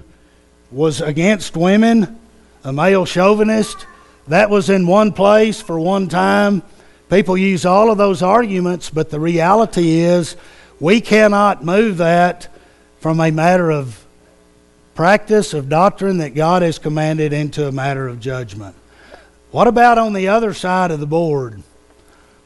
was 0.73 1.01
against 1.01 1.57
women, 1.57 2.19
a 2.65 2.73
male 2.73 3.07
chauvinist. 3.07 3.87
That 4.27 4.51
was 4.51 4.69
in 4.69 4.87
one 4.87 5.13
place 5.13 5.63
for 5.63 5.79
one 5.79 6.09
time. 6.09 6.63
People 7.09 7.39
use 7.39 7.65
all 7.65 7.93
of 7.93 7.99
those 7.99 8.21
arguments, 8.21 8.91
but 8.91 9.11
the 9.11 9.21
reality 9.21 10.01
is 10.01 10.37
we 10.81 11.01
cannot 11.01 11.65
move 11.65 11.99
that 11.99 12.49
from 12.99 13.21
a 13.21 13.31
matter 13.31 13.71
of 13.71 14.05
practice 14.97 15.55
of 15.55 15.69
doctrine 15.69 16.19
that 16.19 16.35
God 16.35 16.63
has 16.63 16.81
commanded 16.81 17.33
into 17.33 17.69
a 17.69 17.73
matter 17.73 18.09
of 18.09 18.19
judgment. 18.19 18.75
What 19.51 19.69
about 19.69 19.99
on 19.99 20.13
the 20.13 20.29
other 20.29 20.53
side 20.53 20.91
of 20.91 21.01
the 21.01 21.07
board? 21.07 21.63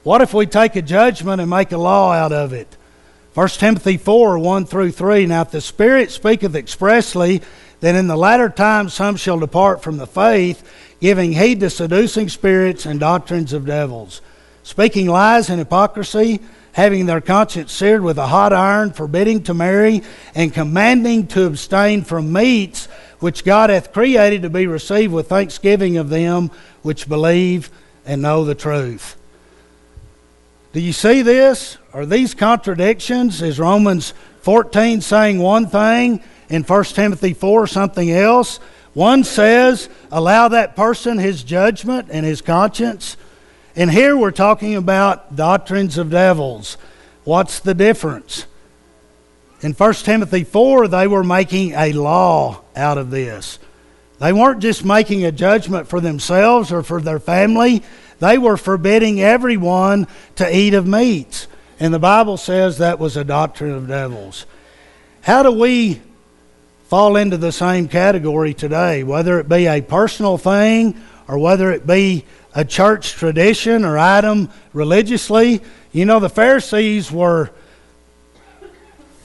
What 0.02 0.20
if 0.20 0.34
we 0.34 0.46
take 0.46 0.76
a 0.76 0.82
judgment 0.82 1.40
and 1.40 1.50
make 1.50 1.72
a 1.72 1.78
law 1.78 2.12
out 2.12 2.32
of 2.32 2.52
it? 2.52 2.76
1 3.34 3.48
Timothy 3.48 3.96
4 3.96 4.38
1 4.38 4.66
through 4.66 4.92
3. 4.92 5.26
Now, 5.26 5.42
if 5.42 5.50
the 5.50 5.60
Spirit 5.60 6.10
speaketh 6.10 6.54
expressly, 6.54 7.42
then 7.80 7.96
in 7.96 8.06
the 8.06 8.16
latter 8.16 8.48
times 8.48 8.92
some 8.92 9.16
shall 9.16 9.38
depart 9.38 9.82
from 9.82 9.96
the 9.96 10.06
faith, 10.06 10.62
giving 11.00 11.32
heed 11.32 11.60
to 11.60 11.70
seducing 11.70 12.28
spirits 12.28 12.86
and 12.86 13.00
doctrines 13.00 13.52
of 13.52 13.66
devils, 13.66 14.20
speaking 14.62 15.06
lies 15.06 15.48
and 15.48 15.58
hypocrisy 15.58 16.40
having 16.72 17.06
their 17.06 17.20
conscience 17.20 17.72
seared 17.72 18.02
with 18.02 18.18
a 18.18 18.26
hot 18.26 18.52
iron, 18.52 18.92
forbidding 18.92 19.42
to 19.44 19.54
marry, 19.54 20.02
and 20.34 20.54
commanding 20.54 21.26
to 21.28 21.46
abstain 21.46 22.02
from 22.02 22.32
meats 22.32 22.86
which 23.18 23.44
God 23.44 23.70
hath 23.70 23.92
created 23.92 24.42
to 24.42 24.50
be 24.50 24.66
received 24.66 25.12
with 25.12 25.28
thanksgiving 25.28 25.96
of 25.96 26.08
them 26.08 26.50
which 26.82 27.08
believe 27.08 27.70
and 28.06 28.22
know 28.22 28.44
the 28.44 28.54
truth. 28.54 29.16
Do 30.72 30.80
you 30.80 30.92
see 30.92 31.22
this? 31.22 31.76
Are 31.92 32.06
these 32.06 32.34
contradictions? 32.34 33.42
Is 33.42 33.58
Romans 33.58 34.14
14 34.42 35.00
saying 35.00 35.38
one 35.38 35.66
thing 35.66 36.22
and 36.48 36.68
1 36.68 36.84
Timothy 36.84 37.34
4 37.34 37.66
something 37.66 38.10
else? 38.10 38.58
One 38.94 39.22
says, 39.24 39.88
allow 40.10 40.48
that 40.48 40.76
person 40.76 41.18
his 41.18 41.42
judgment 41.42 42.08
and 42.10 42.24
his 42.24 42.40
conscience. 42.40 43.16
And 43.76 43.90
here 43.90 44.16
we're 44.16 44.32
talking 44.32 44.74
about 44.74 45.36
doctrines 45.36 45.96
of 45.96 46.10
devils. 46.10 46.76
What's 47.24 47.60
the 47.60 47.74
difference? 47.74 48.46
In 49.60 49.72
1 49.72 49.94
Timothy 49.94 50.44
4, 50.44 50.88
they 50.88 51.06
were 51.06 51.22
making 51.22 51.72
a 51.72 51.92
law 51.92 52.62
out 52.74 52.98
of 52.98 53.10
this. 53.10 53.58
They 54.18 54.32
weren't 54.32 54.60
just 54.60 54.84
making 54.84 55.24
a 55.24 55.32
judgment 55.32 55.88
for 55.88 56.00
themselves 56.00 56.72
or 56.72 56.82
for 56.82 57.00
their 57.00 57.20
family, 57.20 57.82
they 58.18 58.36
were 58.36 58.58
forbidding 58.58 59.20
everyone 59.22 60.06
to 60.36 60.54
eat 60.54 60.74
of 60.74 60.86
meats. 60.86 61.46
And 61.78 61.94
the 61.94 61.98
Bible 61.98 62.36
says 62.36 62.78
that 62.78 62.98
was 62.98 63.16
a 63.16 63.24
doctrine 63.24 63.70
of 63.70 63.88
devils. 63.88 64.44
How 65.22 65.42
do 65.42 65.50
we 65.50 66.02
fall 66.88 67.16
into 67.16 67.38
the 67.38 67.52
same 67.52 67.88
category 67.88 68.52
today, 68.52 69.02
whether 69.02 69.40
it 69.40 69.48
be 69.48 69.66
a 69.66 69.80
personal 69.80 70.36
thing 70.36 71.00
or 71.26 71.38
whether 71.38 71.72
it 71.72 71.86
be 71.86 72.24
a 72.54 72.64
church 72.64 73.12
tradition 73.12 73.84
or 73.84 73.98
item 73.98 74.50
religiously. 74.72 75.62
You 75.92 76.04
know, 76.04 76.20
the 76.20 76.28
Pharisees 76.28 77.10
were 77.10 77.50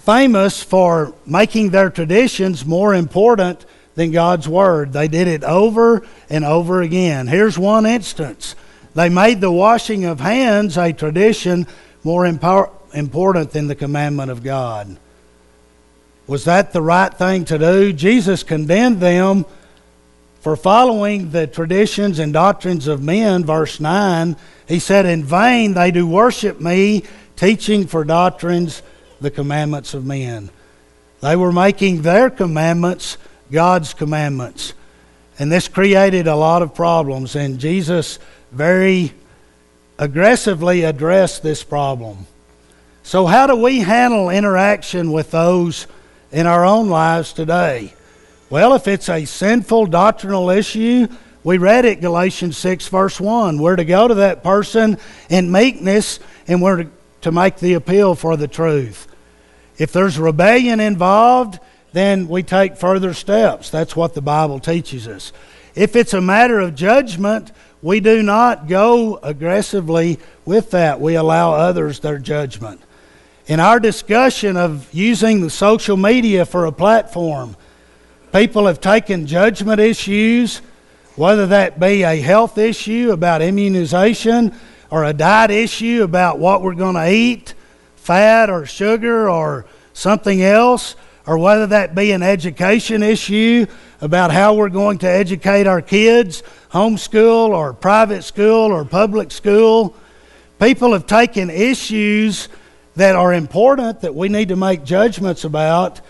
famous 0.02 0.62
for 0.62 1.14
making 1.26 1.72
their 1.72 1.90
traditions 1.90 2.66
more 2.66 2.94
important 2.94 3.66
than 3.96 4.12
God's 4.12 4.48
Word. 4.48 4.94
They 4.94 5.08
did 5.08 5.28
it 5.28 5.44
over 5.44 6.06
and 6.30 6.46
over 6.46 6.82
again. 6.82 7.28
Here's 7.28 7.58
one 7.58 7.86
instance 7.86 8.56
they 8.94 9.10
made 9.10 9.42
the 9.42 9.52
washing 9.52 10.06
of 10.06 10.20
hands 10.20 10.78
a 10.78 10.94
tradition 10.94 11.68
more 12.04 12.26
important 12.26 13.52
than 13.52 13.68
the 13.68 13.76
commandment 13.76 14.32
of 14.32 14.44
God. 14.44 14.98
Was 16.28 16.46
that 16.46 16.72
the 16.72 16.82
right 16.82 17.14
thing 17.14 17.46
to 17.46 17.58
do? 17.58 17.94
Jesus 17.94 18.44
condemned 18.44 19.00
them 19.00 19.46
for 20.46 20.56
following 20.56 21.32
the 21.32 21.48
traditions 21.48 22.20
and 22.20 22.32
doctrines 22.32 22.86
of 22.86 23.02
men, 23.02 23.44
verse 23.44 23.80
9, 23.80 24.36
he 24.68 24.78
said, 24.78 25.08
In 25.08 25.24
vain 25.24 25.74
they 25.74 25.90
do 25.90 26.06
worship 26.06 26.62
me, 26.62 27.04
teaching 27.36 27.88
for 27.88 28.04
doctrines 28.04 28.84
the 29.20 29.32
commandments 29.32 29.96
of 29.96 30.06
men. 30.06 30.52
They 31.22 31.36
were 31.36 31.52
making 31.52 32.04
their 32.04 32.30
commandments 32.30 33.18
God's 33.52 33.96
commandments. 33.96 34.76
And 35.40 35.52
this 35.52 35.68
created 35.68 36.28
a 36.28 36.36
lot 36.36 36.62
of 36.62 36.76
problems. 36.76 37.36
And 37.36 37.58
Jesus 37.58 38.20
very 38.52 39.14
aggressively 39.98 40.84
addressed 40.84 41.42
this 41.42 41.64
problem. 41.64 42.28
So, 43.02 43.26
how 43.26 43.48
do 43.48 43.56
we 43.56 43.80
handle 43.80 44.30
interaction 44.30 45.12
with 45.12 45.32
those 45.32 45.88
in 46.32 46.46
our 46.46 46.64
own 46.64 46.88
lives 46.88 47.34
today? 47.34 47.96
Well, 48.48 48.76
if 48.76 48.88
it's 48.88 49.10
a 49.10 49.26
sinful 49.26 49.88
doctrinal 49.88 50.52
issue, 50.52 51.08
we 51.44 51.58
read 51.58 51.84
it, 51.84 52.00
Galatians 52.00 52.56
6, 52.58 52.88
verse 52.90 53.20
1. 53.20 53.58
We're 53.58 53.76
to 53.76 53.86
go 53.86 54.08
to 54.08 54.14
that 54.16 54.44
person 54.44 55.00
in 55.30 55.52
meekness 55.52 56.20
and 56.48 56.62
we're 56.62 56.88
to, 57.22 57.32
make 57.32 57.58
the 57.58 57.74
appeal 57.74 58.14
for 58.14 58.38
the 58.38 58.48
truth. 58.48 59.08
If 59.80 59.92
there's 59.92 60.20
rebellion 60.20 60.80
involved, 60.80 61.60
then 61.92 62.28
we 62.28 62.44
take 62.44 62.78
further 62.78 63.16
steps. 63.16 63.72
That's 63.72 63.96
what 63.96 64.14
the 64.14 64.22
Bible 64.22 64.60
teaches 64.60 65.08
us. 65.08 65.34
If 65.74 65.96
it's 65.96 66.14
a 66.14 66.22
matter 66.22 66.60
of 66.60 66.76
judgment, 66.76 67.52
we 67.82 68.00
do 68.00 68.22
not 68.22 68.68
go 68.68 69.18
aggressively 69.24 70.20
with 70.46 70.70
that. 70.70 71.02
We 71.02 71.16
allow 71.16 71.54
others 71.54 72.00
their 72.00 72.20
judgment. 72.20 72.80
In 73.48 73.60
our 73.60 73.80
discussion 73.80 74.56
of 74.56 74.88
using 74.94 75.42
the 75.42 75.50
social 75.50 75.98
media 75.98 76.46
for 76.46 76.68
a 76.68 76.72
platform, 76.72 77.56
people 78.36 78.68
have 78.68 78.82
taken 78.82 79.26
judgment 79.26 79.80
issues, 79.80 80.58
whether 81.16 81.48
that 81.48 81.80
be 81.80 82.04
a 82.04 82.20
health 82.20 82.58
issue 82.58 83.12
about 83.14 83.42
immunization 83.42 84.54
or 84.92 85.06
a 85.06 85.14
diet 85.14 85.52
issue 85.52 86.04
about 86.04 86.38
what 86.38 86.62
we're 86.62 86.76
going 86.76 86.96
to 86.96 87.10
eat, 87.10 87.54
fat 87.96 88.50
or 88.50 88.66
sugar 88.66 89.30
or 89.30 89.66
something 89.94 90.44
else, 90.44 90.98
or 91.26 91.38
whether 91.38 91.66
that 91.68 91.96
be 91.96 92.12
an 92.12 92.22
education 92.22 93.02
issue 93.02 93.66
about 94.02 94.32
how 94.32 94.54
we're 94.54 94.68
going 94.68 94.98
to 94.98 95.08
educate 95.08 95.66
our 95.66 95.82
kids, 95.82 96.44
homeschool 96.74 97.52
or 97.52 97.72
private 97.72 98.24
school 98.24 98.70
or 98.70 98.84
public 98.84 99.32
school. 99.32 99.96
People 100.60 100.92
have 100.92 101.08
taken 101.08 101.50
issues 101.50 102.50
that 102.98 103.16
are 103.16 103.34
important 103.34 104.02
that 104.02 104.14
we 104.14 104.28
need 104.28 104.50
to 104.50 104.58
make 104.58 104.84
judgments 104.84 105.46
about, 105.46 106.02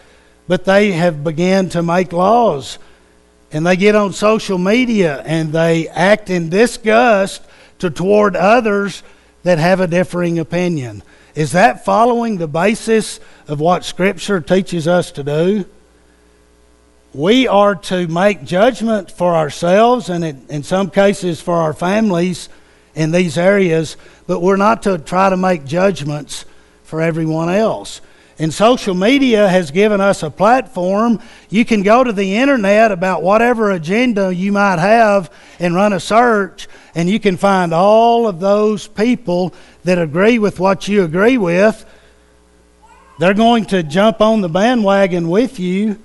but 0.47 0.65
they 0.65 0.91
have 0.91 1.23
begun 1.23 1.69
to 1.69 1.81
make 1.81 2.13
laws. 2.13 2.77
And 3.51 3.65
they 3.65 3.75
get 3.75 3.95
on 3.95 4.13
social 4.13 4.57
media 4.57 5.21
and 5.25 5.53
they 5.53 5.87
act 5.87 6.29
in 6.29 6.49
disgust 6.49 7.41
to 7.79 7.89
toward 7.89 8.35
others 8.35 9.03
that 9.43 9.59
have 9.59 9.79
a 9.79 9.87
differing 9.87 10.39
opinion. 10.39 11.03
Is 11.35 11.51
that 11.51 11.85
following 11.85 12.37
the 12.37 12.47
basis 12.47 13.19
of 13.47 13.59
what 13.59 13.85
Scripture 13.85 14.41
teaches 14.41 14.87
us 14.87 15.11
to 15.11 15.23
do? 15.23 15.65
We 17.13 17.47
are 17.47 17.75
to 17.75 18.07
make 18.07 18.43
judgment 18.43 19.11
for 19.11 19.35
ourselves 19.35 20.09
and 20.09 20.23
in 20.49 20.63
some 20.63 20.89
cases 20.89 21.39
for 21.39 21.55
our 21.55 21.73
families 21.73 22.49
in 22.93 23.11
these 23.11 23.37
areas, 23.37 23.95
but 24.27 24.41
we're 24.41 24.57
not 24.57 24.83
to 24.83 24.97
try 24.97 25.29
to 25.29 25.37
make 25.37 25.65
judgments 25.65 26.45
for 26.83 27.01
everyone 27.01 27.49
else. 27.49 28.01
And 28.37 28.53
social 28.53 28.93
media 28.93 29.47
has 29.47 29.71
given 29.71 30.01
us 30.01 30.21
a 30.21 30.29
platform. 30.29 31.21
You 31.49 31.63
can 31.63 31.83
go 31.83 32.03
to 32.03 32.11
the 32.11 32.35
internet 32.35 32.91
about 32.91 33.23
whatever 33.23 33.71
agenda 33.71 34.33
you 34.33 34.51
might 34.51 34.79
have 34.79 35.31
and 35.57 35.73
run 35.73 35.93
a 35.93 36.01
search, 36.01 36.67
and 36.93 37.09
you 37.09 37.17
can 37.17 37.37
find 37.37 37.73
all 37.73 38.27
of 38.27 38.41
those 38.41 38.87
people 38.87 39.53
that 39.85 39.97
agree 39.99 40.37
with 40.37 40.59
what 40.59 40.87
you 40.87 41.03
agree 41.03 41.37
with. 41.37 41.85
They're 43.19 43.33
going 43.33 43.65
to 43.67 43.83
jump 43.83 44.19
on 44.19 44.41
the 44.41 44.49
bandwagon 44.49 45.29
with 45.29 45.57
you, 45.57 45.97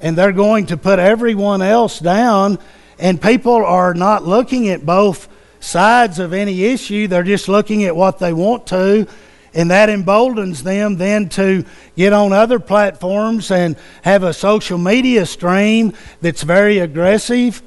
and 0.00 0.16
they're 0.16 0.30
going 0.30 0.66
to 0.66 0.76
put 0.76 1.00
everyone 1.00 1.62
else 1.62 1.98
down. 1.98 2.60
And 3.00 3.20
people 3.20 3.56
are 3.56 3.94
not 3.94 4.24
looking 4.24 4.68
at 4.68 4.86
both 4.86 5.28
sides 5.58 6.20
of 6.20 6.32
any 6.32 6.64
issue, 6.64 7.08
they're 7.08 7.22
just 7.24 7.48
looking 7.48 7.84
at 7.84 7.94
what 7.94 8.20
they 8.20 8.32
want 8.32 8.68
to 8.68 9.08
and 9.54 9.70
that 9.70 9.90
emboldens 9.90 10.62
them 10.62 10.96
then 10.96 11.28
to 11.30 11.64
get 11.96 12.12
on 12.12 12.32
other 12.32 12.58
platforms 12.58 13.50
and 13.50 13.76
have 14.02 14.22
a 14.22 14.32
social 14.32 14.78
media 14.78 15.26
stream 15.26 15.92
that's 16.20 16.42
very 16.42 16.78
aggressive, 16.78 17.62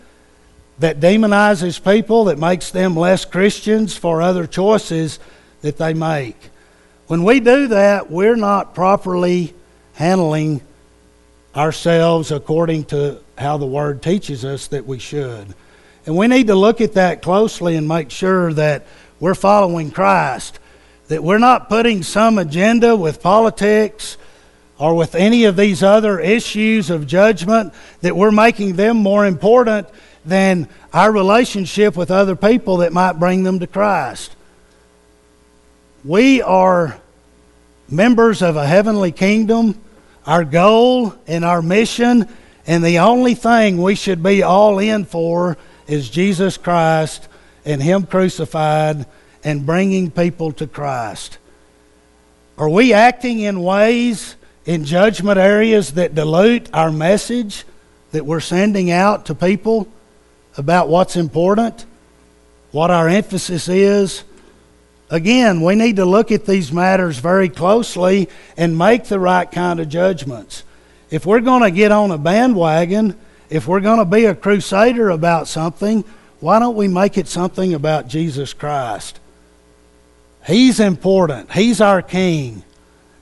that 0.79 0.99
demonizes 0.99 1.81
people, 1.83 2.25
that 2.25 2.39
makes 2.39 2.71
them 2.71 2.95
less 2.95 3.23
Christians 3.23 3.95
for 3.95 4.21
other 4.21 4.47
choices 4.47 5.19
that 5.61 5.77
they 5.77 5.93
make. 5.93 6.49
When 7.07 7.23
we 7.23 7.39
do 7.39 7.67
that, 7.67 8.09
we're 8.09 8.35
not 8.35 8.73
properly 8.73 9.53
handling 9.93 10.61
ourselves 11.55 12.31
according 12.31 12.85
to 12.85 13.19
how 13.37 13.57
the 13.57 13.65
Word 13.65 14.01
teaches 14.01 14.43
us 14.43 14.67
that 14.67 14.85
we 14.85 14.99
should. 14.99 15.53
And 16.05 16.17
we 16.17 16.27
need 16.27 16.47
to 16.47 16.55
look 16.55 16.81
at 16.81 16.93
that 16.93 17.21
closely 17.21 17.75
and 17.75 17.87
make 17.87 18.11
sure 18.11 18.51
that 18.53 18.85
we're 19.19 19.35
following 19.35 19.91
Christ 19.91 20.59
that 21.07 21.23
we're 21.23 21.37
not 21.37 21.69
putting 21.69 22.03
some 22.03 22.37
agenda 22.37 22.95
with 22.95 23.21
politics 23.21 24.17
or 24.77 24.95
with 24.95 25.15
any 25.15 25.45
of 25.45 25.55
these 25.55 25.83
other 25.83 26.19
issues 26.19 26.89
of 26.89 27.07
judgment, 27.07 27.73
that 28.01 28.15
we're 28.15 28.31
making 28.31 28.75
them 28.75 28.97
more 28.97 29.25
important 29.25 29.87
than 30.25 30.67
our 30.91 31.11
relationship 31.11 31.95
with 31.95 32.11
other 32.11 32.35
people 32.35 32.77
that 32.77 32.91
might 32.91 33.13
bring 33.13 33.43
them 33.43 33.59
to 33.59 33.67
Christ. 33.67 34.35
We 36.03 36.41
are 36.41 36.99
members 37.89 38.41
of 38.41 38.55
a 38.55 38.65
heavenly 38.65 39.11
kingdom. 39.11 39.79
Our 40.25 40.43
goal 40.43 41.13
and 41.27 41.45
our 41.45 41.61
mission, 41.61 42.27
and 42.65 42.83
the 42.83 42.99
only 42.99 43.35
thing 43.35 43.81
we 43.81 43.93
should 43.93 44.23
be 44.23 44.41
all 44.41 44.79
in 44.79 45.05
for 45.05 45.55
is 45.87 46.09
Jesus 46.09 46.57
Christ 46.57 47.27
and 47.63 47.81
Him 47.81 48.07
crucified 48.07 49.05
and 49.45 49.65
bringing 49.65 50.11
people 50.11 50.51
to 50.53 50.67
Christ? 50.67 51.37
Are 52.57 52.67
we 52.67 52.91
acting 52.93 53.39
in 53.39 53.61
ways, 53.61 54.35
in 54.65 54.83
judgment 54.83 55.37
areas 55.37 55.93
that 55.93 56.15
dilute 56.15 56.67
our 56.73 56.91
message 56.91 57.63
that 58.11 58.25
we're 58.25 58.39
sending 58.39 58.91
out 58.91 59.27
to 59.27 59.35
people 59.35 59.87
about 60.57 60.89
what's 60.89 61.15
important, 61.15 61.85
what 62.71 62.89
our 62.89 63.07
emphasis 63.07 63.69
is? 63.69 64.23
Again, 65.11 65.61
we 65.61 65.75
need 65.75 65.97
to 65.97 66.05
look 66.05 66.31
at 66.31 66.47
these 66.47 66.71
matters 66.71 67.19
very 67.19 67.47
closely 67.47 68.27
and 68.57 68.75
make 68.75 69.05
the 69.05 69.19
right 69.19 69.49
kind 69.49 69.79
of 69.79 69.87
judgments. 69.87 70.63
If 71.11 71.27
we're 71.27 71.41
going 71.41 71.61
to 71.61 71.69
get 71.69 71.91
on 71.91 72.09
a 72.09 72.17
bandwagon, 72.17 73.15
if 73.51 73.67
we're 73.67 73.79
going 73.79 73.99
to 73.99 74.05
be 74.05 74.25
a 74.25 74.33
crusader 74.33 75.11
about 75.11 75.47
something, 75.47 76.03
why 76.39 76.57
don't 76.57 76.75
we 76.75 76.87
make 76.87 77.19
it 77.19 77.27
something 77.27 77.75
about 77.75 78.07
Jesus 78.07 78.51
Christ? 78.51 79.19
He's 80.45 80.79
important. 80.79 81.51
He's 81.51 81.81
our 81.81 82.01
king. 82.01 82.63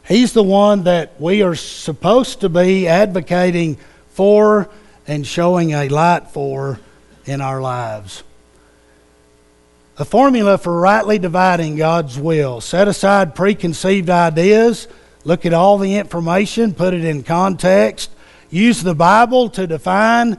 He's 0.05 0.33
the 0.33 0.43
one 0.43 0.83
that 0.83 1.19
we 1.21 1.41
are 1.41 1.55
supposed 1.55 2.41
to 2.41 2.49
be 2.49 2.87
advocating 2.87 3.77
for 4.09 4.69
and 5.07 5.25
showing 5.25 5.71
a 5.71 5.87
light 5.87 6.27
for 6.27 6.79
in 7.25 7.39
our 7.39 7.61
lives. 7.61 8.23
A 9.97 10.05
formula 10.05 10.57
for 10.57 10.79
rightly 10.79 11.19
dividing 11.19 11.77
God's 11.77 12.19
will. 12.19 12.59
Set 12.59 12.87
aside 12.87 13.35
preconceived 13.35 14.09
ideas, 14.09 14.87
look 15.23 15.45
at 15.45 15.53
all 15.53 15.77
the 15.77 15.95
information, 15.95 16.73
put 16.73 16.93
it 16.93 17.05
in 17.05 17.23
context, 17.23 18.11
use 18.49 18.83
the 18.83 18.95
Bible 18.95 19.49
to 19.51 19.67
define 19.67 20.37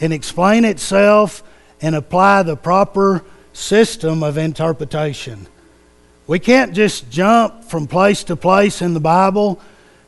and 0.00 0.12
explain 0.12 0.64
itself, 0.64 1.42
and 1.80 1.94
apply 1.94 2.42
the 2.42 2.56
proper 2.56 3.22
system 3.52 4.22
of 4.22 4.38
interpretation. 4.38 5.46
We 6.26 6.40
can't 6.40 6.72
just 6.72 7.08
jump 7.08 7.62
from 7.62 7.86
place 7.86 8.24
to 8.24 8.34
place 8.34 8.82
in 8.82 8.94
the 8.94 9.00
Bible, 9.00 9.60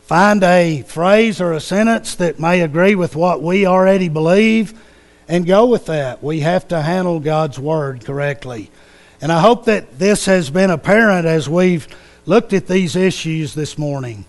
find 0.03 0.43
a 0.43 0.83
phrase 0.83 1.41
or 1.41 1.53
a 1.53 1.61
sentence 1.61 2.17
that 2.17 2.41
may 2.41 2.63
agree 2.63 2.97
with 2.97 3.15
what 3.15 3.41
we 3.41 3.67
already 3.67 4.09
believe, 4.09 4.75
and 5.29 5.47
go 5.47 5.67
with 5.67 5.87
that. 5.87 6.21
We 6.21 6.41
have 6.41 6.67
to 6.69 6.83
handle 6.83 7.21
God's 7.21 7.61
Word 7.61 8.05
correctly. 8.05 8.73
And 9.21 9.31
I 9.31 9.41
hope 9.41 9.67
that 9.67 10.01
this 10.01 10.25
has 10.25 10.51
been 10.51 10.71
apparent 10.71 11.25
as 11.25 11.49
we've 11.49 11.87
looked 12.27 12.53
at 12.53 12.67
these 12.67 12.97
issues 12.97 13.55
this 13.55 13.79
morning. 13.79 14.25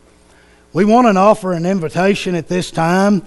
We 0.74 0.86
want 0.86 1.08
to 1.08 1.20
offer 1.20 1.54
an 1.54 1.66
invitation 1.66 2.36
at 2.36 2.48
this 2.48 2.70
time. 2.70 3.26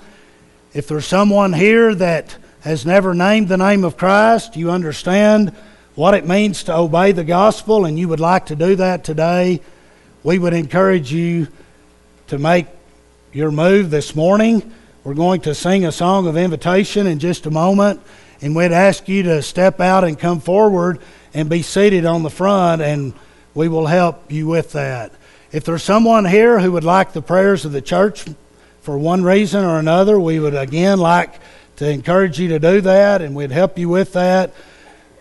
If 0.72 0.86
there's 0.86 1.06
someone 1.06 1.52
here 1.52 1.96
that 1.96 2.36
has 2.60 2.86
never 2.86 3.12
named 3.12 3.48
the 3.48 3.56
name 3.56 3.82
of 3.82 3.96
Christ, 3.96 4.56
you 4.56 4.70
understand 4.70 5.52
what 5.94 6.14
it 6.14 6.26
means 6.26 6.64
to 6.64 6.74
obey 6.74 7.12
the 7.12 7.24
gospel 7.24 7.84
and 7.84 7.98
you 7.98 8.08
would 8.08 8.20
like 8.20 8.46
to 8.46 8.56
do 8.56 8.76
that 8.76 9.04
today, 9.04 9.60
we 10.22 10.38
would 10.38 10.54
encourage 10.54 11.12
you 11.12 11.48
to 12.28 12.38
make 12.38 12.66
your 13.32 13.50
move 13.50 13.90
this 13.90 14.16
morning. 14.16 14.72
We're 15.04 15.14
going 15.14 15.42
to 15.42 15.54
sing 15.54 15.84
a 15.84 15.92
song 15.92 16.26
of 16.26 16.36
invitation 16.36 17.06
in 17.06 17.18
just 17.18 17.44
a 17.44 17.50
moment, 17.50 18.00
and 18.40 18.56
we'd 18.56 18.72
ask 18.72 19.08
you 19.08 19.22
to 19.24 19.42
step 19.42 19.80
out 19.80 20.04
and 20.04 20.18
come 20.18 20.40
forward 20.40 21.00
and 21.34 21.50
be 21.50 21.62
seated 21.62 22.06
on 22.06 22.22
the 22.22 22.30
front, 22.30 22.80
and 22.80 23.12
we 23.54 23.68
will 23.68 23.86
help 23.86 24.30
you 24.30 24.46
with 24.46 24.72
that. 24.72 25.12
If 25.50 25.64
there's 25.64 25.82
someone 25.82 26.24
here 26.24 26.60
who 26.60 26.72
would 26.72 26.84
like 26.84 27.12
the 27.12 27.20
prayers 27.20 27.64
of 27.64 27.72
the 27.72 27.82
church 27.82 28.24
for 28.80 28.96
one 28.96 29.24
reason 29.24 29.64
or 29.64 29.78
another, 29.78 30.18
we 30.18 30.38
would 30.38 30.54
again 30.54 30.98
like 30.98 31.34
to 31.76 31.90
encourage 31.90 32.38
you 32.38 32.48
to 32.48 32.58
do 32.58 32.80
that, 32.80 33.20
and 33.20 33.34
we'd 33.34 33.50
help 33.50 33.78
you 33.78 33.88
with 33.88 34.14
that 34.14 34.54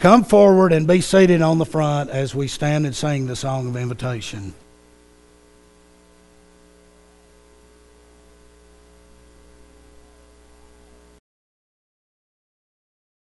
come 0.01 0.23
forward 0.23 0.73
and 0.73 0.87
be 0.87 0.99
seated 0.99 1.43
on 1.43 1.59
the 1.59 1.65
front 1.65 2.09
as 2.09 2.33
we 2.33 2.47
stand 2.47 2.87
and 2.87 2.95
sing 2.95 3.27
the 3.27 3.35
song 3.35 3.67
of 3.67 3.75
invitation. 3.77 4.51